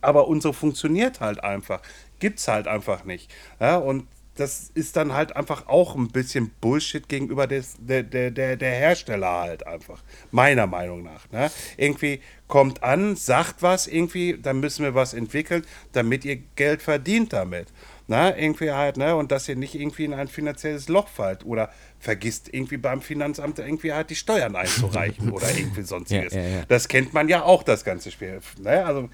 aber 0.00 0.28
unsere 0.28 0.54
funktioniert 0.54 1.20
halt 1.20 1.44
einfach. 1.44 1.82
Gibt's 2.18 2.48
halt 2.48 2.66
einfach 2.66 3.04
nicht. 3.04 3.30
Ja, 3.60 3.76
und 3.76 4.06
das 4.38 4.70
ist 4.74 4.96
dann 4.96 5.12
halt 5.12 5.34
einfach 5.36 5.66
auch 5.66 5.96
ein 5.96 6.08
bisschen 6.08 6.50
Bullshit 6.60 7.08
gegenüber 7.08 7.46
des, 7.46 7.76
der, 7.78 8.04
der, 8.04 8.30
der, 8.30 8.56
der 8.56 8.70
Hersteller 8.70 9.40
halt 9.40 9.66
einfach. 9.66 10.02
Meiner 10.30 10.66
Meinung 10.66 11.02
nach. 11.02 11.28
Ne? 11.30 11.50
Irgendwie 11.76 12.20
kommt 12.46 12.82
an, 12.82 13.16
sagt 13.16 13.62
was 13.62 13.86
irgendwie, 13.88 14.38
dann 14.40 14.60
müssen 14.60 14.84
wir 14.84 14.94
was 14.94 15.12
entwickeln, 15.12 15.66
damit 15.92 16.24
ihr 16.24 16.36
Geld 16.54 16.82
verdient 16.82 17.32
damit. 17.32 17.68
Na, 18.10 18.34
irgendwie 18.34 18.70
halt, 18.70 18.96
ne? 18.96 19.14
Und 19.14 19.30
dass 19.30 19.46
ihr 19.50 19.56
nicht 19.56 19.74
irgendwie 19.74 20.06
in 20.06 20.14
ein 20.14 20.28
finanzielles 20.28 20.88
Loch 20.88 21.08
fallt 21.08 21.44
oder 21.44 21.70
vergisst 22.00 22.48
irgendwie 22.50 22.78
beim 22.78 23.02
Finanzamt 23.02 23.58
irgendwie 23.58 23.92
halt 23.92 24.08
die 24.08 24.14
Steuern 24.14 24.56
einzureichen 24.56 25.30
oder 25.32 25.46
irgendwie 25.54 25.82
sonstiges. 25.82 26.32
Ja, 26.32 26.40
ja, 26.40 26.48
ja. 26.48 26.62
Das 26.68 26.88
kennt 26.88 27.12
man 27.12 27.28
ja 27.28 27.42
auch, 27.42 27.62
das 27.62 27.84
ganze 27.84 28.10
Spiel. 28.10 28.40
Ne? 28.62 28.82
Also 28.86 29.10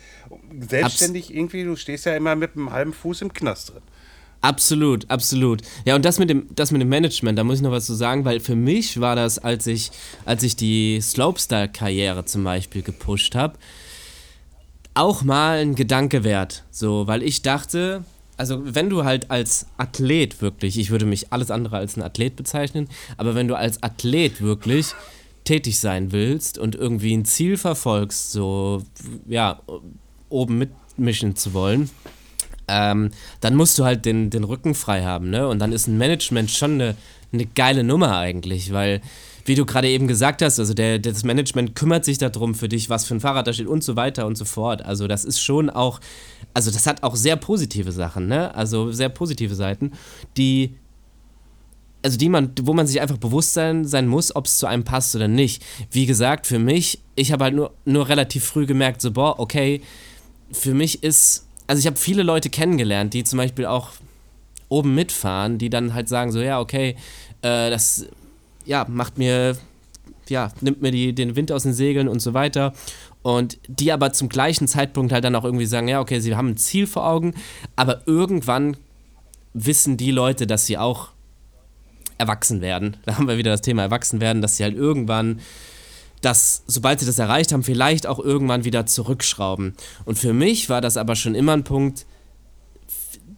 selbstständig 0.60 1.34
irgendwie, 1.34 1.64
du 1.64 1.74
stehst 1.74 2.06
ja 2.06 2.14
immer 2.14 2.36
mit 2.36 2.54
einem 2.54 2.70
halben 2.70 2.92
Fuß 2.92 3.22
im 3.22 3.32
Knast 3.32 3.70
drin. 3.70 3.82
Absolut, 4.42 5.10
absolut. 5.10 5.62
Ja, 5.84 5.96
und 5.96 6.04
das 6.04 6.20
mit 6.20 6.30
dem, 6.30 6.46
das 6.54 6.70
mit 6.70 6.80
dem 6.80 6.88
Management, 6.88 7.36
da 7.36 7.42
muss 7.42 7.56
ich 7.56 7.62
noch 7.62 7.72
was 7.72 7.86
zu 7.86 7.94
sagen, 7.94 8.24
weil 8.24 8.38
für 8.38 8.54
mich 8.54 9.00
war 9.00 9.16
das, 9.16 9.40
als 9.40 9.66
ich, 9.66 9.90
als 10.24 10.44
ich 10.44 10.54
die 10.54 11.00
Slopestyle-Karriere 11.00 12.26
zum 12.26 12.44
Beispiel 12.44 12.82
gepusht 12.82 13.34
habe, 13.34 13.58
auch 14.92 15.22
mal 15.22 15.58
ein 15.58 15.74
Gedanke 15.74 16.22
wert. 16.22 16.62
So, 16.70 17.08
weil 17.08 17.24
ich 17.24 17.42
dachte, 17.42 18.04
also 18.36 18.60
wenn 18.64 18.90
du 18.90 19.04
halt 19.04 19.30
als 19.30 19.66
Athlet 19.76 20.42
wirklich, 20.42 20.78
ich 20.78 20.90
würde 20.90 21.06
mich 21.06 21.32
alles 21.32 21.50
andere 21.50 21.76
als 21.76 21.96
ein 21.96 22.02
Athlet 22.02 22.36
bezeichnen, 22.36 22.88
aber 23.16 23.34
wenn 23.34 23.48
du 23.48 23.56
als 23.56 23.82
Athlet 23.82 24.40
wirklich 24.40 24.94
tätig 25.44 25.78
sein 25.78 26.10
willst 26.12 26.58
und 26.58 26.74
irgendwie 26.74 27.14
ein 27.14 27.24
Ziel 27.24 27.56
verfolgst, 27.56 28.32
so, 28.32 28.82
ja, 29.26 29.60
oben 30.28 30.58
mitmischen 30.58 31.36
zu 31.36 31.52
wollen, 31.52 31.90
ähm, 32.66 33.10
dann 33.40 33.54
musst 33.54 33.78
du 33.78 33.84
halt 33.84 34.06
den, 34.06 34.30
den 34.30 34.44
Rücken 34.44 34.74
frei 34.74 35.04
haben, 35.04 35.30
ne? 35.30 35.46
Und 35.48 35.58
dann 35.58 35.72
ist 35.72 35.86
ein 35.86 35.98
Management 35.98 36.50
schon 36.50 36.74
eine, 36.74 36.96
eine 37.32 37.44
geile 37.46 37.84
Nummer 37.84 38.16
eigentlich, 38.16 38.72
weil, 38.72 39.02
wie 39.44 39.54
du 39.54 39.66
gerade 39.66 39.88
eben 39.88 40.08
gesagt 40.08 40.42
hast, 40.42 40.58
also 40.58 40.74
der, 40.74 40.98
das 40.98 41.24
Management 41.24 41.74
kümmert 41.74 42.04
sich 42.04 42.18
darum 42.18 42.54
für 42.54 42.68
dich, 42.68 42.88
was 42.88 43.04
für 43.04 43.14
ein 43.14 43.20
Fahrrad 43.20 43.46
da 43.46 43.52
steht 43.52 43.66
und 43.66 43.84
so 43.84 43.96
weiter 43.96 44.26
und 44.26 44.36
so 44.36 44.44
fort. 44.44 44.84
Also 44.84 45.06
das 45.06 45.24
ist 45.24 45.40
schon 45.40 45.70
auch, 45.70 46.00
also 46.54 46.70
das 46.70 46.86
hat 46.86 47.02
auch 47.02 47.16
sehr 47.16 47.36
positive 47.36 47.92
Sachen, 47.92 48.26
ne? 48.26 48.54
Also 48.54 48.90
sehr 48.92 49.08
positive 49.08 49.54
Seiten, 49.54 49.92
die 50.36 50.74
also 52.02 52.18
die 52.18 52.28
man, 52.28 52.52
wo 52.62 52.74
man 52.74 52.86
sich 52.86 53.00
einfach 53.00 53.16
bewusst 53.16 53.54
sein, 53.54 53.86
sein 53.86 54.06
muss, 54.06 54.36
ob 54.36 54.44
es 54.44 54.58
zu 54.58 54.66
einem 54.66 54.84
passt 54.84 55.16
oder 55.16 55.26
nicht. 55.26 55.64
Wie 55.90 56.04
gesagt, 56.04 56.46
für 56.46 56.58
mich, 56.58 57.00
ich 57.14 57.32
habe 57.32 57.44
halt 57.44 57.54
nur, 57.54 57.72
nur 57.86 58.10
relativ 58.10 58.44
früh 58.44 58.66
gemerkt, 58.66 59.00
so, 59.00 59.10
boah, 59.10 59.40
okay, 59.40 59.80
für 60.52 60.74
mich 60.74 61.02
ist, 61.02 61.46
also 61.66 61.80
ich 61.80 61.86
habe 61.86 61.96
viele 61.96 62.22
Leute 62.22 62.50
kennengelernt, 62.50 63.14
die 63.14 63.24
zum 63.24 63.38
Beispiel 63.38 63.64
auch 63.64 63.92
oben 64.68 64.94
mitfahren, 64.94 65.56
die 65.56 65.70
dann 65.70 65.94
halt 65.94 66.10
sagen, 66.10 66.30
so, 66.30 66.40
ja, 66.40 66.60
okay, 66.60 66.96
äh, 67.40 67.70
das, 67.70 68.06
ja, 68.64 68.86
macht 68.88 69.18
mir, 69.18 69.56
ja, 70.28 70.52
nimmt 70.60 70.82
mir 70.82 70.90
die, 70.90 71.14
den 71.14 71.36
Wind 71.36 71.52
aus 71.52 71.64
den 71.64 71.74
Segeln 71.74 72.08
und 72.08 72.20
so 72.20 72.34
weiter. 72.34 72.72
Und 73.22 73.58
die 73.68 73.90
aber 73.92 74.12
zum 74.12 74.28
gleichen 74.28 74.68
Zeitpunkt 74.68 75.12
halt 75.12 75.24
dann 75.24 75.34
auch 75.34 75.44
irgendwie 75.44 75.66
sagen, 75.66 75.88
ja, 75.88 76.00
okay, 76.00 76.20
sie 76.20 76.36
haben 76.36 76.50
ein 76.50 76.56
Ziel 76.56 76.86
vor 76.86 77.06
Augen, 77.06 77.34
aber 77.74 78.02
irgendwann 78.06 78.76
wissen 79.54 79.96
die 79.96 80.10
Leute, 80.10 80.46
dass 80.46 80.66
sie 80.66 80.76
auch 80.76 81.10
erwachsen 82.18 82.60
werden. 82.60 82.96
Da 83.06 83.16
haben 83.16 83.28
wir 83.28 83.38
wieder 83.38 83.50
das 83.50 83.62
Thema 83.62 83.82
erwachsen 83.82 84.20
werden, 84.20 84.42
dass 84.42 84.56
sie 84.56 84.64
halt 84.64 84.76
irgendwann 84.76 85.40
das, 86.20 86.62
sobald 86.66 87.00
sie 87.00 87.06
das 87.06 87.18
erreicht 87.18 87.52
haben, 87.52 87.62
vielleicht 87.62 88.06
auch 88.06 88.18
irgendwann 88.18 88.64
wieder 88.64 88.86
zurückschrauben. 88.86 89.74
Und 90.04 90.18
für 90.18 90.32
mich 90.32 90.68
war 90.68 90.80
das 90.80 90.96
aber 90.96 91.16
schon 91.16 91.34
immer 91.34 91.52
ein 91.52 91.64
Punkt, 91.64 92.06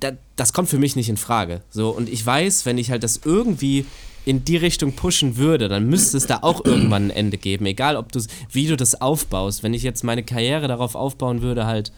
da, 0.00 0.12
das 0.36 0.52
kommt 0.52 0.68
für 0.68 0.78
mich 0.78 0.96
nicht 0.96 1.08
in 1.08 1.16
Frage. 1.16 1.62
So, 1.70 1.90
und 1.90 2.08
ich 2.08 2.24
weiß, 2.24 2.66
wenn 2.66 2.78
ich 2.78 2.90
halt 2.90 3.02
das 3.02 3.20
irgendwie 3.24 3.86
in 4.26 4.44
die 4.44 4.56
Richtung 4.56 4.92
pushen 4.92 5.36
würde, 5.36 5.68
dann 5.68 5.88
müsste 5.88 6.16
es 6.16 6.26
da 6.26 6.40
auch 6.42 6.64
irgendwann 6.64 7.04
ein 7.04 7.10
Ende 7.10 7.38
geben. 7.38 7.64
Egal, 7.64 7.96
ob 7.96 8.10
du 8.10 8.20
wie 8.50 8.66
du 8.66 8.76
das 8.76 9.00
aufbaust. 9.00 9.62
Wenn 9.62 9.72
ich 9.72 9.84
jetzt 9.84 10.02
meine 10.02 10.24
Karriere 10.24 10.66
darauf 10.66 10.96
aufbauen 10.96 11.42
würde, 11.42 11.64
halt, 11.64 11.92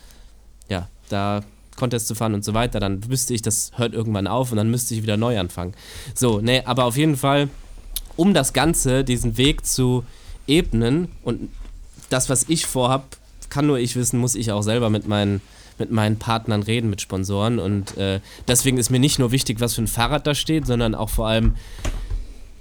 ja, 0.68 0.88
da 1.08 1.42
Contest 1.74 2.06
zu 2.06 2.14
fahren 2.14 2.34
und 2.34 2.44
so 2.44 2.52
weiter, 2.52 2.80
dann 2.80 3.08
wüsste 3.08 3.32
ich, 3.32 3.40
das 3.40 3.72
hört 3.76 3.94
irgendwann 3.94 4.26
auf 4.26 4.50
und 4.50 4.58
dann 4.58 4.70
müsste 4.70 4.94
ich 4.94 5.02
wieder 5.02 5.16
neu 5.16 5.38
anfangen. 5.38 5.72
So, 6.14 6.40
ne, 6.40 6.66
aber 6.66 6.84
auf 6.84 6.98
jeden 6.98 7.16
Fall, 7.16 7.48
um 8.16 8.34
das 8.34 8.52
Ganze, 8.52 9.04
diesen 9.04 9.38
Weg 9.38 9.64
zu 9.64 10.04
ebnen 10.46 11.08
und 11.22 11.48
das, 12.10 12.28
was 12.28 12.44
ich 12.48 12.66
vorhab, 12.66 13.16
kann 13.48 13.66
nur 13.66 13.78
ich 13.78 13.96
wissen, 13.96 14.20
muss 14.20 14.34
ich 14.34 14.52
auch 14.52 14.62
selber 14.62 14.90
mit 14.90 15.08
meinen 15.08 15.40
mit 15.78 15.92
meinen 15.92 16.18
Partnern 16.18 16.64
reden, 16.64 16.90
mit 16.90 17.00
Sponsoren 17.00 17.60
und 17.60 17.96
äh, 17.96 18.18
deswegen 18.48 18.78
ist 18.78 18.90
mir 18.90 18.98
nicht 18.98 19.20
nur 19.20 19.30
wichtig, 19.30 19.60
was 19.60 19.74
für 19.74 19.82
ein 19.82 19.86
Fahrrad 19.86 20.26
da 20.26 20.34
steht, 20.34 20.66
sondern 20.66 20.96
auch 20.96 21.08
vor 21.08 21.28
allem 21.28 21.54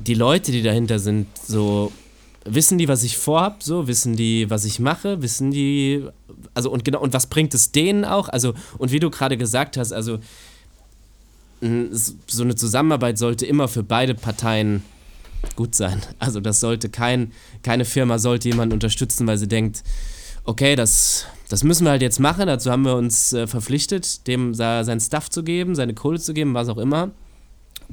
die 0.07 0.13
Leute, 0.13 0.51
die 0.51 0.63
dahinter 0.63 0.99
sind, 0.99 1.27
so 1.45 1.91
wissen 2.45 2.77
die, 2.77 2.87
was 2.87 3.03
ich 3.03 3.17
vorhab, 3.17 3.61
so 3.61 3.87
wissen 3.87 4.15
die, 4.15 4.49
was 4.49 4.63
ich 4.65 4.79
mache, 4.79 5.21
wissen 5.21 5.51
die, 5.51 6.05
also 6.53 6.71
und 6.71 6.85
genau 6.85 7.01
und 7.01 7.13
was 7.13 7.27
bringt 7.27 7.53
es 7.53 7.71
denen 7.71 8.05
auch, 8.05 8.29
also 8.29 8.53
und 8.77 8.91
wie 8.91 8.99
du 8.99 9.09
gerade 9.09 9.37
gesagt 9.37 9.77
hast, 9.77 9.91
also 9.91 10.19
so 11.59 12.43
eine 12.43 12.55
Zusammenarbeit 12.55 13.17
sollte 13.17 13.45
immer 13.45 13.67
für 13.67 13.83
beide 13.83 14.13
Parteien 14.13 14.83
gut 15.55 15.75
sein. 15.75 16.01
Also 16.19 16.39
das 16.39 16.59
sollte 16.59 16.89
kein, 16.89 17.31
keine 17.63 17.85
Firma 17.85 18.19
sollte 18.19 18.49
jemanden 18.49 18.73
unterstützen, 18.73 19.25
weil 19.27 19.37
sie 19.37 19.47
denkt, 19.47 19.83
okay, 20.43 20.75
das, 20.75 21.25
das 21.49 21.63
müssen 21.63 21.85
wir 21.85 21.91
halt 21.91 22.01
jetzt 22.01 22.19
machen, 22.19 22.47
dazu 22.47 22.71
haben 22.71 22.85
wir 22.85 22.95
uns 22.95 23.33
äh, 23.33 23.47
verpflichtet, 23.47 24.27
dem 24.27 24.53
sein 24.53 24.99
Stuff 24.99 25.29
zu 25.29 25.43
geben, 25.43 25.75
seine 25.75 25.93
Kohle 25.93 26.19
zu 26.19 26.33
geben, 26.33 26.53
was 26.53 26.69
auch 26.69 26.77
immer. 26.77 27.11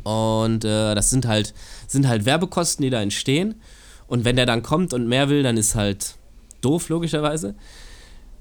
Und 0.03 0.65
äh, 0.65 0.95
das 0.95 1.11
sind 1.11 1.27
halt, 1.27 1.55
sind 1.87 2.09
halt 2.09 2.25
Werbekosten, 2.25 2.83
die 2.83 2.91
da 2.91 3.01
entstehen. 3.01 3.55
Und 4.07 4.25
wenn 4.25 4.37
der 4.37 4.47
dann 4.47 4.63
kommt 4.63 4.93
und 4.93 5.09
mehr 5.09 5.29
will, 5.29 5.43
dann 5.43 5.57
ist 5.57 5.75
halt 5.75 6.17
doof, 6.61 6.89
logischerweise. 6.89 7.55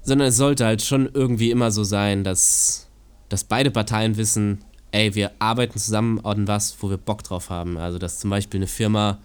Sondern 0.02 0.28
es 0.28 0.36
sollte 0.36 0.66
halt 0.66 0.82
schon 0.82 1.08
irgendwie 1.14 1.50
immer 1.50 1.70
so 1.70 1.84
sein, 1.84 2.24
dass, 2.24 2.88
dass 3.28 3.44
beide 3.44 3.70
Parteien 3.70 4.16
wissen, 4.16 4.58
ey, 4.90 5.14
wir 5.14 5.32
arbeiten 5.38 5.78
zusammen 5.78 6.24
an 6.24 6.46
was, 6.46 6.76
wo 6.80 6.90
wir 6.90 6.98
Bock 6.98 7.22
drauf 7.22 7.50
haben. 7.50 7.78
Also, 7.78 7.98
dass 7.98 8.18
zum 8.18 8.30
Beispiel 8.30 8.58
eine 8.58 8.66
Firma, 8.66 9.18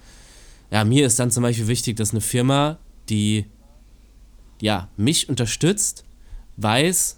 ja, 0.71 0.84
mir 0.86 1.05
ist 1.05 1.19
dann 1.19 1.32
zum 1.32 1.43
Beispiel 1.43 1.67
wichtig, 1.67 1.97
dass 1.97 2.11
eine 2.11 2.21
Firma, 2.21 2.77
die, 3.09 3.45
ja, 4.61 4.88
mich 4.95 5.27
unterstützt, 5.30 6.05
weiß, 6.57 7.17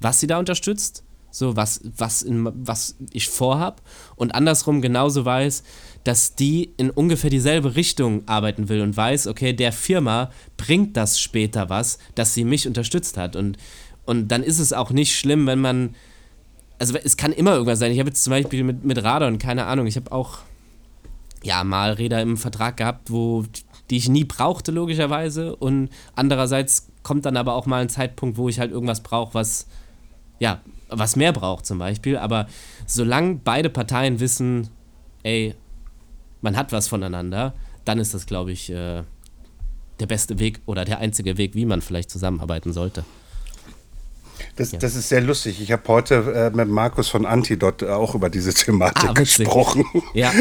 was 0.00 0.20
sie 0.20 0.26
da 0.26 0.38
unterstützt 0.38 1.04
so 1.30 1.56
was, 1.56 1.80
was, 1.96 2.22
in, 2.22 2.48
was 2.66 2.96
ich 3.12 3.28
vorhab. 3.28 3.82
Und 4.16 4.34
andersrum 4.34 4.80
genauso 4.80 5.24
weiß, 5.24 5.62
dass 6.04 6.34
die 6.34 6.72
in 6.76 6.90
ungefähr 6.90 7.30
dieselbe 7.30 7.76
Richtung 7.76 8.26
arbeiten 8.26 8.68
will 8.68 8.80
und 8.80 8.96
weiß, 8.96 9.26
okay, 9.26 9.52
der 9.52 9.72
Firma 9.72 10.30
bringt 10.56 10.96
das 10.96 11.20
später 11.20 11.68
was, 11.68 11.98
dass 12.14 12.34
sie 12.34 12.44
mich 12.44 12.66
unterstützt 12.66 13.16
hat. 13.16 13.36
Und, 13.36 13.58
und 14.06 14.28
dann 14.28 14.42
ist 14.42 14.58
es 14.58 14.72
auch 14.72 14.90
nicht 14.90 15.16
schlimm, 15.16 15.46
wenn 15.46 15.60
man, 15.60 15.94
also 16.78 16.96
es 16.96 17.16
kann 17.16 17.32
immer 17.32 17.52
irgendwas 17.52 17.78
sein. 17.78 17.92
Ich 17.92 17.98
habe 17.98 18.08
jetzt 18.08 18.24
zum 18.24 18.32
Beispiel 18.32 18.64
mit, 18.64 18.84
mit 18.84 19.02
Radon, 19.02 19.38
keine 19.38 19.66
Ahnung, 19.66 19.86
ich 19.86 19.96
habe 19.96 20.10
auch, 20.12 20.38
ja, 21.42 21.64
mal 21.64 21.92
Räder 21.92 22.20
im 22.20 22.36
Vertrag 22.36 22.76
gehabt, 22.76 23.10
wo, 23.10 23.44
die 23.90 23.96
ich 23.96 24.08
nie 24.08 24.24
brauchte, 24.24 24.72
logischerweise. 24.72 25.56
Und 25.56 25.90
andererseits 26.14 26.88
kommt 27.02 27.24
dann 27.26 27.36
aber 27.36 27.54
auch 27.54 27.66
mal 27.66 27.82
ein 27.82 27.88
Zeitpunkt, 27.88 28.36
wo 28.36 28.48
ich 28.48 28.58
halt 28.58 28.72
irgendwas 28.72 29.02
brauche, 29.02 29.34
was, 29.34 29.66
ja, 30.40 30.60
was 30.88 31.14
mehr 31.14 31.32
braucht 31.32 31.66
zum 31.66 31.78
Beispiel. 31.78 32.16
Aber 32.16 32.48
solange 32.86 33.36
beide 33.36 33.70
Parteien 33.70 34.18
wissen, 34.18 34.68
ey, 35.22 35.54
man 36.40 36.56
hat 36.56 36.72
was 36.72 36.88
voneinander, 36.88 37.54
dann 37.84 37.98
ist 37.98 38.14
das, 38.14 38.26
glaube 38.26 38.50
ich, 38.50 38.70
äh, 38.70 39.04
der 40.00 40.06
beste 40.06 40.38
Weg 40.38 40.60
oder 40.66 40.84
der 40.84 40.98
einzige 40.98 41.36
Weg, 41.36 41.54
wie 41.54 41.66
man 41.66 41.82
vielleicht 41.82 42.10
zusammenarbeiten 42.10 42.72
sollte. 42.72 43.04
Das, 44.56 44.72
ja. 44.72 44.78
das 44.78 44.94
ist 44.94 45.08
sehr 45.08 45.20
lustig. 45.20 45.60
Ich 45.60 45.72
habe 45.72 45.82
heute 45.88 46.50
äh, 46.52 46.56
mit 46.56 46.68
Markus 46.68 47.08
von 47.08 47.24
Antidot 47.24 47.82
auch 47.82 48.14
über 48.14 48.28
diese 48.28 48.52
Thematik 48.52 49.10
ah, 49.10 49.12
gesprochen. 49.12 49.84
Ja. 50.12 50.32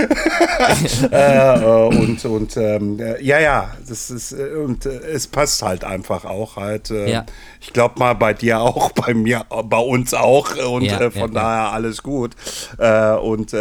äh, 1.11 1.87
und 1.87 2.25
und 2.25 2.57
ähm, 2.57 2.99
äh, 2.99 3.23
ja, 3.23 3.39
ja, 3.39 3.71
das 3.87 4.09
ist 4.09 4.31
äh, 4.31 4.55
und 4.55 4.85
äh, 4.85 4.99
es 4.99 5.27
passt 5.27 5.61
halt 5.61 5.83
einfach 5.83 6.25
auch 6.25 6.57
halt. 6.57 6.91
Äh, 6.91 7.11
ja. 7.11 7.25
Ich 7.61 7.71
glaube 7.73 7.99
mal 7.99 8.13
bei 8.13 8.33
dir 8.33 8.59
auch, 8.59 8.91
bei 8.93 9.13
mir, 9.13 9.45
bei 9.65 9.77
uns 9.77 10.13
auch 10.13 10.55
und 10.67 10.83
ja, 10.83 11.09
von 11.11 11.33
daher 11.33 11.71
alles 11.71 12.03
gut. 12.03 12.35
und 12.77 13.53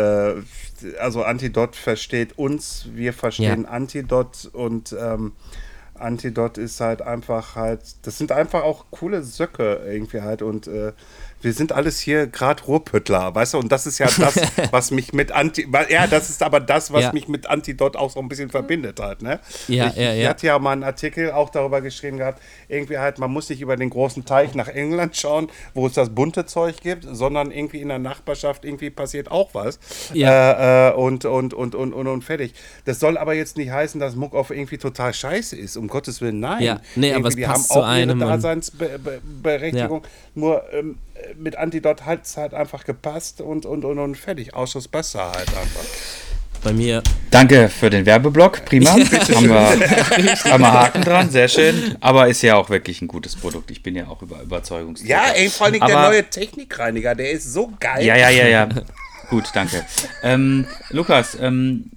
also 1.00 1.24
Antidot 1.24 1.74
versteht 1.74 2.38
uns, 2.38 2.88
wir 2.92 3.12
verstehen 3.12 3.66
Antidot 3.66 4.48
und 4.52 4.94
ähm, 4.98 5.32
Antidot 6.00 6.58
ist 6.58 6.80
halt 6.80 7.02
einfach 7.02 7.56
halt, 7.56 7.80
das 8.06 8.18
sind 8.18 8.32
einfach 8.32 8.62
auch 8.62 8.86
coole 8.90 9.22
Söcke 9.22 9.82
irgendwie 9.86 10.20
halt 10.22 10.42
und 10.42 10.66
äh, 10.66 10.92
wir 11.40 11.52
sind 11.52 11.72
alles 11.72 12.00
hier 12.00 12.26
gerade 12.26 12.62
Ruhrpüttler, 12.64 13.34
weißt 13.34 13.54
du, 13.54 13.58
und 13.58 13.70
das 13.70 13.86
ist 13.86 13.98
ja 13.98 14.06
das, 14.06 14.40
was 14.70 14.90
mich 14.90 15.12
mit 15.12 15.32
Anti, 15.32 15.66
ja, 15.88 16.06
das 16.06 16.30
ist 16.30 16.42
aber 16.42 16.60
das, 16.60 16.92
was 16.92 17.02
ja. 17.02 17.12
mich 17.12 17.28
mit 17.28 17.48
Antidot 17.48 17.96
auch 17.96 18.10
so 18.10 18.20
ein 18.20 18.28
bisschen 18.28 18.50
verbindet 18.50 19.00
halt, 19.00 19.22
ne? 19.22 19.40
Ja, 19.68 19.88
ich, 19.88 19.96
ja, 19.96 20.02
ja. 20.02 20.14
Ich 20.14 20.28
hatte 20.28 20.46
ja 20.46 20.58
mal 20.58 20.72
einen 20.72 20.84
Artikel 20.84 21.30
auch 21.30 21.50
darüber 21.50 21.80
geschrieben 21.80 22.18
gehabt, 22.18 22.42
irgendwie 22.68 22.98
halt, 22.98 23.18
man 23.18 23.30
muss 23.30 23.48
nicht 23.48 23.60
über 23.60 23.76
den 23.76 23.90
großen 23.90 24.24
Teich 24.24 24.54
nach 24.54 24.68
England 24.68 25.16
schauen, 25.16 25.48
wo 25.74 25.86
es 25.86 25.94
das 25.94 26.10
bunte 26.10 26.46
Zeug 26.46 26.80
gibt, 26.80 27.06
sondern 27.10 27.50
irgendwie 27.50 27.80
in 27.80 27.88
der 27.88 27.98
Nachbarschaft 27.98 28.64
irgendwie 28.64 28.90
passiert 28.90 29.30
auch 29.30 29.54
was. 29.54 29.78
Ja. 30.12 30.88
Äh, 30.88 30.90
äh, 30.90 30.94
und, 30.94 31.24
und, 31.24 31.54
und, 31.54 31.74
und, 31.74 31.92
und, 31.92 32.06
und 32.06 32.24
fertig. 32.24 32.54
Das 32.84 33.00
soll 33.00 33.16
aber 33.16 33.34
jetzt 33.34 33.56
nicht 33.56 33.70
heißen, 33.70 34.00
dass 34.00 34.16
Muck 34.16 34.34
auf 34.34 34.50
irgendwie 34.50 34.78
total 34.78 35.14
scheiße 35.14 35.56
ist, 35.56 35.76
um 35.76 35.88
Gottes 35.88 36.20
Willen, 36.20 36.40
nein. 36.40 36.62
Ja, 36.62 36.80
nee, 36.96 37.08
irgendwie, 37.08 37.14
aber 37.14 37.28
es 37.28 37.36
die 37.36 37.42
passt 37.42 37.70
haben 37.70 37.78
auch 37.78 37.82
zu 37.82 37.88
einem 37.88 38.20
ihre 38.20 38.28
Daseinsberechtigung. 38.28 40.02
Ja. 40.02 40.10
Nur 40.34 40.62
ähm, 40.72 40.98
mit 41.36 41.56
Antidot 41.56 42.06
hat 42.06 42.24
es 42.24 42.36
halt 42.36 42.54
einfach 42.54 42.84
gepasst 42.84 43.40
und, 43.40 43.66
und, 43.66 43.84
und, 43.84 43.98
und 43.98 44.16
fertig. 44.16 44.54
Ausschuss 44.54 44.88
besser 44.88 45.32
halt 45.32 45.48
einfach. 45.48 45.84
Bei 46.62 46.72
mir. 46.72 47.02
Danke 47.30 47.68
für 47.68 47.88
den 47.88 48.04
Werbeblock, 48.04 48.64
prima. 48.64 48.90
haben, 48.90 49.48
wir, 49.48 50.50
haben 50.52 50.60
wir 50.60 50.72
Haken 50.72 51.02
dran, 51.02 51.30
sehr 51.30 51.46
schön. 51.46 51.96
Aber 52.00 52.26
ist 52.28 52.42
ja 52.42 52.56
auch 52.56 52.68
wirklich 52.68 53.00
ein 53.00 53.06
gutes 53.06 53.36
Produkt. 53.36 53.70
Ich 53.70 53.82
bin 53.82 53.94
ja 53.94 54.08
auch 54.08 54.22
über 54.22 54.42
Überzeugungsträger. 54.42 55.14
Ja, 55.14 55.32
ey, 55.34 55.48
vor 55.48 55.66
allem 55.66 55.80
der 55.80 56.02
neue 56.02 56.28
Technikreiniger, 56.28 57.14
der 57.14 57.30
ist 57.30 57.52
so 57.52 57.72
geil. 57.78 58.04
Ja, 58.04 58.16
ja, 58.16 58.30
ja, 58.30 58.48
ja. 58.48 58.68
Gut, 59.30 59.44
danke. 59.54 59.84
Ähm, 60.22 60.66
Lukas, 60.90 61.36
ähm, 61.40 61.90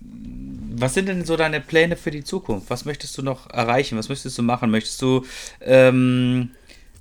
was 0.73 0.93
sind 0.93 1.07
denn 1.07 1.25
so 1.25 1.37
deine 1.37 1.61
Pläne 1.61 1.95
für 1.95 2.11
die 2.11 2.23
Zukunft? 2.23 2.69
Was 2.69 2.85
möchtest 2.85 3.17
du 3.17 3.21
noch 3.21 3.49
erreichen? 3.49 3.97
Was 3.97 4.09
möchtest 4.09 4.37
du 4.37 4.43
machen? 4.43 4.69
Möchtest 4.69 5.01
du 5.01 5.25
ähm, 5.61 6.51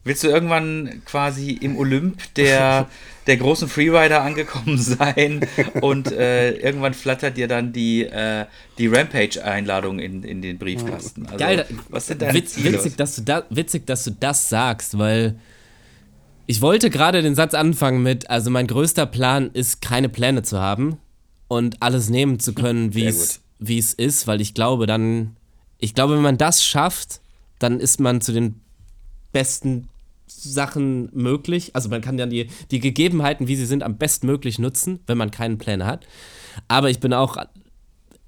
Willst 0.02 0.24
du 0.24 0.28
irgendwann 0.28 1.02
quasi 1.04 1.50
im 1.50 1.76
Olymp 1.76 2.34
der, 2.34 2.88
der 3.26 3.36
großen 3.36 3.68
Freerider 3.68 4.22
angekommen 4.22 4.78
sein 4.78 5.46
und 5.82 6.10
äh, 6.10 6.52
irgendwann 6.52 6.94
flattert 6.94 7.36
dir 7.36 7.48
dann 7.48 7.72
die, 7.72 8.04
äh, 8.04 8.46
die 8.78 8.86
Rampage-Einladung 8.86 9.98
in, 9.98 10.22
in 10.22 10.40
den 10.40 10.58
Briefkasten? 10.58 11.26
Also, 11.26 11.36
Geil, 11.36 11.66
was 11.90 12.06
sind 12.06 12.22
deine 12.22 12.32
witz, 12.32 12.62
witzig, 12.62 12.96
dass 12.96 13.16
du 13.16 13.22
da, 13.22 13.44
witzig, 13.50 13.86
dass 13.86 14.04
du 14.04 14.12
das 14.12 14.48
sagst, 14.48 14.96
weil 14.96 15.38
ich 16.46 16.62
wollte 16.62 16.88
gerade 16.88 17.20
den 17.20 17.34
Satz 17.34 17.52
anfangen 17.52 18.02
mit, 18.02 18.30
also 18.30 18.50
mein 18.50 18.66
größter 18.66 19.04
Plan 19.04 19.50
ist, 19.52 19.82
keine 19.82 20.08
Pläne 20.08 20.42
zu 20.42 20.58
haben 20.60 20.96
und 21.46 21.82
alles 21.82 22.08
nehmen 22.08 22.40
zu 22.40 22.54
können, 22.54 22.94
wie 23.58 23.78
es 23.78 23.94
ist, 23.94 24.26
weil 24.26 24.40
ich 24.40 24.54
glaube, 24.54 24.86
dann, 24.86 25.36
ich 25.78 25.94
glaube, 25.94 26.14
wenn 26.14 26.22
man 26.22 26.38
das 26.38 26.64
schafft, 26.64 27.20
dann 27.58 27.80
ist 27.80 28.00
man 28.00 28.22
zu 28.22 28.32
den 28.32 28.62
besten 29.32 29.89
Sachen 30.30 31.10
möglich. 31.12 31.74
Also 31.74 31.88
man 31.88 32.00
kann 32.00 32.16
dann 32.16 32.30
die, 32.30 32.48
die 32.70 32.80
Gegebenheiten, 32.80 33.48
wie 33.48 33.56
sie 33.56 33.66
sind, 33.66 33.82
am 33.82 33.98
bestmöglich 33.98 34.58
nutzen, 34.58 35.00
wenn 35.06 35.18
man 35.18 35.30
keinen 35.30 35.58
Plan 35.58 35.84
hat. 35.84 36.06
Aber 36.68 36.90
ich 36.90 37.00
bin 37.00 37.12
auch, 37.12 37.36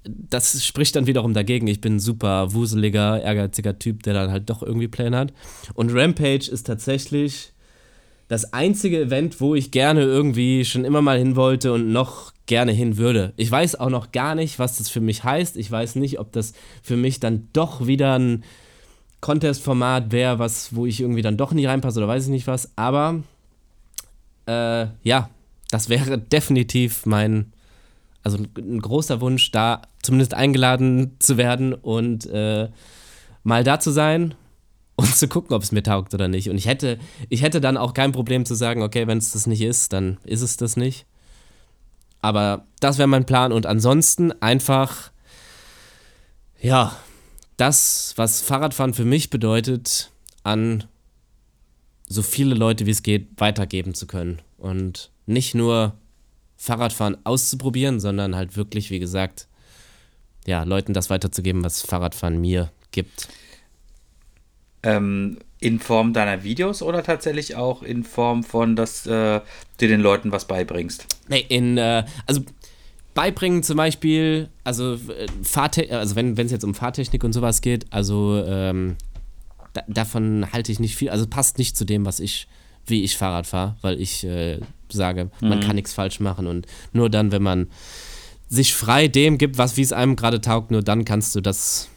das 0.03 0.65
spricht 0.65 0.95
dann 0.95 1.07
wiederum 1.07 1.33
dagegen. 1.33 1.67
Ich 1.67 1.81
bin 1.81 1.95
ein 1.95 1.99
super 1.99 2.53
wuseliger, 2.53 3.21
ehrgeiziger 3.21 3.79
Typ, 3.79 4.03
der 4.03 4.13
dann 4.13 4.31
halt 4.31 4.49
doch 4.49 4.61
irgendwie 4.61 4.87
Pläne 4.87 5.17
hat. 5.17 5.33
Und 5.73 5.93
Rampage 5.93 6.49
ist 6.51 6.67
tatsächlich 6.67 7.53
das 8.27 8.53
einzige 8.53 8.99
Event, 8.99 9.41
wo 9.41 9.55
ich 9.55 9.71
gerne 9.71 10.01
irgendwie 10.01 10.65
schon 10.65 10.85
immer 10.85 11.01
mal 11.01 11.17
hin 11.17 11.35
wollte 11.35 11.73
und 11.73 11.91
noch 11.91 12.33
gerne 12.45 12.71
hin 12.71 12.97
würde. 12.97 13.33
Ich 13.37 13.49
weiß 13.49 13.75
auch 13.75 13.89
noch 13.89 14.11
gar 14.11 14.35
nicht, 14.35 14.59
was 14.59 14.77
das 14.77 14.89
für 14.89 15.01
mich 15.01 15.23
heißt. 15.23 15.57
Ich 15.57 15.69
weiß 15.69 15.95
nicht, 15.95 16.19
ob 16.19 16.31
das 16.31 16.53
für 16.81 16.97
mich 16.97 17.19
dann 17.19 17.47
doch 17.53 17.87
wieder 17.87 18.17
ein 18.17 18.43
Contest-Format 19.23 20.11
wäre, 20.11 20.37
was, 20.37 20.75
wo 20.75 20.85
ich 20.85 20.99
irgendwie 20.99 21.21
dann 21.21 21.37
doch 21.37 21.53
nie 21.53 21.65
reinpasse 21.65 21.97
oder 21.99 22.09
weiß 22.09 22.25
ich 22.25 22.29
nicht 22.29 22.45
was. 22.45 22.71
Aber 22.75 23.21
äh, 24.45 24.87
ja, 25.01 25.29
das 25.71 25.87
wäre 25.87 26.17
definitiv 26.31 27.05
mein, 27.05 27.53
also 28.21 28.37
ein 28.57 28.81
großer 28.81 29.21
Wunsch, 29.21 29.49
da 29.51 29.81
zumindest 30.01 30.33
eingeladen 30.33 31.15
zu 31.19 31.37
werden 31.37 31.73
und 31.73 32.25
äh, 32.25 32.67
mal 33.43 33.63
da 33.63 33.79
zu 33.79 33.91
sein 33.91 34.35
und 34.97 35.15
zu 35.15 35.29
gucken, 35.29 35.55
ob 35.55 35.63
es 35.63 35.71
mir 35.71 35.83
taugt 35.83 36.13
oder 36.13 36.27
nicht. 36.27 36.49
Und 36.49 36.57
ich 36.57 36.67
hätte, 36.67 36.99
ich 37.29 37.41
hätte 37.43 37.61
dann 37.61 37.77
auch 37.77 37.93
kein 37.93 38.11
Problem 38.11 38.45
zu 38.45 38.55
sagen, 38.55 38.83
okay, 38.83 39.07
wenn 39.07 39.19
es 39.19 39.31
das 39.31 39.47
nicht 39.47 39.61
ist, 39.61 39.93
dann 39.93 40.17
ist 40.25 40.41
es 40.41 40.57
das 40.57 40.75
nicht. 40.75 41.05
Aber 42.19 42.65
das 42.81 42.97
wäre 42.97 43.07
mein 43.07 43.25
Plan. 43.25 43.53
Und 43.53 43.65
ansonsten 43.65 44.33
einfach, 44.41 45.11
ja, 46.61 46.93
das, 47.57 48.13
was 48.15 48.41
Fahrradfahren 48.41 48.93
für 48.93 49.05
mich 49.05 49.29
bedeutet, 49.29 50.11
an 50.43 50.85
so 52.07 52.21
viele 52.21 52.55
Leute 52.55 52.85
wie 52.85 52.91
es 52.91 53.03
geht 53.03 53.27
weitergeben 53.37 53.93
zu 53.93 54.07
können. 54.07 54.41
Und 54.57 55.11
nicht 55.25 55.55
nur 55.55 55.97
Fahrradfahren 56.57 57.17
auszuprobieren, 57.25 57.99
sondern 57.99 58.35
halt 58.35 58.55
wirklich, 58.55 58.89
wie 58.89 58.99
gesagt, 58.99 59.47
ja, 60.45 60.63
Leuten 60.63 60.93
das 60.93 61.09
weiterzugeben, 61.09 61.63
was 61.63 61.81
Fahrradfahren 61.81 62.39
mir 62.39 62.71
gibt. 62.91 63.27
Ähm, 64.83 65.39
in 65.59 65.79
Form 65.79 66.13
deiner 66.13 66.43
Videos 66.43 66.81
oder 66.81 67.03
tatsächlich 67.03 67.55
auch 67.55 67.83
in 67.83 68.03
Form 68.03 68.43
von, 68.43 68.75
dass 68.75 69.07
äh, 69.07 69.39
du 69.77 69.87
den 69.87 70.01
Leuten 70.01 70.31
was 70.31 70.45
beibringst? 70.45 71.05
Nee, 71.29 71.45
in, 71.47 71.77
äh, 71.77 72.05
also 72.25 72.41
beibringen 73.13 73.63
zum 73.63 73.77
Beispiel, 73.77 74.49
also, 74.63 74.93
äh, 74.93 75.27
Fahrte 75.43 75.97
also 75.97 76.15
wenn 76.15 76.37
es 76.37 76.51
jetzt 76.51 76.63
um 76.63 76.73
Fahrtechnik 76.73 77.23
und 77.23 77.33
sowas 77.33 77.61
geht, 77.61 77.85
also 77.91 78.43
ähm, 78.45 78.95
da, 79.73 79.81
davon 79.87 80.51
halte 80.51 80.71
ich 80.71 80.79
nicht 80.79 80.95
viel, 80.95 81.09
also 81.09 81.27
passt 81.27 81.57
nicht 81.57 81.77
zu 81.77 81.85
dem, 81.85 82.05
was 82.05 82.19
ich, 82.19 82.47
wie 82.85 83.03
ich 83.03 83.17
Fahrrad 83.17 83.47
fahre, 83.47 83.75
weil 83.81 83.99
ich 83.99 84.23
äh, 84.23 84.59
sage, 84.89 85.31
man 85.41 85.59
kann 85.59 85.75
nichts 85.75 85.93
falsch 85.93 86.19
machen 86.19 86.47
und 86.47 86.67
nur 86.91 87.09
dann, 87.09 87.31
wenn 87.31 87.43
man 87.43 87.67
sich 88.49 88.73
frei 88.73 89.07
dem 89.07 89.37
gibt, 89.37 89.57
was 89.57 89.77
wie 89.77 89.81
es 89.81 89.93
einem 89.93 90.15
gerade 90.15 90.39
taugt, 90.41 90.71
nur 90.71 90.83
dann 90.83 91.05
kannst 91.05 91.35
du 91.35 91.41
das, 91.41 91.89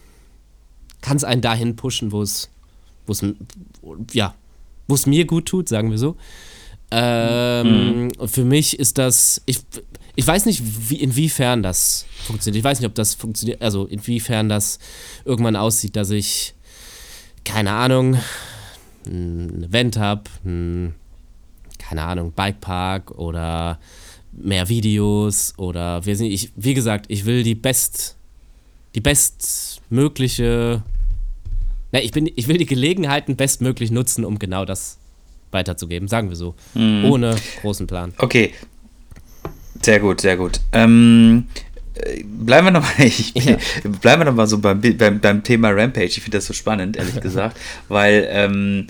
kannst 1.03 1.25
einen 1.25 1.43
dahin 1.43 1.77
pushen, 1.77 2.13
wo 2.13 2.23
es, 2.23 2.49
wo 3.07 3.13
es, 3.13 3.25
ja, 4.13 4.35
wo 4.89 4.95
es 4.95 5.07
mir 5.07 5.27
gut 5.27 5.47
tut, 5.47 5.69
sagen 5.69 5.91
wir 5.91 5.99
so. 5.99 6.17
Ähm, 6.91 8.13
und 8.17 8.31
Für 8.31 8.45
mich 8.45 8.79
ist 8.79 8.97
das, 8.99 9.43
ich, 9.45 9.59
ich 10.17 10.27
weiß 10.27 10.47
nicht, 10.47 10.63
wie, 10.91 10.97
inwiefern 10.97 11.63
das 11.63 12.07
funktioniert. 12.25 12.59
Ich 12.59 12.65
weiß 12.65 12.81
nicht, 12.81 12.89
ob 12.89 12.95
das 12.95 13.15
funktioniert, 13.15 13.61
also 13.61 13.85
inwiefern 13.85 14.49
das 14.49 14.79
irgendwann 15.27 15.57
aussieht, 15.57 15.95
dass 15.95 16.11
ich, 16.11 16.55
keine 17.45 17.73
Ahnung, 17.73 18.17
ein 19.07 19.65
Event 19.65 19.99
habe, 19.99 20.23
keine 20.43 22.03
Ahnung, 22.03 22.33
Bikepark 22.33 23.13
oder 23.13 23.79
mehr 24.33 24.69
Videos 24.69 25.55
oder 25.59 26.05
wir 26.07 26.17
sind, 26.17 26.27
ich, 26.27 26.51
wie 26.57 26.75
gesagt, 26.75 27.07
ich 27.09 27.27
will 27.27 27.43
die 27.43 27.55
best, 27.55 28.17
die 28.95 29.01
bestmögliche, 29.01 30.83
na, 31.93 32.01
ich 32.01 32.11
bin, 32.11 32.31
ich 32.35 32.49
will 32.49 32.57
die 32.57 32.67
Gelegenheiten 32.67 33.37
bestmöglich 33.37 33.91
nutzen, 33.91 34.25
um 34.25 34.39
genau 34.39 34.65
das 34.65 34.99
weiterzugeben, 35.53 36.09
sagen 36.09 36.31
wir 36.31 36.37
so, 36.37 36.55
ohne 36.75 37.37
großen 37.61 37.87
Plan. 37.87 38.15
Okay. 38.19 38.53
Sehr 39.83 40.01
gut, 40.01 40.21
sehr 40.21 40.37
gut. 40.37 40.61
Ähm, 40.73 41.47
äh, 41.95 42.23
bleiben 42.25 42.67
wir 42.67 42.71
nochmal 42.73 42.93
Ja. 43.35 43.57
bleiben 44.01 44.21
wir 44.23 44.25
noch 44.27 44.35
mal 44.35 44.47
so 44.47 44.59
beim, 44.59 44.81
beim, 44.81 45.21
beim 45.21 45.43
Thema 45.43 45.71
Rampage. 45.71 46.07
Ich 46.07 46.21
finde 46.23 46.39
das 46.39 46.47
so 46.47 46.53
spannend, 46.53 46.97
ehrlich 46.97 47.21
gesagt, 47.21 47.57
weil 47.89 48.27
ähm, 48.31 48.87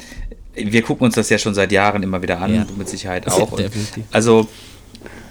wir 0.55 0.83
gucken 0.83 1.05
uns 1.07 1.15
das 1.15 1.29
ja 1.31 1.39
schon 1.39 1.55
seit 1.55 1.71
Jahren 1.73 2.03
immer 2.03 2.23
wieder 2.23 2.41
an, 2.41 2.55
Ja. 2.55 2.65
du 2.65 2.75
mit 2.75 2.89
Sicherheit 2.89 3.27
auch. 3.31 3.53
Und 3.53 3.71
also 4.11 4.49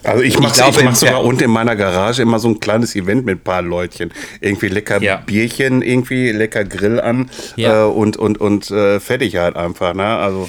Also 0.03 0.22
ich 0.22 0.38
mache 0.39 0.62
ich 0.70 0.76
mach 0.76 0.89
im 0.91 0.93
sogar 0.95 1.24
unten 1.24 1.43
in 1.45 1.49
meiner 1.49 1.76
Garage 1.76 2.22
immer 2.22 2.38
so 2.38 2.47
ein 2.49 2.60
kleines 2.60 2.95
Event 2.95 3.26
mit 3.26 3.39
ein 3.39 3.43
paar 3.43 3.64
Leutchen. 3.64 4.12
Irgendwie 4.39 4.68
lecker 4.68 5.01
Ja. 5.01 5.18
Bierchen, 5.18 5.82
irgendwie 5.82 6.32
lecker 6.32 6.64
Grill 6.64 6.99
an 7.01 7.32
Ja. 7.56 7.86
äh, 7.86 7.88
und, 7.89 8.18
und, 8.18 8.39
und 8.39 8.70
äh, 8.70 8.99
fertig 8.99 9.38
halt 9.38 9.56
einfach. 9.56 9.95
Ne? 9.95 10.06
Also 10.06 10.47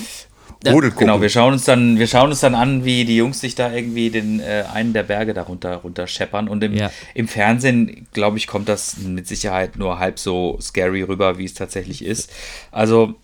Rudelkuchen. 0.66 1.06
Genau, 1.06 1.20
wir 1.20 1.28
schauen 1.28 1.52
uns 1.52 1.64
dann, 1.64 1.98
wir 1.98 2.06
schauen 2.06 2.30
uns 2.30 2.40
dann 2.40 2.54
an, 2.54 2.84
wie 2.84 3.04
die 3.04 3.16
Jungs 3.16 3.40
sich 3.40 3.54
da 3.54 3.72
irgendwie 3.72 4.10
den 4.10 4.40
äh, 4.40 4.64
einen 4.72 4.92
der 4.92 5.02
Berge 5.02 5.34
darunter 5.34 5.76
runter 5.76 6.06
scheppern. 6.06 6.48
Und 6.48 6.64
im, 6.64 6.74
Ja. 6.74 6.90
im 7.14 7.28
Fernsehen, 7.28 8.06
glaube 8.12 8.38
ich, 8.38 8.46
kommt 8.46 8.68
das 8.68 8.96
mit 8.98 9.26
Sicherheit 9.28 9.76
nur 9.76 9.98
halb 9.98 10.18
so 10.18 10.58
scary 10.60 11.02
rüber, 11.02 11.38
wie 11.38 11.44
es 11.44 11.54
tatsächlich 11.54 12.04
ist. 12.04 12.32
Also, 12.72 13.14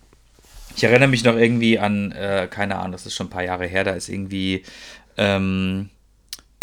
ich 0.75 0.83
erinnere 0.83 1.09
mich 1.09 1.23
noch 1.23 1.35
irgendwie 1.35 1.79
an, 1.79 2.11
äh, 2.11 2.47
keine 2.49 2.77
Ahnung, 2.77 2.93
das 2.93 3.05
ist 3.05 3.15
schon 3.15 3.27
ein 3.27 3.31
paar 3.31 3.43
Jahre 3.43 3.65
her, 3.67 3.83
da 3.83 3.91
ist 3.91 4.09
irgendwie 4.09 4.63
ähm, 5.17 5.89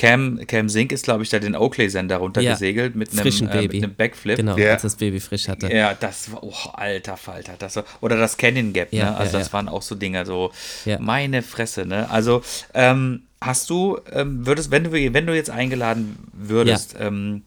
Cam, 0.00 0.40
Cam 0.46 0.70
Sink 0.70 0.92
ist, 0.92 1.04
glaube 1.04 1.22
ich, 1.24 1.28
da 1.28 1.38
den 1.38 1.54
Oakley-Sender 1.54 2.16
runtergesegelt 2.16 2.96
mit 2.96 3.12
einem, 3.12 3.26
äh, 3.26 3.46
Baby. 3.52 3.76
mit 3.76 3.84
einem 3.84 3.94
Backflip. 3.94 4.36
Genau, 4.36 4.56
Ja. 4.56 4.72
als 4.72 4.80
das 4.82 4.96
Baby 4.96 5.20
frisch 5.20 5.46
hatte. 5.46 5.70
Ja, 5.70 5.92
das 5.92 6.32
war, 6.32 6.42
oh, 6.42 6.54
alter 6.72 7.18
Falter. 7.18 7.52
Das 7.58 7.76
war, 7.76 7.84
oder 8.00 8.16
das 8.16 8.38
Canyon 8.38 8.72
Gap, 8.72 8.94
Ja, 8.94 9.10
ne? 9.10 9.16
Also 9.18 9.34
ja, 9.34 9.38
das 9.40 9.48
ja. 9.48 9.52
waren 9.52 9.68
auch 9.68 9.82
so 9.82 9.94
Dinger, 9.94 10.24
so 10.24 10.52
Ja. 10.86 10.98
meine 10.98 11.42
Fresse, 11.42 11.84
ne? 11.84 12.08
Also, 12.08 12.42
ähm, 12.72 13.24
hast 13.42 13.68
du, 13.68 13.98
ähm, 14.10 14.46
würdest, 14.46 14.70
wenn 14.70 14.84
du, 14.84 14.92
wenn 14.92 15.26
du 15.26 15.34
jetzt 15.34 15.50
eingeladen 15.50 16.16
würdest, 16.32 16.96
ähm, 16.98 17.42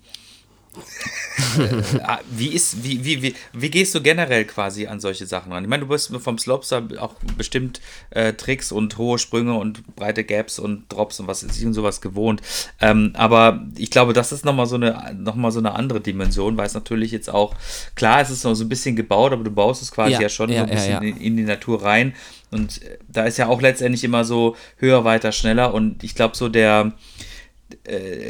äh, 1.58 2.18
wie 2.32 2.48
ist, 2.48 2.84
wie, 2.84 3.04
wie, 3.04 3.22
wie, 3.22 3.36
wie 3.54 3.70
gehst 3.70 3.94
du 3.96 4.02
generell 4.02 4.46
quasi 4.46 4.88
an 4.88 5.00
solche 5.00 5.26
Sachen 5.26 5.52
ran? 5.52 5.64
Ich 5.64 5.70
meine, 5.70 5.82
du 5.82 5.90
bist 5.90 6.12
vom 6.16 6.38
Slopestyle 6.38 7.02
auch 7.02 7.16
bestimmt 7.38 7.82
äh, 8.10 8.34
Tricks 8.34 8.72
und 8.72 8.98
hohe 8.98 9.20
Sprünge 9.20 9.54
und 9.56 9.96
breite 9.96 10.24
Gaps 10.24 10.60
und 10.60 10.92
Drops 10.92 11.20
und 11.20 11.28
was 11.28 11.44
ist 11.44 11.64
und 11.64 11.74
sowas 11.74 12.02
gewohnt. 12.02 12.42
Ähm, 12.82 13.12
aber 13.16 13.66
ich 13.78 13.92
glaube, 13.92 14.14
das 14.14 14.32
ist 14.32 14.46
nochmal 14.46 14.66
so 14.66 14.76
eine, 14.76 15.16
noch 15.18 15.36
mal 15.36 15.52
so 15.52 15.60
eine 15.60 15.74
andere 15.74 16.02
Dimension, 16.02 16.58
weil 16.58 16.66
es 16.66 16.74
natürlich 16.74 17.12
jetzt 17.12 17.30
auch, 17.30 17.56
klar, 17.96 18.22
es 18.22 18.30
ist 18.30 18.44
noch 18.44 18.56
so 18.56 18.64
ein 18.64 18.70
bisschen 18.70 18.96
gebaut, 18.96 19.34
aber 19.34 19.44
du 19.44 19.52
baust 19.52 19.82
es 19.82 19.92
quasi 19.92 20.14
Ja, 20.14 20.22
ja, 20.22 20.30
schon 20.30 20.50
ja, 20.50 20.60
so 20.60 20.64
ein 20.64 20.70
bisschen 20.70 20.92
ja. 20.92 21.00
In, 21.02 21.18
in 21.18 21.38
die 21.38 21.44
Natur 21.44 21.84
rein. 21.84 22.14
Und 22.52 22.82
äh, 22.84 22.98
da 23.08 23.26
ist 23.26 23.38
ja 23.38 23.48
auch 23.48 23.62
letztendlich 23.62 24.04
immer 24.04 24.26
so 24.26 24.56
höher, 24.78 25.04
weiter, 25.04 25.32
schneller. 25.32 25.74
Und 25.74 26.04
ich 26.04 26.16
glaube, 26.16 26.36
so 26.36 26.50
der, 26.50 26.94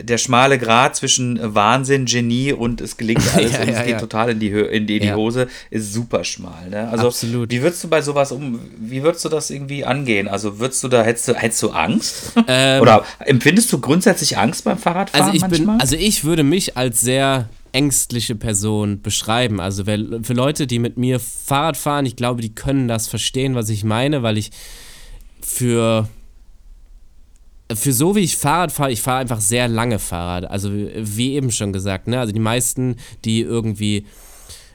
der 0.04 0.18
schmale 0.18 0.58
Grat 0.58 0.96
zwischen 0.96 1.40
Wahnsinn, 1.56 2.06
Genie 2.06 2.54
und 2.54 2.82
es 2.82 2.98
gelingt 2.98 3.24
alles 3.36 3.54
Ja, 3.54 3.62
und 3.62 3.70
es 3.70 3.76
ja, 3.76 3.82
geht 3.84 3.92
ja. 3.92 4.00
total 4.00 4.30
in 4.32 4.40
die, 4.40 4.52
Hö 4.52 4.62
in 4.62 4.88
die, 4.88 4.98
in 4.98 5.04
die. 5.04 5.14
Hose, 5.14 5.48
ist 5.70 5.94
super 5.94 6.24
schmal. 6.24 6.70
Ne? 6.70 6.88
Also, 6.90 7.08
Absolut. 7.08 7.52
wie 7.52 7.62
würdest 7.62 7.84
du 7.84 7.88
bei 7.90 8.02
sowas 8.02 8.32
um, 8.32 8.60
wie 8.80 9.04
würdest 9.04 9.24
du 9.26 9.30
das 9.30 9.50
irgendwie 9.50 9.86
angehen? 9.86 10.28
Also, 10.28 10.60
würdest 10.60 10.84
du 10.84 10.88
da, 10.88 11.04
hättest 11.04 11.28
du, 11.28 11.34
hättest 11.34 11.62
du 11.64 11.70
Angst? 11.72 12.34
Ähm, 12.48 12.82
Oder 12.82 13.06
empfindest 13.20 13.72
du 13.72 13.80
grundsätzlich 13.80 14.38
Angst 14.38 14.64
beim 14.66 14.78
Fahrradfahren 14.78 15.26
Also 15.28 15.36
ich 15.36 15.42
bin, 15.44 15.66
manchmal? 15.66 15.78
also 15.80 15.96
ich 15.96 16.24
würde 16.24 16.44
mich 16.44 16.76
als 16.78 17.02
sehr 17.02 17.50
ängstliche 17.72 18.36
Person 18.36 19.02
beschreiben. 19.02 19.60
Also 19.60 19.84
für 19.86 20.34
Leute, 20.34 20.68
die 20.68 20.80
mit 20.80 20.98
mir 20.98 21.20
Fahrrad 21.20 21.76
fahren, 21.78 22.06
ich 22.06 22.16
glaube, 22.16 22.42
die 22.42 22.54
können 22.54 22.88
das 22.88 23.08
verstehen, 23.08 23.56
was 23.56 23.70
ich 23.70 23.84
meine, 23.84 24.24
weil 24.24 24.38
ich 24.38 24.52
für 25.42 26.08
für 27.72 27.94
so 27.94 28.16
wie 28.16 28.20
ich 28.20 28.38
Fahrrad 28.38 28.72
fahre, 28.72 28.92
ich 28.92 29.02
fahre 29.02 29.20
einfach 29.20 29.40
sehr 29.40 29.68
lange 29.68 30.00
Fahrrad. 30.00 30.46
Also 30.46 30.72
wie 30.72 31.34
eben 31.34 31.52
schon 31.52 31.74
gesagt, 31.74 32.08
ne? 32.08 32.20
Also 32.20 32.34
die 32.34 32.40
meisten, 32.40 32.98
die 33.26 33.42
irgendwie 33.42 34.06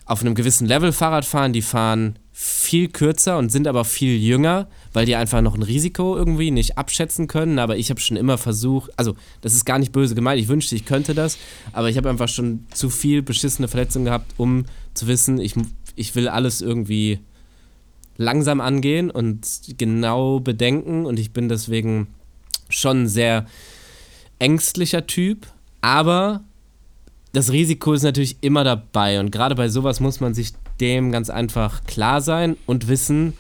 auf 0.07 0.23
einem 0.23 0.35
gewissen 0.35 0.67
Level 0.67 0.93
Fahrrad 0.93 1.27
fahren, 1.27 1.53
die 1.53 1.63
fahren 1.63 2.19
viel 2.33 2.89
kürzer 2.89 3.37
und 3.37 3.51
sind 3.51 3.67
aber 3.67 3.85
viel 3.85 4.17
jünger, 4.17 4.69
weil 4.93 5.05
die 5.05 5.17
einfach 5.17 5.43
noch 5.43 5.55
ein 5.55 5.63
Risiko 5.63 6.17
irgendwie 6.17 6.51
nicht 6.51 6.79
abschätzen 6.79 7.27
können. 7.27 7.59
Aber 7.59 7.77
ich 7.77 7.91
habe 7.91 8.01
schon 8.01 8.17
immer 8.17 8.39
versucht, 8.39 8.91
also 8.97 9.17
das 9.41 9.55
ist 9.55 9.67
gar 9.67 9.79
nicht 9.79 9.93
böse 9.93 10.15
gemeint, 10.15 10.41
ich 10.41 10.49
wünschte, 10.49 10.77
ich 10.77 10.87
könnte 10.87 11.15
das, 11.15 11.37
aber 11.73 11.91
ich 11.91 11.97
habe 11.97 12.09
einfach 12.09 12.29
schon 12.29 12.65
zu 12.73 12.91
viel 12.91 13.23
beschissene 13.23 13.69
Verletzungen 13.69 14.07
gehabt, 14.07 14.33
um 14.39 14.65
zu 14.95 15.09
wissen, 15.09 15.41
ich, 15.41 15.55
ich 15.95 16.15
will 16.15 16.29
alles 16.29 16.63
irgendwie 16.63 17.19
langsam 18.17 18.61
angehen 18.61 19.11
und 19.11 19.47
genau 19.77 20.41
bedenken 20.41 21.07
und 21.07 21.19
ich 21.19 21.33
bin 21.33 21.49
deswegen 21.49 22.07
schon 22.69 23.05
ein 23.05 23.09
sehr 23.09 23.47
ängstlicher 24.39 25.07
Typ, 25.07 25.47
aber 25.81 26.43
das 27.33 27.53
Risiko 27.53 27.93
ist 27.93 28.03
natürlich 28.03 28.39
immer 28.41 28.65
dabei 28.65 29.21
und 29.21 29.31
gerade 29.31 29.55
bei 29.55 29.69
sowas 29.69 30.01
muss 30.01 30.21
man 30.21 30.35
sich 30.35 30.53
dem 30.81 31.13
ganz 31.13 31.31
einfach 31.31 31.85
klar 31.85 32.21
sein 32.21 32.57
und 32.67 32.89
wissen, 32.89 33.35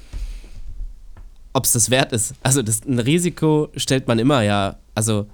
ob 1.52 1.64
es 1.64 1.72
das 1.72 1.90
wert 1.90 2.12
ist. 2.12 2.34
Also 2.42 2.62
das, 2.62 2.84
ein 2.84 2.98
Risiko 2.98 3.68
stellt 3.76 4.08
man 4.08 4.18
immer 4.18 4.42
ja, 4.42 4.78
also 4.94 5.26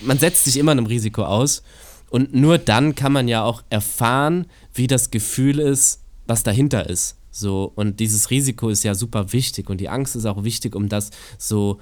man 0.00 0.18
setzt 0.18 0.44
sich 0.44 0.56
immer 0.56 0.72
einem 0.72 0.86
Risiko 0.86 1.24
aus 1.24 1.62
und 2.08 2.34
nur 2.34 2.58
dann 2.58 2.94
kann 2.94 3.12
man 3.12 3.28
ja 3.28 3.42
auch 3.42 3.62
erfahren, 3.70 4.46
wie 4.74 4.86
das 4.86 5.10
Gefühl 5.10 5.58
ist, 5.58 6.00
was 6.26 6.42
dahinter 6.42 6.88
ist. 6.88 7.16
So 7.30 7.70
und 7.74 8.00
dieses 8.00 8.30
Risiko 8.30 8.68
ist 8.68 8.82
ja 8.82 8.94
super 8.94 9.32
wichtig 9.32 9.68
und 9.68 9.80
die 9.80 9.88
Angst 9.88 10.16
ist 10.16 10.26
auch 10.26 10.42
wichtig, 10.42 10.74
um 10.74 10.88
das 10.88 11.10
so 11.38 11.80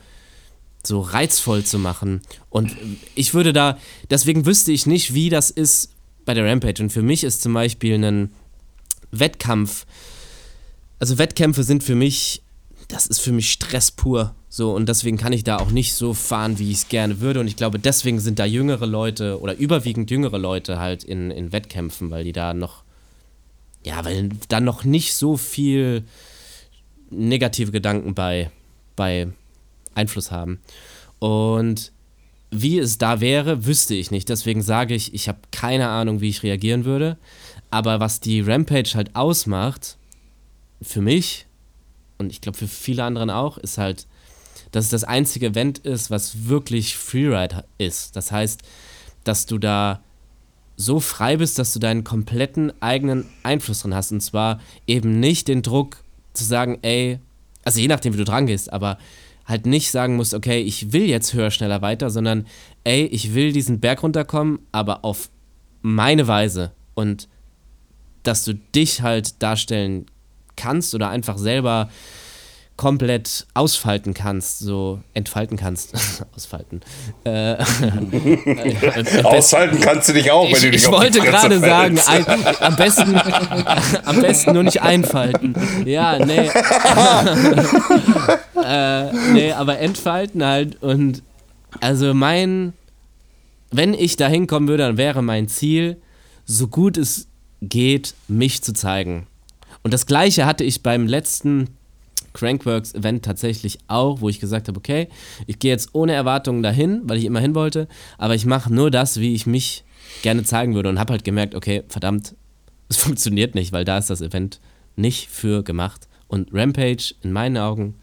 so 0.88 1.00
reizvoll 1.00 1.62
zu 1.62 1.78
machen. 1.78 2.22
Und 2.50 2.74
ich 3.14 3.34
würde 3.34 3.52
da, 3.52 3.78
deswegen 4.10 4.46
wüsste 4.46 4.72
ich 4.72 4.86
nicht, 4.86 5.14
wie 5.14 5.30
das 5.30 5.50
ist 5.50 5.92
bei 6.24 6.34
der 6.34 6.44
Rampage. 6.44 6.82
Und 6.82 6.90
für 6.90 7.02
mich 7.02 7.24
ist 7.24 7.42
zum 7.42 7.54
Beispiel 7.54 7.94
ein 7.94 8.30
Wettkampf, 9.10 9.86
also 10.98 11.18
Wettkämpfe 11.18 11.62
sind 11.62 11.84
für 11.84 11.94
mich, 11.94 12.42
das 12.88 13.06
ist 13.06 13.20
für 13.20 13.32
mich 13.32 13.50
Stress 13.50 13.90
pur. 13.90 14.34
So, 14.48 14.74
und 14.74 14.88
deswegen 14.88 15.18
kann 15.18 15.32
ich 15.32 15.44
da 15.44 15.58
auch 15.58 15.70
nicht 15.70 15.92
so 15.92 16.14
fahren, 16.14 16.58
wie 16.58 16.70
ich 16.70 16.78
es 16.78 16.88
gerne 16.88 17.20
würde. 17.20 17.40
Und 17.40 17.46
ich 17.48 17.56
glaube, 17.56 17.78
deswegen 17.78 18.18
sind 18.18 18.38
da 18.38 18.46
jüngere 18.46 18.86
Leute 18.86 19.40
oder 19.40 19.56
überwiegend 19.56 20.10
jüngere 20.10 20.38
Leute 20.38 20.78
halt 20.78 21.04
in, 21.04 21.30
in 21.30 21.52
Wettkämpfen, 21.52 22.10
weil 22.10 22.24
die 22.24 22.32
da 22.32 22.54
noch, 22.54 22.82
ja, 23.84 24.04
weil 24.04 24.30
da 24.48 24.60
noch 24.60 24.84
nicht 24.84 25.14
so 25.14 25.36
viel 25.36 26.04
negative 27.10 27.72
Gedanken 27.72 28.14
bei, 28.14 28.50
bei 28.96 29.28
Einfluss 29.98 30.30
haben. 30.30 30.60
Und 31.18 31.92
wie 32.50 32.78
es 32.78 32.96
da 32.96 33.20
wäre, 33.20 33.66
wüsste 33.66 33.94
ich 33.94 34.10
nicht. 34.10 34.28
Deswegen 34.28 34.62
sage 34.62 34.94
ich, 34.94 35.12
ich 35.12 35.28
habe 35.28 35.38
keine 35.50 35.88
Ahnung, 35.88 36.20
wie 36.20 36.30
ich 36.30 36.42
reagieren 36.42 36.84
würde. 36.84 37.18
Aber 37.70 38.00
was 38.00 38.20
die 38.20 38.40
Rampage 38.40 38.92
halt 38.94 39.14
ausmacht, 39.14 39.98
für 40.80 41.00
mich 41.00 41.46
und 42.18 42.30
ich 42.32 42.40
glaube 42.40 42.58
für 42.58 42.68
viele 42.68 43.04
anderen 43.04 43.30
auch, 43.30 43.58
ist 43.58 43.78
halt, 43.78 44.06
dass 44.72 44.84
es 44.84 44.90
das 44.90 45.04
einzige 45.04 45.46
Event 45.46 45.78
ist, 45.78 46.10
was 46.10 46.48
wirklich 46.48 46.96
Freeride 46.96 47.64
ist. 47.78 48.16
Das 48.16 48.32
heißt, 48.32 48.62
dass 49.24 49.46
du 49.46 49.58
da 49.58 50.02
so 50.76 51.00
frei 51.00 51.36
bist, 51.36 51.58
dass 51.58 51.72
du 51.72 51.78
deinen 51.78 52.04
kompletten 52.04 52.72
eigenen 52.80 53.26
Einfluss 53.42 53.80
drin 53.82 53.94
hast. 53.94 54.12
Und 54.12 54.20
zwar 54.20 54.60
eben 54.86 55.20
nicht 55.20 55.48
den 55.48 55.62
Druck 55.62 56.02
zu 56.34 56.44
sagen, 56.44 56.78
ey, 56.82 57.18
also 57.64 57.80
je 57.80 57.88
nachdem, 57.88 58.12
wie 58.12 58.18
du 58.18 58.24
dran 58.24 58.46
gehst, 58.46 58.72
aber 58.72 58.98
halt 59.48 59.64
nicht 59.64 59.90
sagen 59.90 60.16
musst, 60.16 60.34
okay, 60.34 60.60
ich 60.60 60.92
will 60.92 61.04
jetzt 61.04 61.32
höher, 61.32 61.50
schneller, 61.50 61.80
weiter, 61.80 62.10
sondern 62.10 62.46
ey, 62.84 63.06
ich 63.06 63.34
will 63.34 63.52
diesen 63.52 63.80
Berg 63.80 64.02
runterkommen, 64.02 64.60
aber 64.70 65.04
auf 65.04 65.30
meine 65.80 66.28
Weise. 66.28 66.72
Und 66.94 67.28
dass 68.22 68.44
du 68.44 68.54
dich 68.54 69.00
halt 69.00 69.42
darstellen 69.42 70.06
kannst 70.56 70.94
oder 70.94 71.08
einfach 71.08 71.38
selber 71.38 71.88
komplett 72.78 73.46
ausfalten 73.54 74.14
kannst, 74.14 74.60
so 74.60 75.00
entfalten 75.12 75.58
kannst. 75.58 75.92
ausfalten. 76.36 76.80
Äh, 77.24 77.56
Aushalten 79.24 79.80
kannst 79.80 80.08
du 80.08 80.12
dich 80.14 80.30
auch, 80.30 80.44
wenn 80.44 80.52
ich, 80.52 80.60
du 80.60 80.70
dich 80.70 80.84
ich 80.84 80.90
wollte 80.90 81.18
gerade 81.18 81.58
sagen, 81.58 81.98
ein, 82.06 82.24
am, 82.60 82.76
besten, 82.76 83.20
am 84.04 84.22
besten 84.22 84.52
nur 84.54 84.62
nicht 84.62 84.80
einfalten. 84.80 85.56
Ja, 85.84 86.24
nee. 86.24 86.48
äh, 88.64 89.12
nee, 89.32 89.52
aber 89.52 89.80
entfalten 89.80 90.44
halt. 90.44 90.80
Und 90.80 91.24
also 91.80 92.14
mein, 92.14 92.74
wenn 93.72 93.92
ich 93.92 94.14
da 94.14 94.28
hinkommen 94.28 94.68
würde, 94.68 94.84
dann 94.84 94.96
wäre 94.96 95.20
mein 95.20 95.48
Ziel, 95.48 95.96
so 96.44 96.68
gut 96.68 96.96
es 96.96 97.26
geht, 97.60 98.14
mich 98.28 98.62
zu 98.62 98.72
zeigen. 98.72 99.26
Und 99.82 99.92
das 99.92 100.06
gleiche 100.06 100.46
hatte 100.46 100.62
ich 100.62 100.84
beim 100.84 101.08
letzten 101.08 101.77
Crankworks 102.38 102.94
Event 102.94 103.24
tatsächlich 103.24 103.78
auch, 103.88 104.20
wo 104.20 104.28
ich 104.28 104.38
gesagt 104.38 104.68
habe, 104.68 104.78
okay, 104.78 105.08
ich 105.48 105.58
gehe 105.58 105.72
jetzt 105.72 105.90
ohne 105.92 106.12
Erwartungen 106.12 106.62
dahin, 106.62 107.00
weil 107.04 107.18
ich 107.18 107.24
immer 107.24 107.40
hin 107.40 107.56
wollte, 107.56 107.88
aber 108.16 108.36
ich 108.36 108.46
mache 108.46 108.72
nur 108.72 108.92
das, 108.92 109.18
wie 109.18 109.34
ich 109.34 109.44
mich 109.46 109.84
gerne 110.22 110.44
zeigen 110.44 110.76
würde 110.76 110.88
und 110.88 111.00
habe 111.00 111.12
halt 111.12 111.24
gemerkt, 111.24 111.56
okay, 111.56 111.82
verdammt, 111.88 112.36
es 112.88 112.96
funktioniert 112.96 113.56
nicht, 113.56 113.72
weil 113.72 113.84
da 113.84 113.98
ist 113.98 114.08
das 114.08 114.20
Event 114.20 114.60
nicht 114.94 115.28
für 115.28 115.64
gemacht. 115.64 116.06
Und 116.28 116.50
Rampage, 116.52 117.14
in 117.22 117.32
meinen 117.32 117.56
Augen, 117.56 117.94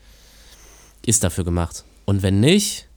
ist 1.06 1.24
dafür 1.24 1.46
gemacht. 1.46 1.86
Und 2.06 2.22
wenn 2.22 2.40
nicht, 2.42 2.88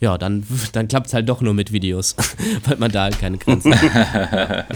ja, 0.00 0.16
dann, 0.16 0.46
dann 0.72 0.88
klappt 0.88 1.08
es 1.08 1.14
halt 1.14 1.28
doch 1.28 1.42
nur 1.42 1.52
mit 1.52 1.72
Videos, 1.72 2.16
weil 2.64 2.78
man 2.78 2.90
da 2.90 3.02
halt 3.02 3.18
keine 3.18 3.36
Grenzen 3.36 3.74
hat. 3.78 4.66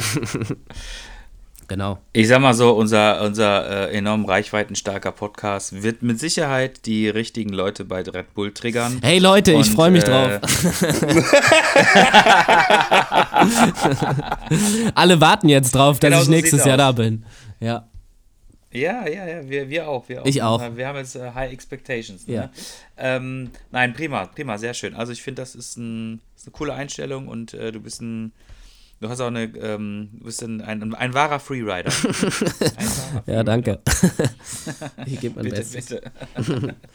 Genau. 1.68 1.98
Ich 2.12 2.28
sag 2.28 2.40
mal 2.40 2.54
so, 2.54 2.72
unser, 2.72 3.22
unser 3.22 3.90
äh, 3.90 3.96
enorm 3.96 4.24
reichweitenstarker 4.24 5.12
Podcast 5.12 5.82
wird 5.82 6.02
mit 6.02 6.18
Sicherheit 6.20 6.86
die 6.86 7.08
richtigen 7.08 7.50
Leute 7.50 7.84
bei 7.84 8.02
Red 8.02 8.34
Bull 8.34 8.52
triggern. 8.52 9.00
Hey 9.02 9.18
Leute, 9.18 9.52
ich 9.52 9.58
Und, 9.58 9.64
freue 9.74 9.90
mich 9.90 10.04
äh, 10.04 10.38
drauf. 10.38 10.40
Alle 14.94 15.20
warten 15.20 15.48
jetzt 15.48 15.74
drauf, 15.74 15.98
dass 15.98 16.10
Genau 16.10 16.22
ich 16.22 16.28
nächstes 16.28 16.64
Jahr 16.64 16.76
da 16.76 16.90
aus. 16.90 16.96
bin. 16.96 17.24
Ja. 17.60 17.88
Ja, 18.72 19.08
ja, 19.08 19.26
ja, 19.26 19.48
wir, 19.48 19.68
wir 19.70 19.88
auch. 19.88 20.08
Wir 20.08 20.22
auch. 20.22 20.26
Ich 20.26 20.42
auch. 20.42 20.76
Wir 20.76 20.86
haben 20.86 20.96
jetzt 20.96 21.16
äh, 21.16 21.30
High 21.32 21.52
Expectations. 21.52 22.26
Ne? 22.26 22.34
Ja. 22.34 22.50
Ähm, 22.98 23.50
nein, 23.70 23.94
prima, 23.94 24.26
prima, 24.26 24.58
sehr 24.58 24.74
schön. 24.74 24.94
Also 24.94 25.12
ich 25.12 25.22
finde, 25.22 25.42
das 25.42 25.54
ist, 25.54 25.76
ein, 25.76 26.20
ist 26.36 26.46
eine 26.46 26.52
coole 26.52 26.74
Einstellung 26.74 27.28
und 27.28 27.54
äh, 27.54 27.72
du 27.72 27.80
bist 27.80 28.02
ein, 28.02 28.32
du 29.00 29.08
hast 29.08 29.20
auch 29.20 29.26
eine, 29.26 29.44
ähm, 29.44 30.08
du 30.12 30.24
bist 30.24 30.42
ein, 30.42 30.60
ein, 30.62 30.94
ein 30.94 31.14
wahrer 31.14 31.38
Freerider. 31.38 31.90
ein 32.04 32.86
wahrer 32.86 33.22
Ja, 33.26 33.42
danke. 33.44 33.78
ich 35.06 35.20
gebe 35.20 35.36
mein 35.36 35.44
Bitte, 35.44 35.56
Bestes. 35.56 35.86
bitte. 35.86 36.74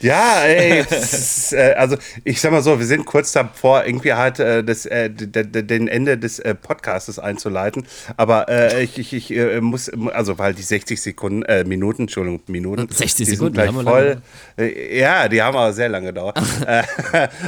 Ja, 0.00 0.42
ey, 0.42 0.80
ist, 0.80 1.52
äh, 1.52 1.74
also 1.76 1.96
ich 2.24 2.40
sag 2.40 2.52
mal 2.52 2.62
so, 2.62 2.78
wir 2.78 2.86
sind 2.86 3.04
kurz 3.04 3.32
davor, 3.32 3.84
irgendwie 3.84 4.14
halt 4.14 4.38
äh, 4.38 4.64
das, 4.64 4.86
äh, 4.86 5.10
den 5.10 5.88
Ende 5.88 6.16
des 6.18 6.38
äh, 6.38 6.54
Podcastes 6.54 7.18
einzuleiten. 7.18 7.86
Aber 8.16 8.48
äh, 8.48 8.82
ich, 8.82 8.98
ich, 8.98 9.12
ich 9.12 9.30
äh, 9.30 9.60
muss, 9.60 9.90
also 10.12 10.38
weil 10.38 10.54
die 10.54 10.62
60 10.62 11.00
Sekunden, 11.00 11.42
äh, 11.42 11.64
Minuten, 11.64 12.02
Entschuldigung, 12.02 12.40
Minuten, 12.46 12.88
60 12.88 13.16
die 13.16 13.24
Sekunden, 13.32 13.54
sind 13.54 13.54
gleich 13.54 13.68
haben 13.68 13.76
wir 13.76 13.82
voll. 13.84 14.22
Äh, 14.56 14.98
ja, 14.98 15.28
die 15.28 15.42
haben 15.42 15.56
aber 15.56 15.72
sehr 15.72 15.88
lange 15.88 16.06
gedauert. 16.06 16.38
äh, 16.66 16.82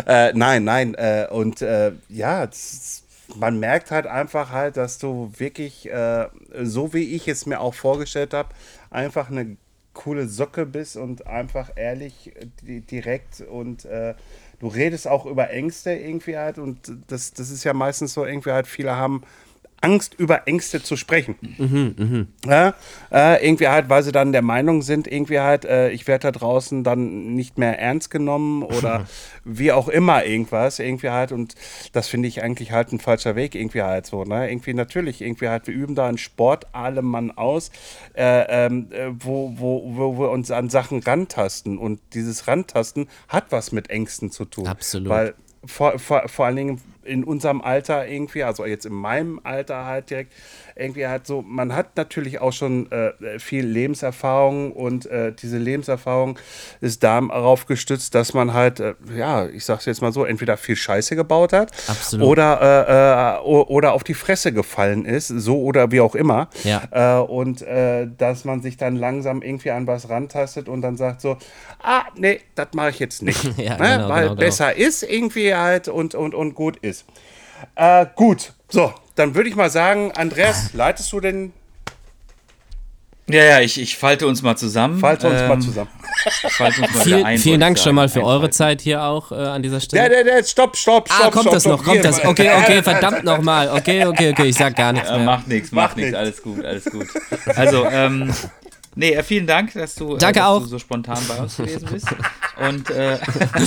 äh, 0.07 0.33
nein, 0.35 0.65
nein. 0.65 0.95
Äh, 0.95 1.27
und 1.31 1.63
äh, 1.63 1.93
ja, 2.09 2.45
es, 2.45 3.02
man 3.37 3.59
merkt 3.61 3.91
halt 3.91 4.07
einfach 4.07 4.51
halt, 4.51 4.77
dass 4.77 4.99
du 4.99 5.33
wirklich, 5.37 5.91
äh, 5.91 6.29
so 6.63 6.93
wie 6.93 7.15
ich 7.15 7.29
es 7.29 7.47
mir 7.47 7.61
auch 7.61 7.75
vorgestellt 7.75 8.35
habe, 8.35 8.51
einfach 8.91 9.31
eine 9.31 9.57
coole 9.95 10.27
Socke 10.29 10.67
bist 10.67 10.97
und 10.97 11.27
einfach 11.27 11.71
ehrlich, 11.77 12.35
äh, 12.37 12.47
di- 12.63 12.81
direkt 12.81 13.41
und 13.43 13.85
äh, 13.85 14.15
du 14.61 14.69
redest 14.69 15.07
auch 15.09 15.27
über 15.27 15.51
Ängste 15.51 15.93
irgendwie 15.93 16.37
halt 16.39 16.59
und 16.59 16.93
das, 17.09 17.33
das 17.33 17.51
ist 17.51 17.65
ja 17.65 17.73
meistens 17.75 18.15
so 18.15 18.25
irgendwie 18.25 18.53
halt, 18.53 18.67
viele 18.67 18.97
haben 18.97 19.23
Angst 19.83 20.15
über 20.15 20.47
Ängste 20.47 20.83
zu 20.83 20.97
sprechen. 20.97 21.37
Ja, 22.47 22.75
äh, 23.11 23.45
irgendwie 23.45 23.69
halt, 23.69 23.89
weil 23.89 24.03
sie 24.03 24.13
dann 24.13 24.33
der 24.33 24.43
Meinung 24.43 24.83
sind, 24.83 25.07
irgendwie 25.07 25.41
halt, 25.41 25.65
äh, 25.65 25.91
ich 25.91 26.07
werde 26.07 26.31
da 26.31 26.33
draußen 26.33 26.85
dann 26.85 27.35
nicht 27.35 27.59
mehr 27.59 27.79
ernst 27.79 28.11
genommen 28.11 28.63
oder 28.63 29.07
wie 29.45 29.73
auch 29.73 29.89
immer 29.89 30.25
irgendwas, 30.25 30.79
irgendwie 30.79 31.11
halt. 31.11 31.33
Und 31.33 31.55
das 31.93 32.09
finde 32.09 32.29
ich 32.29 32.43
eigentlich 32.43 32.73
halt 32.73 32.93
ein 32.93 33.01
falscher 33.01 33.35
Weg, 33.35 33.55
irgendwie 33.55 33.83
halt 33.83 34.07
so. 34.07 34.25
Ne? 34.25 34.51
Irgendwie 34.51 34.75
natürlich, 34.75 35.21
irgendwie 35.21 35.49
halt, 35.49 35.67
wir 35.67 35.75
üben 35.75 35.95
da 35.95 36.07
einen 36.07 36.19
Sport 36.19 36.75
allem 36.75 37.07
Mann 37.07 37.31
aus, 37.33 37.71
äh, 38.15 38.67
ähm, 38.67 38.89
äh, 38.93 39.09
wo, 39.19 39.53
wo, 39.57 39.97
wo 39.97 40.19
wir 40.19 40.31
uns 40.31 40.51
an 40.51 40.71
Sachen 40.71 41.03
rantasten. 41.03 41.77
Und 41.77 42.01
dieses 42.15 42.47
Rantasten 42.47 43.09
hat 43.29 43.47
was 43.51 43.73
mit 43.73 43.91
Ängsten 43.91 44.31
zu 44.31 44.45
tun. 44.45 44.69
Absolut. 44.69 45.09
Weil 45.09 45.35
vor, 45.65 45.99
vor, 45.99 46.29
vor 46.29 46.47
allen 46.47 46.57
Dingen 46.57 46.81
in 47.05 47.25
unserem 47.25 47.61
Alter 47.61 48.07
irgendwie, 48.07 48.43
also 48.43 48.65
jetzt 48.65 48.87
in 48.87 48.95
meinem 48.95 49.41
Alter 49.43 49.85
halt 49.85 50.11
direkt, 50.11 50.33
irgendwie 50.77 51.07
halt 51.07 51.27
so, 51.27 51.43
man 51.43 51.75
hat 51.75 51.97
natürlich 51.97 52.41
auch 52.41 52.53
schon 52.53 52.91
äh, 52.91 53.39
viel 53.39 53.65
Lebenserfahrung 53.65 54.73
und 54.73 55.07
äh, 55.07 55.33
diese 55.33 55.59
Lebenserfahrung 55.59 56.39
ist 56.81 57.03
darauf 57.03 57.67
gestützt, 57.67 58.15
dass 58.15 58.35
man 58.35 58.53
halt, 58.53 58.81
äh, 58.81 58.95
ja, 59.17 59.47
ich 59.47 59.65
sag's 59.65 59.85
jetzt 59.87 60.03
mal 60.03 60.13
so, 60.13 60.25
entweder 60.25 60.57
viel 60.57 60.77
Scheiße 60.77 61.17
gebaut 61.17 61.53
hat 61.53 61.73
Absolut. 61.89 62.27
oder, 62.27 63.39
äh, 63.39 63.39
äh, 63.39 63.43
oder 63.43 63.93
auf 63.93 64.05
die 64.05 64.15
Fresse 64.15 64.53
gefallen 64.53 65.05
ist, 65.05 65.29
so 65.29 65.63
oder 65.63 65.91
wie 65.91 66.01
auch 66.01 66.15
immer. 66.15 66.49
Ja. 66.65 66.83
Äh, 66.91 67.23
und 67.23 67.63
dass 67.63 68.45
man 68.45 68.63
sich 68.63 68.77
dann 68.77 68.97
langsam 68.97 69.43
irgendwie 69.43 69.71
an 69.71 69.87
was 69.87 70.09
rantastet 70.09 70.69
und 70.69 70.83
dann 70.83 70.97
sagt 70.97 71.21
so, 71.21 71.37
ah, 71.83 72.05
nee, 72.17 72.41
das 72.55 72.69
mache 72.75 72.91
ich 72.91 72.99
jetzt 72.99 73.23
nicht. 73.23 73.43
Ja, 73.63 73.77
ne? 73.77 73.97
genau, 73.97 74.09
Weil 74.09 74.23
genau, 74.23 74.35
genau. 74.35 74.35
besser 74.35 74.77
ist 74.77 75.03
irgendwie 75.03 75.55
halt 75.55 75.89
und, 75.89 76.15
und, 76.15 76.35
und 76.35 76.55
gut 76.55 76.79
ist. 76.79 77.05
Äh, 77.77 78.07
gut, 78.17 78.55
so, 78.73 78.93
dann 79.15 79.35
würde 79.35 79.49
ich 79.51 79.55
mal 79.57 79.71
sagen, 79.71 80.11
Andreas, 80.13 80.73
leitest 80.73 81.13
du 81.13 81.21
den, 81.21 81.53
Ja, 83.29 83.45
ja, 83.45 83.61
ich, 83.61 83.81
ich 83.81 83.97
falte 83.97 84.27
uns 84.27 84.43
mal 84.43 84.57
zusammen. 84.57 84.99
falte 84.99 85.29
uns 85.29 85.41
mal 85.43 85.53
Ähm, 85.53 85.61
zusammen. 85.61 85.91
Falte 86.51 86.83
uns 86.83 86.95
mal 86.95 87.03
Viel, 87.05 87.25
ein, 87.25 87.39
vielen 87.39 87.61
Dank 87.61 87.79
schon 87.79 87.95
mal 87.95 88.09
für 88.09 88.23
eure. 88.25 88.51
Zeit 88.51 88.81
hier 88.81 89.03
auch 89.05 89.31
äh, 89.33 89.37
an 89.37 89.63
dieser 89.63 89.81
Stelle. 89.81 90.03
Ja, 90.03 90.09
der, 90.09 90.25
der, 90.25 90.45
stopp, 90.45 90.77
stopp, 90.77 91.09
stopp. 91.09 91.21
ah, 91.27 91.31
kommt 91.31 91.43
stopp, 91.45 91.55
das 91.55 91.65
noch, 91.67 91.83
kommt 91.85 92.05
das. 92.05 92.25
Okay, 92.25 92.51
okay, 92.63 92.83
verdammt 92.83 93.25
nochmal. 93.25 93.69
Okay, 93.71 94.05
okay, 94.07 94.33
okay, 94.33 94.47
ich 94.47 94.57
sag 94.57 94.75
gar 94.77 94.93
nichts 94.95 95.09
Ja, 95.09 95.17
mehr. 95.17 95.25
macht 95.27 95.49
nichts, 95.49 95.71
Macht 95.73 95.85
macht 95.89 95.97
nichts, 95.99 96.11
nix. 96.13 96.19
alles 96.19 96.43
gut, 96.43 96.65
alles 96.65 96.85
gut. 96.85 97.07
Also, 97.57 97.87
ähm, 97.87 98.33
nee, 98.95 99.13
äh, 99.13 99.23
vielen 99.23 99.47
Dank, 99.47 99.73
dass 99.75 99.95
du, 99.95 100.17
Danke 100.17 100.41
äh, 100.41 100.43
dass 100.43 100.49
auch. 100.51 100.61
du 100.61 100.67
so 100.67 100.79
spontan 100.79 101.19
bei 101.29 101.37
uns 101.37 101.57
gewesen 101.57 101.89
bist. 101.91 102.07
Und, 102.69 102.91
äh, 102.91 103.19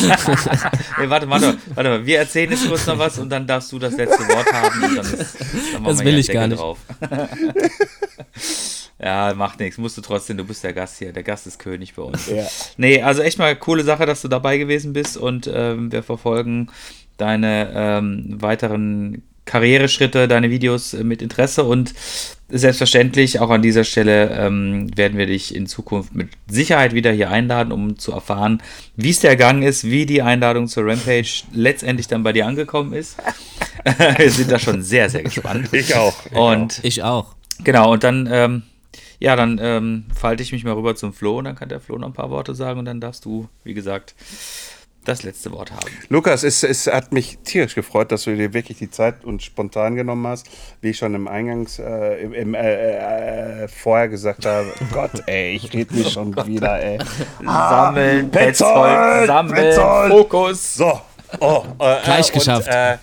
nee, 1.00 1.10
warte, 1.10 1.30
warte, 1.30 1.58
warte 1.74 1.90
mal, 1.90 2.06
wir 2.06 2.20
erzählen 2.20 2.52
jetzt 2.52 2.68
kurz 2.68 2.86
noch 2.86 3.00
was 3.00 3.18
und 3.18 3.30
dann 3.30 3.46
darfst 3.48 3.72
du 3.72 3.80
das 3.80 3.98
letzte 3.98 4.24
Wort 4.28 4.54
haben 4.54 4.84
und 4.84 4.96
dann, 4.98 5.06
ist, 5.06 5.38
dann 5.74 5.82
machen 5.82 5.86
Das 5.86 6.00
wir 6.00 6.06
will 6.06 6.20
ich 6.20 6.28
gar 6.28 6.48
Deckel 6.48 6.50
nicht. 6.50 6.62
Drauf. 6.62 6.78
Ja, 8.98 9.34
macht 9.36 9.60
nichts. 9.60 9.78
Musst 9.78 9.98
du 9.98 10.02
trotzdem, 10.02 10.38
du 10.38 10.46
bist 10.46 10.64
der 10.64 10.72
Gast 10.72 11.00
hier. 11.00 11.12
Der 11.12 11.24
Gast 11.24 11.46
ist 11.48 11.60
König 11.60 11.96
bei 11.96 12.02
uns. 12.02 12.28
Ja. 12.28 12.48
Nee, 12.78 13.02
also 13.02 13.22
echt 13.22 13.38
mal 13.38 13.56
coole 13.56 13.84
Sache, 13.84 14.06
dass 14.06 14.22
du 14.22 14.30
dabei 14.30 14.58
gewesen 14.58 14.94
bist 14.94 15.18
und 15.18 15.50
ähm, 15.54 15.92
wir 15.92 16.02
verfolgen 16.02 16.72
deine 17.18 17.72
ähm, 17.76 18.42
weiteren 18.42 19.22
Karriereschritte, 19.46 20.28
deine 20.28 20.50
Videos 20.50 20.94
äh, 20.94 21.04
mit 21.04 21.22
Interesse 21.22 21.64
und 21.64 21.94
selbstverständlich 22.50 23.40
auch 23.40 23.50
an 23.50 23.62
dieser 23.62 23.84
Stelle 23.84 24.30
ähm, 24.30 24.96
werden 24.96 25.18
wir 25.18 25.26
dich 25.26 25.56
in 25.56 25.66
Zukunft 25.66 26.14
mit 26.14 26.30
Sicherheit 26.48 26.94
wieder 26.94 27.12
hier 27.12 27.32
einladen, 27.32 27.72
um 27.72 27.98
zu 27.98 28.12
erfahren, 28.12 28.62
wie 28.96 29.10
es 29.10 29.20
der 29.20 29.36
Gang 29.36 29.64
ist, 29.64 29.86
wie 29.86 30.06
die 30.06 30.22
Einladung 30.22 30.68
zur 30.68 30.86
Rampage 30.86 31.44
letztendlich 31.54 32.08
dann 32.08 32.24
bei 32.24 32.34
dir 32.34 32.46
angekommen 32.46 32.94
ist. 32.94 33.18
wir 34.18 34.30
sind 34.30 34.52
da 34.52 34.60
schon 34.60 34.84
sehr, 34.84 35.10
sehr 35.10 35.24
gespannt. 35.24 35.70
Ich 35.74 35.96
auch. 35.96 36.16
Ich 36.26 36.36
Und 36.36 36.80
Ich 36.84 37.04
auch. 37.04 37.36
Genau, 37.64 37.94
und 37.94 38.04
dann, 38.04 38.28
ähm, 38.32 38.64
ja, 39.20 39.36
dann 39.36 39.60
ähm, 39.62 40.06
falte 40.14 40.44
ich 40.44 40.52
mich 40.52 40.64
mal 40.64 40.74
rüber 40.74 40.96
zum 40.96 41.14
Flo 41.14 41.40
und 41.40 41.46
dann 41.46 41.56
kann 41.56 41.70
der 41.70 41.80
Flo 41.80 41.98
noch 41.98 42.08
ein 42.08 42.14
paar 42.14 42.30
Worte 42.30 42.54
sagen 42.54 42.80
und 42.80 42.86
dann 42.86 43.02
darfst 43.02 43.26
du, 43.26 43.48
wie 43.64 43.74
gesagt, 43.74 44.14
das 45.08 45.24
letzte 45.24 45.52
Wort 45.52 45.72
haben. 45.72 45.90
Lukas, 46.10 46.44
es, 46.44 46.64
es 46.64 46.88
hat 46.88 47.14
mich 47.14 47.38
tierisch 47.44 47.76
gefreut, 47.76 48.12
dass 48.12 48.24
du 48.24 48.36
dir 48.36 48.54
wirklich 48.54 48.78
die 48.78 48.90
Zeit 48.90 49.24
und 49.24 49.42
spontan 49.42 49.96
genommen 49.96 50.28
hast, 50.28 50.48
wie 50.82 50.90
ich 50.90 50.98
schon 50.98 51.16
im 51.16 51.28
Eingangs 51.28 51.80
äh, 51.80 52.22
im, 52.22 52.34
im, 52.34 52.54
äh, 52.56 53.64
äh, 53.64 53.68
vorher 53.68 54.10
gesagt 54.10 54.46
habe. 54.46 54.68
Gott, 54.92 55.12
ey, 55.28 55.56
ich 55.56 55.74
rede 55.74 55.94
mich 55.96 56.12
schon 56.12 56.36
wieder, 56.46 56.82
ey. 56.82 57.00
Sammeln, 57.44 58.30
Petzold, 58.32 59.28
sammeln, 59.28 59.56
Petzold. 59.56 60.12
Fokus. 60.12 60.76
So, 60.76 61.02
oh, 61.40 61.64
äh, 61.80 61.98
Gleich 62.04 62.30
äh, 62.30 62.34
geschafft. 62.34 62.68
Und, 62.68 63.00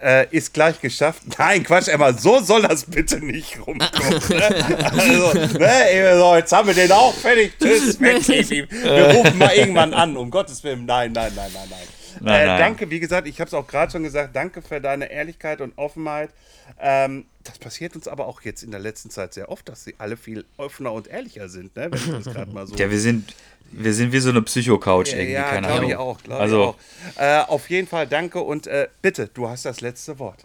äh, 0.00 0.22
äh, 0.22 0.26
ist 0.30 0.54
gleich 0.54 0.80
geschafft. 0.80 1.22
Nein, 1.38 1.62
Quatsch, 1.62 1.88
Emma, 1.88 2.12
so 2.12 2.40
soll 2.40 2.62
das 2.62 2.84
bitte 2.84 3.24
nicht 3.24 3.58
rumkommen. 3.58 4.22
Ne? 4.30 4.90
Also, 4.90 5.58
ne, 5.58 6.18
so, 6.18 6.36
jetzt 6.36 6.52
haben 6.52 6.68
wir 6.68 6.74
den 6.74 6.90
auch 6.92 7.14
fertig. 7.14 7.52
Tschüss, 7.58 8.00
weg. 8.00 8.26
Wir 8.26 9.14
rufen 9.14 9.38
mal 9.38 9.54
irgendwann 9.54 9.94
an, 9.94 10.16
um 10.16 10.30
Gottes 10.30 10.64
Willen. 10.64 10.86
Nein, 10.86 11.12
nein, 11.12 11.32
nein, 11.34 11.50
nein, 11.52 11.68
nein. 11.70 11.78
Nein, 12.20 12.42
äh, 12.42 12.46
nein. 12.46 12.58
danke, 12.58 12.90
wie 12.90 13.00
gesagt, 13.00 13.26
ich 13.28 13.40
habe 13.40 13.48
es 13.48 13.54
auch 13.54 13.66
gerade 13.66 13.92
schon 13.92 14.02
gesagt, 14.02 14.34
danke 14.34 14.62
für 14.62 14.80
deine 14.80 15.10
Ehrlichkeit 15.10 15.60
und 15.60 15.76
Offenheit. 15.78 16.30
Ähm, 16.78 17.26
das 17.44 17.58
passiert 17.58 17.94
uns 17.94 18.08
aber 18.08 18.26
auch 18.26 18.42
jetzt 18.42 18.62
in 18.62 18.70
der 18.70 18.80
letzten 18.80 19.10
Zeit 19.10 19.34
sehr 19.34 19.48
oft, 19.48 19.68
dass 19.68 19.84
sie 19.84 19.94
alle 19.98 20.16
viel 20.16 20.44
offener 20.56 20.92
und 20.92 21.08
ehrlicher 21.08 21.48
sind, 21.48 21.74
ne? 21.76 21.88
wenn 21.90 21.98
ich 21.98 22.24
das 22.24 22.34
gerade 22.34 22.52
mal 22.52 22.66
so 22.66 22.74
Ja, 22.76 22.90
wir 22.90 23.00
sind, 23.00 23.34
wir 23.72 23.94
sind 23.94 24.12
wie 24.12 24.20
so 24.20 24.30
eine 24.30 24.42
Psycho-Couch 24.42 25.12
irgendwie, 25.12 25.32
ja, 25.32 25.42
keine 25.44 25.66
glaube 25.66 25.78
Ahnung. 25.78 25.90
ich 25.90 25.96
auch. 25.96 26.22
Glaub 26.22 26.40
also, 26.40 26.76
ich 27.16 27.18
auch. 27.18 27.22
Äh, 27.22 27.42
auf 27.46 27.70
jeden 27.70 27.86
Fall 27.86 28.06
danke 28.06 28.40
und 28.40 28.66
äh, 28.66 28.88
bitte, 29.02 29.30
du 29.32 29.48
hast 29.48 29.64
das 29.64 29.80
letzte 29.80 30.18
Wort. 30.18 30.44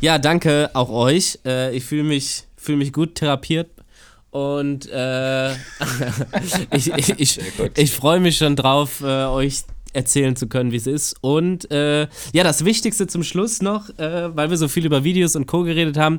Ja, 0.00 0.18
danke 0.18 0.70
auch 0.74 0.90
euch. 0.90 1.38
Äh, 1.44 1.74
ich 1.76 1.84
fühle 1.84 2.04
mich, 2.04 2.44
fühl 2.56 2.76
mich 2.76 2.92
gut 2.92 3.16
therapiert 3.16 3.70
und 4.30 4.88
äh, 4.90 5.52
ich, 6.72 6.92
ich, 6.96 7.18
ich, 7.18 7.40
ich 7.76 7.92
freue 7.92 8.20
mich 8.20 8.38
schon 8.38 8.56
drauf, 8.56 9.00
äh, 9.02 9.26
euch 9.26 9.64
erzählen 9.92 10.36
zu 10.36 10.48
können, 10.48 10.72
wie 10.72 10.76
es 10.76 10.86
ist. 10.86 11.16
Und 11.20 11.70
äh, 11.70 12.08
ja, 12.32 12.44
das 12.44 12.64
Wichtigste 12.64 13.06
zum 13.06 13.22
Schluss 13.24 13.60
noch, 13.60 13.90
äh, 13.98 14.34
weil 14.34 14.50
wir 14.50 14.56
so 14.56 14.68
viel 14.68 14.86
über 14.86 15.04
Videos 15.04 15.36
und 15.36 15.46
Co. 15.46 15.64
geredet 15.64 15.96
haben. 15.96 16.18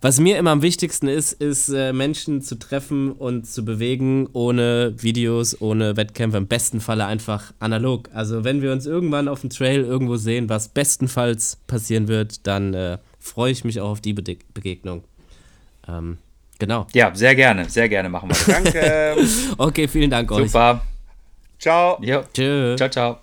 Was 0.00 0.20
mir 0.20 0.38
immer 0.38 0.52
am 0.52 0.62
wichtigsten 0.62 1.08
ist, 1.08 1.32
ist 1.32 1.68
äh, 1.70 1.92
Menschen 1.92 2.40
zu 2.40 2.56
treffen 2.56 3.10
und 3.10 3.46
zu 3.46 3.64
bewegen, 3.64 4.28
ohne 4.32 4.94
Videos, 4.96 5.60
ohne 5.60 5.96
Wettkämpfe, 5.96 6.38
im 6.38 6.46
besten 6.46 6.80
Falle 6.80 7.06
einfach 7.06 7.52
analog. 7.58 8.08
Also 8.12 8.44
wenn 8.44 8.62
wir 8.62 8.72
uns 8.72 8.86
irgendwann 8.86 9.26
auf 9.26 9.40
dem 9.40 9.50
Trail 9.50 9.80
irgendwo 9.80 10.16
sehen, 10.16 10.48
was 10.48 10.68
bestenfalls 10.68 11.56
passieren 11.66 12.06
wird, 12.06 12.46
dann 12.46 12.74
äh, 12.74 12.98
freue 13.18 13.50
ich 13.50 13.64
mich 13.64 13.80
auch 13.80 13.90
auf 13.90 14.00
die 14.00 14.12
Bede 14.12 14.36
Begegnung. 14.54 15.02
Ähm, 15.88 16.18
genau. 16.60 16.86
ja, 16.94 17.12
sehr 17.14 17.34
gerne, 17.34 17.68
sehr 17.68 17.88
gerne 17.88 18.08
machen 18.08 18.30
wir 18.30 18.36
das. 18.36 18.46
Danke. 18.46 19.16
Okay, 19.56 19.88
vielen 19.88 20.10
Dank 20.10 20.30
euch. 20.30 20.46
Super. 20.46 20.82
Ciao. 21.58 21.98
Jo. 22.00 22.22
Tschö. 22.32 22.76
Ciao, 22.76 22.88
ciao. 22.88 23.18